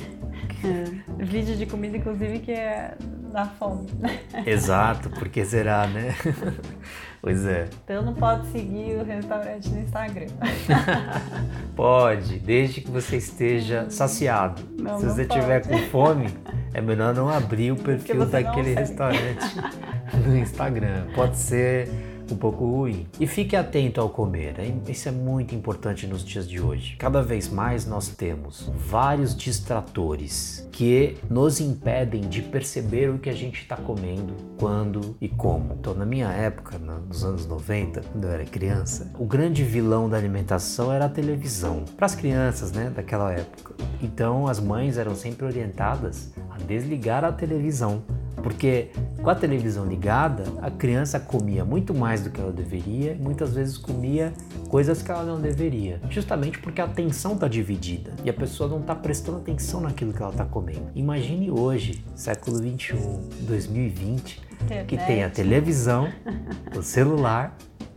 é, 1.18 1.24
vídeo 1.24 1.57
de 1.57 1.66
comida, 1.66 1.97
inclusive, 1.97 2.20
que 2.41 2.53
é 2.53 2.95
da 3.33 3.47
fome. 3.47 3.87
Exato, 4.47 5.11
porque 5.11 5.45
será, 5.45 5.87
né? 5.87 6.14
pois 7.23 7.47
é. 7.47 7.68
Então 7.85 8.03
não 8.03 8.14
pode 8.14 8.47
seguir 8.49 8.97
o 8.99 9.05
restaurante 9.05 9.68
no 9.68 9.81
Instagram. 9.81 10.27
pode, 11.77 12.39
desde 12.41 12.81
que 12.81 12.91
você 12.91 13.16
esteja 13.16 13.89
saciado. 13.91 14.62
Não, 14.79 14.99
Se 14.99 15.07
você 15.07 15.23
estiver 15.23 15.66
com 15.66 15.79
fome, 15.91 16.27
é 16.75 16.81
melhor 16.81 17.14
não 17.14 17.29
abrir 17.29 17.73
o 17.73 17.77
perfil 17.77 18.27
daquele 18.27 18.75
restaurante 18.75 19.57
no 20.27 20.37
Instagram. 20.37 21.07
Pode 21.14 21.39
ser 21.39 22.10
um 22.33 22.37
pouco 22.37 22.64
ruim. 22.64 23.07
E 23.18 23.26
fique 23.26 23.57
atento 23.57 24.01
ao 24.01 24.09
comer, 24.09 24.57
isso 24.89 25.09
é 25.09 25.12
muito 25.12 25.55
importante 25.55 26.07
nos 26.07 26.24
dias 26.24 26.49
de 26.49 26.61
hoje. 26.61 26.97
Cada 26.97 27.22
vez 27.22 27.49
mais 27.49 27.87
nós 27.87 28.09
temos 28.09 28.70
vários 28.74 29.35
distratores 29.35 30.68
que 30.72 31.16
nos 31.28 31.61
impedem 31.61 32.22
de 32.22 32.43
perceber 32.43 33.11
o 33.11 33.18
que 33.18 33.28
a 33.28 33.35
gente 33.35 33.61
está 33.61 33.76
comendo, 33.76 34.35
quando 34.59 35.16
e 35.20 35.28
como. 35.28 35.74
Então, 35.78 35.95
na 35.95 36.07
minha 36.07 36.28
época, 36.28 36.78
nos 36.78 37.24
anos 37.24 37.47
90, 37.47 38.01
quando 38.01 38.24
eu 38.24 38.31
era 38.31 38.45
criança, 38.45 39.11
o 39.18 39.24
grande 39.24 39.62
vilão 39.62 40.09
da 40.09 40.16
alimentação 40.16 40.93
era 40.93 41.07
a 41.07 41.09
televisão. 41.09 41.85
Para 41.97 42.07
as 42.07 42.14
crianças, 42.14 42.72
né, 42.72 42.91
daquela 42.95 43.33
época. 43.33 43.74
Então, 44.03 44.47
as 44.47 44.59
mães 44.59 44.97
eram 44.97 45.14
sempre 45.14 45.45
orientadas 45.45 46.33
a 46.51 46.59
desligar 46.59 47.24
a 47.24 47.33
televisão 47.33 48.03
porque 48.43 48.91
com 49.22 49.30
a 49.30 49.34
televisão 49.34 49.86
ligada, 49.86 50.45
a 50.61 50.70
criança 50.70 51.20
comia 51.20 51.64
muito 51.64 51.95
mais 51.95 52.22
do 52.22 52.30
que 52.30 52.41
ela 52.41 52.53
deveria 52.53 53.12
e 53.12 53.18
muitas 53.18 53.55
vezes 53.55 53.76
comia 53.76 54.32
coisas 54.68 55.03
que 55.03 55.11
ela 55.11 55.24
não 55.24 55.41
deveria, 55.41 56.01
justamente 56.09 56.59
porque 56.59 56.80
a 56.80 56.84
atenção 56.84 57.34
está 57.34 57.49
dividida 57.49 58.12
e 58.24 58.30
a 58.30 58.32
pessoa 58.32 58.68
não 58.68 58.80
está 58.80 58.95
prestando 58.95 59.38
atenção 59.38 59.80
naquilo 59.80 60.12
que 60.12 60.22
ela 60.22 60.32
está 60.32 60.45
comendo. 60.45 60.88
Imagine 60.95 61.51
hoje, 61.51 62.05
século 62.14 62.59
21, 62.59 63.28
2020, 63.43 64.41
que 64.86 64.97
tem 64.97 65.24
a 65.24 65.30
televisão, 65.30 66.09
o 66.76 66.82
celular, 66.82 67.57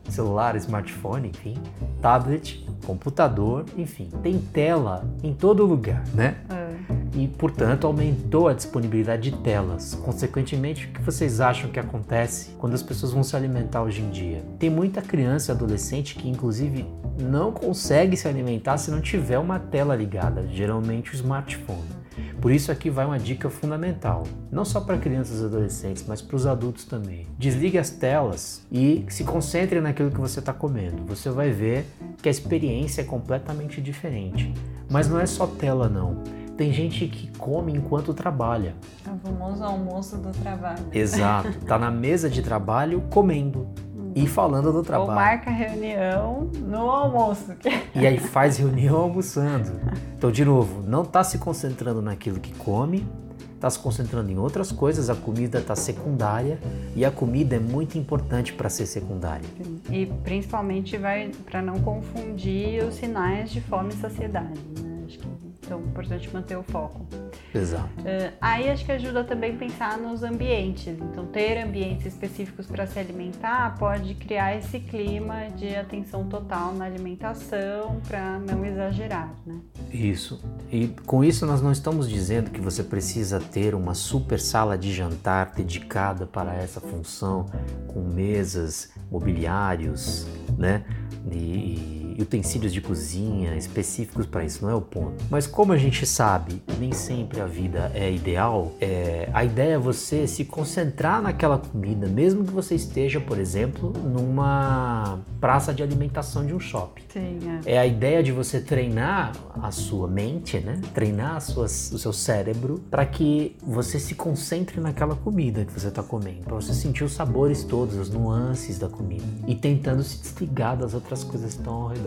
celular, 0.09 0.55
smartphone, 0.57 1.29
enfim, 1.29 1.55
tablet, 2.01 2.65
computador, 2.85 3.65
enfim, 3.77 4.09
tem 4.21 4.39
tela 4.39 5.07
em 5.23 5.33
todo 5.33 5.65
lugar, 5.65 6.03
né? 6.13 6.35
É. 6.49 7.02
e, 7.15 7.27
portanto, 7.27 7.85
aumentou 7.85 8.47
a 8.47 8.53
disponibilidade 8.53 9.29
de 9.29 9.37
telas. 9.37 9.95
Consequentemente, 9.95 10.87
o 10.87 10.89
que 10.91 11.01
vocês 11.01 11.39
acham 11.39 11.69
que 11.69 11.79
acontece 11.79 12.51
quando 12.57 12.73
as 12.73 12.83
pessoas 12.83 13.11
vão 13.11 13.23
se 13.23 13.35
alimentar 13.35 13.83
hoje 13.83 14.01
em 14.01 14.09
dia? 14.09 14.43
Tem 14.57 14.69
muita 14.69 15.01
criança 15.01 15.51
e 15.51 15.55
adolescente 15.55 16.15
que, 16.15 16.29
inclusive, 16.29 16.85
não 17.21 17.51
consegue 17.51 18.17
se 18.17 18.27
alimentar 18.27 18.77
se 18.77 18.89
não 18.89 19.01
tiver 19.01 19.37
uma 19.37 19.59
tela 19.59 19.95
ligada, 19.95 20.47
geralmente 20.47 21.11
o 21.11 21.15
smartphone. 21.15 22.03
Por 22.41 22.51
isso 22.51 22.71
aqui 22.71 22.89
vai 22.89 23.05
uma 23.05 23.17
dica 23.17 23.49
fundamental, 23.49 24.23
não 24.51 24.65
só 24.65 24.81
para 24.81 24.97
crianças 24.97 25.41
e 25.41 25.45
adolescentes, 25.45 26.03
mas 26.07 26.21
para 26.21 26.35
os 26.35 26.45
adultos 26.45 26.83
também. 26.85 27.25
Desligue 27.37 27.77
as 27.77 27.89
telas 27.89 28.65
e 28.71 29.05
se 29.07 29.23
concentre 29.23 29.79
naquilo 29.79 30.11
que 30.11 30.19
você 30.19 30.39
está 30.39 30.51
comendo. 30.51 31.05
Você 31.05 31.29
vai 31.29 31.51
ver 31.51 31.85
que 32.21 32.27
a 32.27 32.31
experiência 32.31 33.01
é 33.01 33.05
completamente 33.05 33.81
diferente. 33.81 34.53
Mas 34.89 35.07
não 35.07 35.19
é 35.19 35.25
só 35.25 35.47
tela 35.47 35.87
não. 35.87 36.21
Tem 36.57 36.71
gente 36.71 37.07
que 37.07 37.35
come 37.37 37.71
enquanto 37.71 38.13
trabalha. 38.13 38.75
É 39.05 39.09
o 39.09 39.17
famoso 39.17 39.63
almoço 39.63 40.17
do 40.17 40.31
trabalho. 40.31 40.85
Exato. 40.91 41.51
Tá 41.65 41.79
na 41.79 41.89
mesa 41.89 42.29
de 42.29 42.41
trabalho 42.41 43.01
comendo 43.09 43.67
e 44.15 44.27
falando 44.27 44.71
do 44.71 44.83
trabalho. 44.83 45.09
Ou 45.09 45.15
marca 45.15 45.49
reunião 45.49 46.49
no 46.61 46.89
almoço. 46.89 47.53
E 47.95 48.05
aí 48.05 48.19
faz 48.19 48.57
reunião 48.57 48.97
almoçando. 48.97 49.71
Então, 50.15 50.31
de 50.31 50.45
novo, 50.45 50.83
não 50.87 51.01
está 51.01 51.23
se 51.23 51.39
concentrando 51.39 52.01
naquilo 52.01 52.39
que 52.39 52.53
come, 52.53 53.07
está 53.55 53.69
se 53.69 53.79
concentrando 53.79 54.29
em 54.29 54.37
outras 54.37 54.71
coisas, 54.71 55.09
a 55.09 55.15
comida 55.15 55.59
está 55.59 55.75
secundária 55.75 56.59
e 56.95 57.03
a 57.03 57.09
comida 57.09 57.55
é 57.55 57.59
muito 57.59 57.97
importante 57.97 58.53
para 58.53 58.69
ser 58.69 58.85
secundária. 58.85 59.47
E 59.89 60.05
principalmente 60.23 60.97
vai 60.97 61.31
para 61.45 61.61
não 61.61 61.79
confundir 61.79 62.83
os 62.83 62.95
sinais 62.95 63.49
de 63.49 63.61
fome 63.61 63.89
e 63.89 63.93
saciedade. 63.93 64.59
Né? 64.81 65.03
Acho 65.07 65.17
que 65.17 65.27
então, 65.65 65.79
é 65.79 65.83
importante 65.83 66.29
manter 66.33 66.57
o 66.57 66.63
foco. 66.63 67.05
Exato. 67.53 67.89
Uh, 67.99 68.33
aí 68.41 68.69
acho 68.69 68.85
que 68.85 68.91
ajuda 68.91 69.23
também 69.23 69.57
pensar 69.57 69.97
nos 69.97 70.23
ambientes. 70.23 70.97
Então, 70.99 71.25
ter 71.25 71.61
ambientes 71.61 72.05
específicos 72.05 72.67
para 72.67 72.85
se 72.85 72.99
alimentar 72.99 73.77
pode 73.77 74.15
criar 74.15 74.55
esse 74.57 74.79
clima 74.79 75.47
de 75.55 75.75
atenção 75.75 76.27
total 76.27 76.73
na 76.73 76.85
alimentação 76.85 78.01
para 78.07 78.39
não 78.39 78.65
exagerar, 78.65 79.33
né? 79.45 79.59
Isso. 79.91 80.41
E 80.71 80.87
com 81.05 81.23
isso 81.23 81.45
nós 81.45 81.61
não 81.61 81.71
estamos 81.71 82.09
dizendo 82.09 82.51
que 82.51 82.59
você 82.59 82.83
precisa 82.83 83.39
ter 83.39 83.75
uma 83.75 83.93
super 83.93 84.39
sala 84.39 84.77
de 84.77 84.91
jantar 84.93 85.53
dedicada 85.53 86.25
para 86.25 86.53
essa 86.55 86.81
função, 86.81 87.45
com 87.87 88.01
mesas, 88.01 88.91
mobiliários, 89.11 90.27
né? 90.57 90.83
e, 91.31 92.02
utensílios 92.19 92.73
de 92.73 92.81
cozinha 92.81 93.55
específicos 93.55 94.25
para 94.25 94.43
isso, 94.43 94.63
não 94.63 94.71
é 94.71 94.75
o 94.75 94.81
ponto. 94.81 95.23
Mas 95.29 95.47
como 95.47 95.73
a 95.73 95.77
gente 95.77 96.05
sabe, 96.05 96.61
nem 96.79 96.91
sempre 96.91 97.41
a 97.41 97.45
vida 97.45 97.91
é 97.93 98.11
ideal, 98.11 98.73
é, 98.79 99.29
a 99.33 99.43
ideia 99.43 99.73
é 99.73 99.77
você 99.77 100.27
se 100.27 100.45
concentrar 100.45 101.21
naquela 101.21 101.57
comida, 101.57 102.07
mesmo 102.07 102.45
que 102.45 102.51
você 102.51 102.75
esteja, 102.75 103.19
por 103.19 103.39
exemplo, 103.39 103.91
numa 103.91 105.19
praça 105.39 105.73
de 105.73 105.83
alimentação 105.83 106.45
de 106.45 106.53
um 106.53 106.59
shopping. 106.59 107.03
Sim, 107.11 107.39
é. 107.65 107.73
é 107.73 107.77
a 107.79 107.85
ideia 107.85 108.23
de 108.23 108.31
você 108.31 108.59
treinar 108.59 109.33
a 109.61 109.71
sua 109.71 110.07
mente, 110.07 110.59
né? 110.59 110.79
Treinar 110.93 111.41
suas, 111.41 111.91
o 111.91 111.99
seu 111.99 112.13
cérebro 112.13 112.79
para 112.89 113.05
que 113.05 113.55
você 113.61 113.99
se 113.99 114.15
concentre 114.15 114.79
naquela 114.79 115.15
comida 115.15 115.65
que 115.65 115.71
você 115.71 115.87
está 115.87 116.03
comendo, 116.03 116.43
para 116.43 116.55
você 116.55 116.73
sentir 116.73 117.03
os 117.03 117.13
sabores 117.13 117.63
todos, 117.63 117.97
as 117.97 118.09
nuances 118.09 118.79
da 118.79 118.87
comida 118.87 119.23
e 119.47 119.55
tentando 119.55 120.03
se 120.03 120.19
desligar 120.19 120.77
das 120.77 120.93
outras 120.93 121.23
coisas 121.23 121.53
que 121.53 121.59
estão 121.59 121.73
ao 121.73 121.87
redor 121.87 122.02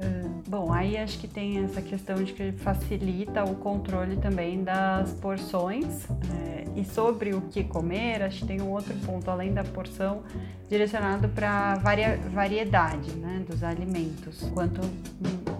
É, 0.00 0.22
bom, 0.48 0.72
aí 0.72 0.96
acho 0.96 1.18
que 1.18 1.28
tem 1.28 1.64
essa 1.64 1.80
questão 1.80 2.16
de 2.22 2.32
que 2.32 2.52
facilita 2.52 3.44
o 3.44 3.54
controle 3.56 4.16
também 4.16 4.62
das 4.62 5.12
porções. 5.14 6.06
É, 6.32 6.64
e 6.76 6.84
sobre 6.84 7.34
o 7.34 7.40
que 7.42 7.62
comer, 7.62 8.22
acho 8.22 8.40
que 8.40 8.46
tem 8.46 8.60
um 8.60 8.70
outro 8.70 8.94
ponto, 9.06 9.30
além 9.30 9.52
da 9.52 9.62
porção, 9.62 10.22
direcionado 10.68 11.28
para 11.28 11.76
varia, 11.76 12.18
variedade 12.32 13.12
né, 13.12 13.44
dos 13.48 13.62
alimentos. 13.62 14.40
Quanto 14.52 14.80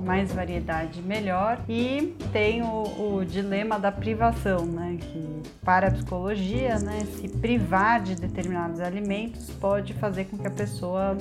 mais 0.04 0.32
variedade, 0.32 1.00
melhor. 1.02 1.60
E 1.68 2.14
tem 2.32 2.62
o, 2.62 3.16
o 3.16 3.24
dilema 3.24 3.78
da 3.78 3.90
privação, 3.90 4.66
né, 4.66 4.98
que 5.00 5.42
para 5.64 5.88
a 5.88 5.90
psicologia, 5.90 6.78
né, 6.78 7.00
se 7.16 7.28
privar 7.28 8.02
de 8.02 8.14
determinados 8.14 8.80
alimentos 8.80 9.50
pode 9.50 9.94
fazer 9.94 10.26
com 10.26 10.36
que 10.36 10.46
a 10.46 10.50
pessoa 10.50 11.16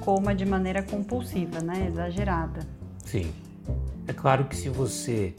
coma 0.00 0.34
de 0.34 0.44
maneira 0.44 0.82
compulsiva, 0.82 1.60
né? 1.60 1.86
exagerada. 1.88 2.60
Sim. 3.04 3.32
É 4.06 4.12
claro 4.12 4.44
que 4.44 4.56
se 4.56 4.68
você 4.68 5.34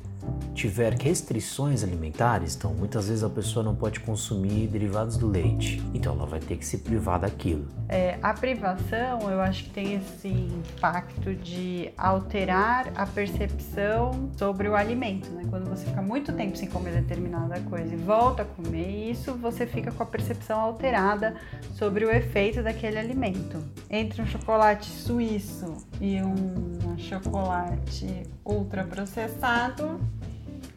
tiver 0.60 0.94
restrições 0.94 1.86
alimentares, 1.86 2.54
então 2.54 2.74
muitas 2.74 3.08
vezes 3.08 3.24
a 3.24 3.30
pessoa 3.30 3.64
não 3.64 3.74
pode 3.74 4.02
consumir 4.02 4.68
derivados 4.68 5.16
do 5.16 5.26
leite, 5.26 5.82
então 5.94 6.14
ela 6.14 6.26
vai 6.26 6.42
ter 6.42 6.58
que 6.58 6.66
se 6.66 6.80
privar 6.80 7.18
daquilo. 7.18 7.66
É, 7.88 8.20
a 8.22 8.34
privação, 8.34 9.32
eu 9.32 9.40
acho 9.40 9.64
que 9.64 9.70
tem 9.70 9.96
esse 9.96 10.28
impacto 10.28 11.34
de 11.34 11.92
alterar 11.98 12.92
a 12.94 13.06
percepção 13.06 14.30
sobre 14.38 14.68
o 14.68 14.76
alimento, 14.76 15.30
né? 15.32 15.46
Quando 15.50 15.70
você 15.70 15.86
fica 15.86 16.02
muito 16.02 16.34
tempo 16.34 16.58
sem 16.58 16.68
comer 16.68 16.92
determinada 16.92 17.58
coisa 17.62 17.94
e 17.94 17.98
volta 17.98 18.42
a 18.42 18.46
comer 18.46 19.12
isso, 19.12 19.34
você 19.36 19.66
fica 19.66 19.94
com 19.94 20.04
a 20.04 20.06
percepção 20.06 20.60
alterada 20.60 21.36
sobre 21.76 22.04
o 22.04 22.12
efeito 22.12 22.62
daquele 22.62 23.00
alimento. 23.00 23.64
Entre 23.90 24.22
um 24.22 24.26
chocolate 24.26 24.88
suíço 24.88 25.78
e 26.02 26.22
um 26.22 26.98
chocolate 26.98 28.24
ultraprocessado, 28.44 30.02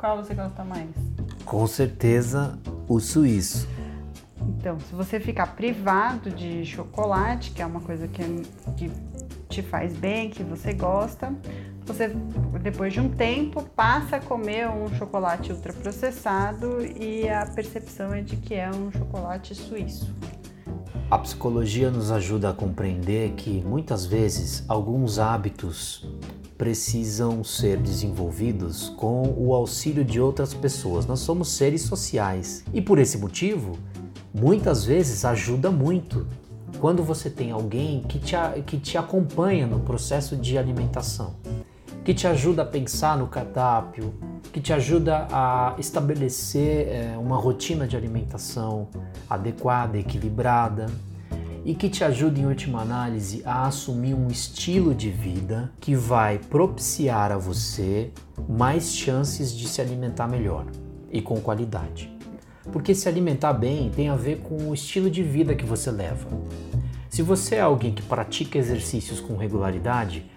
qual 0.02 0.16
você 0.16 0.34
gosta 0.34 0.64
mais? 0.64 0.90
Com 1.44 1.64
certeza 1.64 2.58
o 2.88 2.98
suíço. 2.98 3.68
Então, 4.58 4.76
se 4.80 4.92
você 4.92 5.20
ficar 5.20 5.54
privado 5.54 6.28
de 6.28 6.64
chocolate, 6.66 7.52
que 7.52 7.62
é 7.62 7.66
uma 7.66 7.80
coisa 7.80 8.08
que, 8.08 8.24
que 8.76 8.90
te 9.48 9.62
faz 9.62 9.92
bem, 9.92 10.28
que 10.28 10.42
você 10.42 10.72
gosta, 10.72 11.32
você 11.86 12.08
depois 12.60 12.92
de 12.92 12.98
um 12.98 13.10
tempo 13.10 13.62
passa 13.76 14.16
a 14.16 14.20
comer 14.20 14.68
um 14.68 14.92
chocolate 14.96 15.52
ultraprocessado 15.52 16.84
e 16.84 17.28
a 17.28 17.46
percepção 17.46 18.12
é 18.12 18.22
de 18.22 18.36
que 18.36 18.54
é 18.54 18.68
um 18.70 18.90
chocolate 18.90 19.54
suíço. 19.54 20.12
A 21.08 21.18
psicologia 21.18 21.92
nos 21.92 22.10
ajuda 22.10 22.50
a 22.50 22.52
compreender 22.52 23.34
que 23.34 23.62
muitas 23.62 24.04
vezes 24.04 24.64
alguns 24.66 25.20
hábitos 25.20 26.04
precisam 26.62 27.42
ser 27.42 27.76
desenvolvidos 27.76 28.90
com 28.90 29.34
o 29.36 29.52
auxílio 29.52 30.04
de 30.04 30.20
outras 30.20 30.54
pessoas. 30.54 31.04
Nós 31.06 31.18
somos 31.18 31.48
seres 31.48 31.82
sociais 31.82 32.62
e 32.72 32.80
por 32.80 33.00
esse 33.00 33.18
motivo, 33.18 33.76
muitas 34.32 34.84
vezes 34.84 35.24
ajuda 35.24 35.72
muito 35.72 36.24
quando 36.78 37.02
você 37.02 37.28
tem 37.28 37.50
alguém 37.50 38.02
que 38.02 38.20
te, 38.20 38.36
que 38.64 38.78
te 38.78 38.96
acompanha 38.96 39.66
no 39.66 39.80
processo 39.80 40.36
de 40.36 40.56
alimentação, 40.56 41.34
que 42.04 42.14
te 42.14 42.28
ajuda 42.28 42.62
a 42.62 42.64
pensar 42.64 43.18
no 43.18 43.26
cardápio, 43.26 44.14
que 44.52 44.60
te 44.60 44.72
ajuda 44.72 45.26
a 45.32 45.74
estabelecer 45.78 46.86
é, 46.86 47.18
uma 47.18 47.38
rotina 47.38 47.88
de 47.88 47.96
alimentação 47.96 48.86
adequada, 49.28 49.98
equilibrada 49.98 50.86
e 51.64 51.74
que 51.74 51.88
te 51.88 52.02
ajude, 52.02 52.40
em 52.40 52.46
última 52.46 52.80
análise, 52.80 53.42
a 53.44 53.66
assumir 53.66 54.14
um 54.14 54.28
estilo 54.28 54.94
de 54.94 55.10
vida 55.10 55.72
que 55.80 55.94
vai 55.94 56.38
propiciar 56.38 57.30
a 57.30 57.38
você 57.38 58.10
mais 58.48 58.94
chances 58.94 59.54
de 59.54 59.68
se 59.68 59.80
alimentar 59.80 60.26
melhor 60.26 60.66
e 61.10 61.22
com 61.22 61.40
qualidade. 61.40 62.12
Porque 62.72 62.94
se 62.94 63.08
alimentar 63.08 63.52
bem 63.52 63.90
tem 63.90 64.08
a 64.08 64.16
ver 64.16 64.40
com 64.40 64.68
o 64.68 64.74
estilo 64.74 65.10
de 65.10 65.22
vida 65.22 65.54
que 65.54 65.64
você 65.64 65.90
leva. 65.90 66.28
Se 67.08 67.22
você 67.22 67.56
é 67.56 67.60
alguém 67.60 67.92
que 67.92 68.02
pratica 68.02 68.58
exercícios 68.58 69.20
com 69.20 69.36
regularidade, 69.36 70.30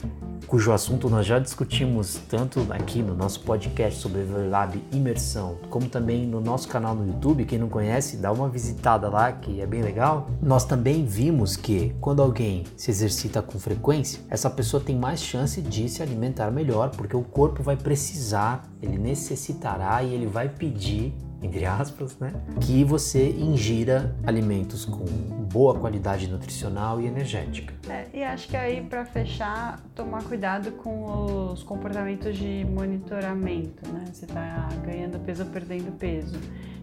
cujo 0.45 0.71
assunto 0.71 1.09
nós 1.09 1.25
já 1.25 1.39
discutimos 1.39 2.19
tanto 2.29 2.65
aqui 2.69 3.01
no 3.01 3.15
nosso 3.15 3.41
podcast 3.41 3.99
sobre 3.99 4.21
Everlab 4.21 4.81
Imersão, 4.91 5.57
como 5.69 5.89
também 5.89 6.25
no 6.25 6.39
nosso 6.39 6.67
canal 6.67 6.93
no 6.95 7.07
YouTube. 7.07 7.45
Quem 7.45 7.57
não 7.57 7.67
conhece, 7.67 8.17
dá 8.17 8.31
uma 8.31 8.47
visitada 8.47 9.09
lá 9.09 9.31
que 9.31 9.59
é 9.59 9.65
bem 9.65 9.81
legal. 9.81 10.29
Nós 10.41 10.63
também 10.63 11.05
vimos 11.05 11.55
que 11.57 11.95
quando 11.99 12.21
alguém 12.21 12.63
se 12.77 12.91
exercita 12.91 13.41
com 13.41 13.59
frequência, 13.59 14.21
essa 14.29 14.49
pessoa 14.49 14.81
tem 14.81 14.95
mais 14.95 15.19
chance 15.19 15.61
de 15.61 15.89
se 15.89 16.03
alimentar 16.03 16.51
melhor, 16.51 16.91
porque 16.91 17.15
o 17.15 17.23
corpo 17.23 17.63
vai 17.63 17.75
precisar, 17.75 18.63
ele 18.81 18.97
necessitará 18.97 20.03
e 20.03 20.13
ele 20.13 20.27
vai 20.27 20.47
pedir 20.47 21.13
entre 21.45 21.65
aspas, 21.65 22.17
né? 22.19 22.33
Que 22.59 22.83
você 22.83 23.29
ingira 23.29 24.15
alimentos 24.25 24.83
com 24.85 25.05
boa 25.51 25.77
qualidade 25.79 26.27
nutricional 26.27 26.99
e 26.99 27.05
energética. 27.05 27.73
É, 27.89 28.07
e 28.13 28.23
acho 28.23 28.47
que 28.47 28.57
aí 28.57 28.81
para 28.81 29.05
fechar, 29.05 29.79
tomar 29.93 30.23
cuidado 30.23 30.71
com 30.71 31.51
os 31.51 31.63
comportamentos 31.63 32.35
de 32.37 32.65
monitoramento, 32.69 33.87
né? 33.91 34.05
Você 34.11 34.25
está 34.25 34.67
ganhando 34.85 35.19
peso 35.19 35.43
ou 35.43 35.49
perdendo 35.49 35.91
peso. 35.97 36.35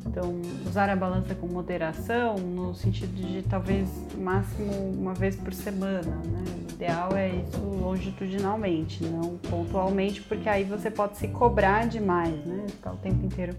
Então, 0.07 0.41
usar 0.67 0.91
a 0.91 0.97
balança 0.97 1.35
com 1.35 1.47
moderação, 1.47 2.37
no 2.37 2.75
sentido 2.75 3.15
de 3.15 3.43
talvez 3.43 3.89
máximo 4.19 4.73
uma 4.73 5.15
vez 5.15 5.37
por 5.37 5.53
semana, 5.53 6.03
né? 6.03 6.45
O 6.69 6.73
ideal 6.75 7.11
é 7.17 7.29
isso 7.37 7.61
longitudinalmente, 7.61 9.05
não 9.05 9.37
pontualmente, 9.39 10.21
porque 10.23 10.49
aí 10.49 10.65
você 10.65 10.91
pode 10.91 11.19
se 11.19 11.29
cobrar 11.29 11.87
demais, 11.87 12.35
né? 12.45 12.65
Ficar 12.67 12.93
o 12.93 12.97
tempo 12.97 13.25
inteiro 13.25 13.55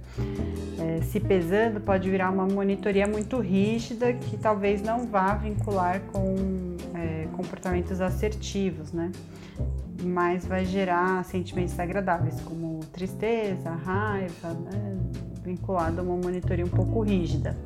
é, 0.79 0.92
se 1.01 1.19
pesando 1.19 1.79
pode 1.81 2.09
virar 2.09 2.29
uma 2.29 2.45
monitoria 2.45 3.07
muito 3.07 3.39
rígida 3.39 4.13
que 4.13 4.37
talvez 4.37 4.81
não 4.81 5.07
vá 5.07 5.35
vincular 5.35 6.01
com 6.11 6.35
é, 6.95 7.27
comportamentos 7.33 8.01
assertivos, 8.01 8.91
né? 8.91 9.11
Mas 10.03 10.45
vai 10.45 10.65
gerar 10.65 11.23
sentimentos 11.25 11.79
agradáveis, 11.79 12.39
como 12.41 12.79
tristeza, 12.91 13.69
raiva, 13.71 14.53
né? 14.53 14.97
vinculado 15.43 15.99
a 15.99 16.03
uma 16.03 16.15
monitoria 16.15 16.65
um 16.65 16.69
pouco 16.69 17.01
rígida. 17.01 17.57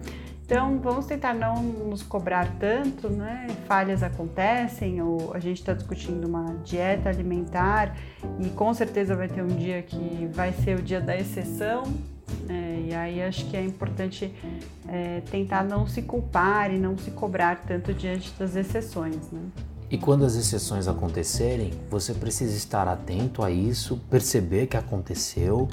Então, 0.48 0.80
vamos 0.80 1.06
tentar 1.06 1.34
não 1.34 1.62
nos 1.62 2.02
cobrar 2.02 2.48
tanto, 2.58 3.10
né? 3.10 3.48
Falhas 3.66 4.02
acontecem, 4.02 5.02
ou 5.02 5.34
a 5.34 5.40
gente 5.40 5.58
está 5.58 5.74
discutindo 5.74 6.26
uma 6.26 6.56
dieta 6.64 7.10
alimentar 7.10 7.94
e 8.40 8.50
com 8.52 8.74
certeza 8.74 9.14
vai 9.14 9.28
ter 9.28 9.42
um 9.42 9.48
dia 9.48 9.82
que 9.82 10.30
vai 10.32 10.54
ser 10.54 10.80
o 10.80 10.82
dia 10.82 11.02
da 11.02 11.18
exceção. 11.18 11.84
É, 12.50 12.84
e 12.88 12.94
aí 12.94 13.22
acho 13.22 13.46
que 13.46 13.58
é 13.58 13.64
importante 13.64 14.34
é, 14.88 15.22
tentar 15.30 15.64
não 15.64 15.88
se 15.88 16.02
culpar 16.02 16.74
e 16.74 16.78
não 16.78 16.98
se 16.98 17.12
cobrar 17.12 17.62
tanto 17.68 17.94
diante 17.94 18.32
das 18.38 18.56
exceções, 18.56 19.32
né? 19.32 19.42
E 19.90 19.98
quando 19.98 20.26
as 20.26 20.36
exceções 20.36 20.88
acontecerem, 20.88 21.72
você 21.90 22.14
precisa 22.14 22.56
estar 22.56 22.88
atento 22.90 23.42
a 23.42 23.50
isso, 23.50 23.98
perceber 24.10 24.68
que 24.68 24.76
aconteceu 24.76 25.70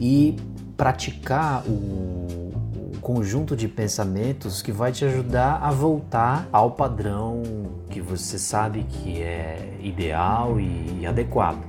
e 0.00 0.34
praticar 0.78 1.62
o, 1.66 1.70
o 1.70 2.98
conjunto 3.02 3.54
de 3.54 3.68
pensamentos 3.68 4.62
que 4.62 4.72
vai 4.72 4.92
te 4.92 5.04
ajudar 5.04 5.56
a 5.62 5.70
voltar 5.70 6.48
ao 6.50 6.70
padrão 6.70 7.42
que 7.90 8.00
você 8.00 8.38
sabe 8.38 8.84
que 8.84 9.20
é 9.20 9.76
ideal 9.82 10.58
e, 10.58 11.00
e 11.00 11.06
adequado. 11.06 11.62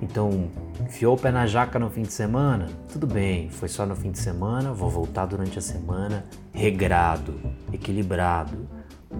Então, 0.00 0.48
enfiou 0.80 1.14
o 1.14 1.18
pé 1.18 1.30
na 1.30 1.46
jaca 1.46 1.78
no 1.78 1.90
fim 1.90 2.02
de 2.02 2.12
semana? 2.12 2.68
Tudo 2.92 3.06
bem, 3.06 3.48
foi 3.50 3.68
só 3.68 3.86
no 3.86 3.94
fim 3.94 4.10
de 4.10 4.18
semana, 4.18 4.72
vou 4.72 4.90
voltar 4.90 5.26
durante 5.26 5.58
a 5.58 5.62
semana 5.62 6.24
regrado, 6.52 7.40
equilibrado 7.72 8.68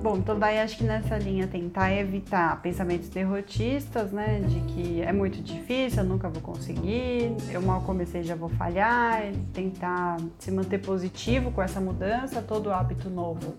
Bom, 0.03 0.18
então 0.18 0.38
daí 0.38 0.59
acho 0.59 0.76
que 0.76 0.84
nessa 0.84 1.16
linha 1.16 1.47
tentar 1.47 1.92
evitar 1.92 2.61
pensamentos 2.61 3.09
derrotistas, 3.09 4.12
né? 4.12 4.40
De 4.40 4.61
que 4.61 5.01
é 5.01 5.12
muito 5.12 5.40
difícil, 5.40 6.03
eu 6.03 6.09
nunca 6.09 6.28
vou 6.28 6.42
conseguir, 6.42 7.34
eu 7.51 7.62
mal 7.62 7.80
comecei 7.82 8.22
já 8.22 8.34
vou 8.34 8.51
falhar, 8.51 9.22
tentar 9.53 10.18
se 10.38 10.51
manter 10.51 10.78
positivo 10.78 11.51
com 11.51 11.62
essa 11.62 11.80
mudança, 11.80 12.42
todo 12.42 12.70
hábito 12.70 13.09
novo 13.09 13.55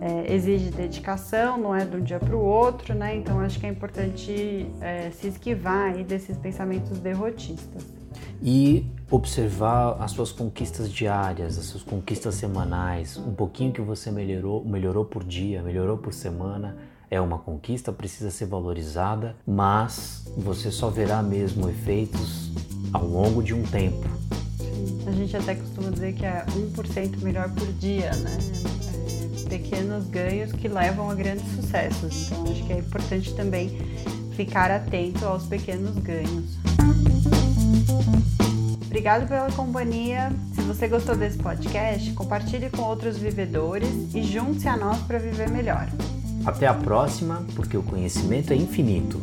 é, 0.00 0.34
exige 0.34 0.70
dedicação, 0.70 1.56
não 1.56 1.74
é 1.74 1.84
de 1.84 1.96
um 1.96 2.02
dia 2.02 2.18
para 2.18 2.34
o 2.36 2.40
outro, 2.40 2.94
né? 2.94 3.14
Então 3.16 3.38
acho 3.40 3.58
que 3.60 3.66
é 3.66 3.68
importante 3.68 4.68
é, 4.80 5.10
se 5.10 5.28
esquivar 5.28 5.92
aí 5.92 6.02
desses 6.02 6.36
pensamentos 6.36 6.98
derrotistas 6.98 7.95
e 8.42 8.86
observar 9.10 9.96
as 10.00 10.10
suas 10.10 10.32
conquistas 10.32 10.90
diárias, 10.90 11.58
as 11.58 11.66
suas 11.66 11.82
conquistas 11.82 12.34
semanais, 12.34 13.16
um 13.16 13.34
pouquinho 13.34 13.72
que 13.72 13.80
você 13.80 14.10
melhorou, 14.10 14.64
melhorou 14.64 15.04
por 15.04 15.22
dia, 15.22 15.62
melhorou 15.62 15.96
por 15.96 16.12
semana, 16.12 16.76
é 17.10 17.20
uma 17.20 17.38
conquista, 17.38 17.92
precisa 17.92 18.30
ser 18.30 18.46
valorizada, 18.46 19.36
mas 19.46 20.24
você 20.36 20.70
só 20.70 20.90
verá 20.90 21.22
mesmo 21.22 21.68
efeitos 21.68 22.50
ao 22.92 23.06
longo 23.06 23.42
de 23.42 23.54
um 23.54 23.62
tempo. 23.62 24.08
A 25.06 25.12
gente 25.12 25.36
até 25.36 25.54
costuma 25.54 25.90
dizer 25.90 26.14
que 26.14 26.26
é 26.26 26.44
1% 26.46 27.22
melhor 27.22 27.48
por 27.50 27.72
dia, 27.74 28.10
né? 28.16 28.38
É 29.44 29.48
pequenos 29.48 30.08
ganhos 30.08 30.50
que 30.50 30.66
levam 30.66 31.08
a 31.08 31.14
grandes 31.14 31.46
sucessos. 31.54 32.32
Então 32.32 32.52
acho 32.52 32.64
que 32.64 32.72
é 32.72 32.78
importante 32.78 33.32
também 33.34 33.78
ficar 34.32 34.70
atento 34.70 35.24
aos 35.24 35.44
pequenos 35.46 35.96
ganhos. 35.98 36.56
Obrigado 38.96 39.28
pela 39.28 39.52
companhia. 39.52 40.32
Se 40.54 40.62
você 40.62 40.88
gostou 40.88 41.14
desse 41.14 41.36
podcast, 41.36 42.10
compartilhe 42.14 42.70
com 42.70 42.80
outros 42.80 43.18
vivedores 43.18 43.90
e 44.14 44.22
junte-se 44.22 44.68
a 44.68 44.74
nós 44.74 44.96
para 45.02 45.18
viver 45.18 45.50
melhor. 45.50 45.86
Até 46.46 46.66
a 46.66 46.72
próxima, 46.72 47.44
porque 47.54 47.76
o 47.76 47.82
conhecimento 47.82 48.54
é 48.54 48.56
infinito. 48.56 49.20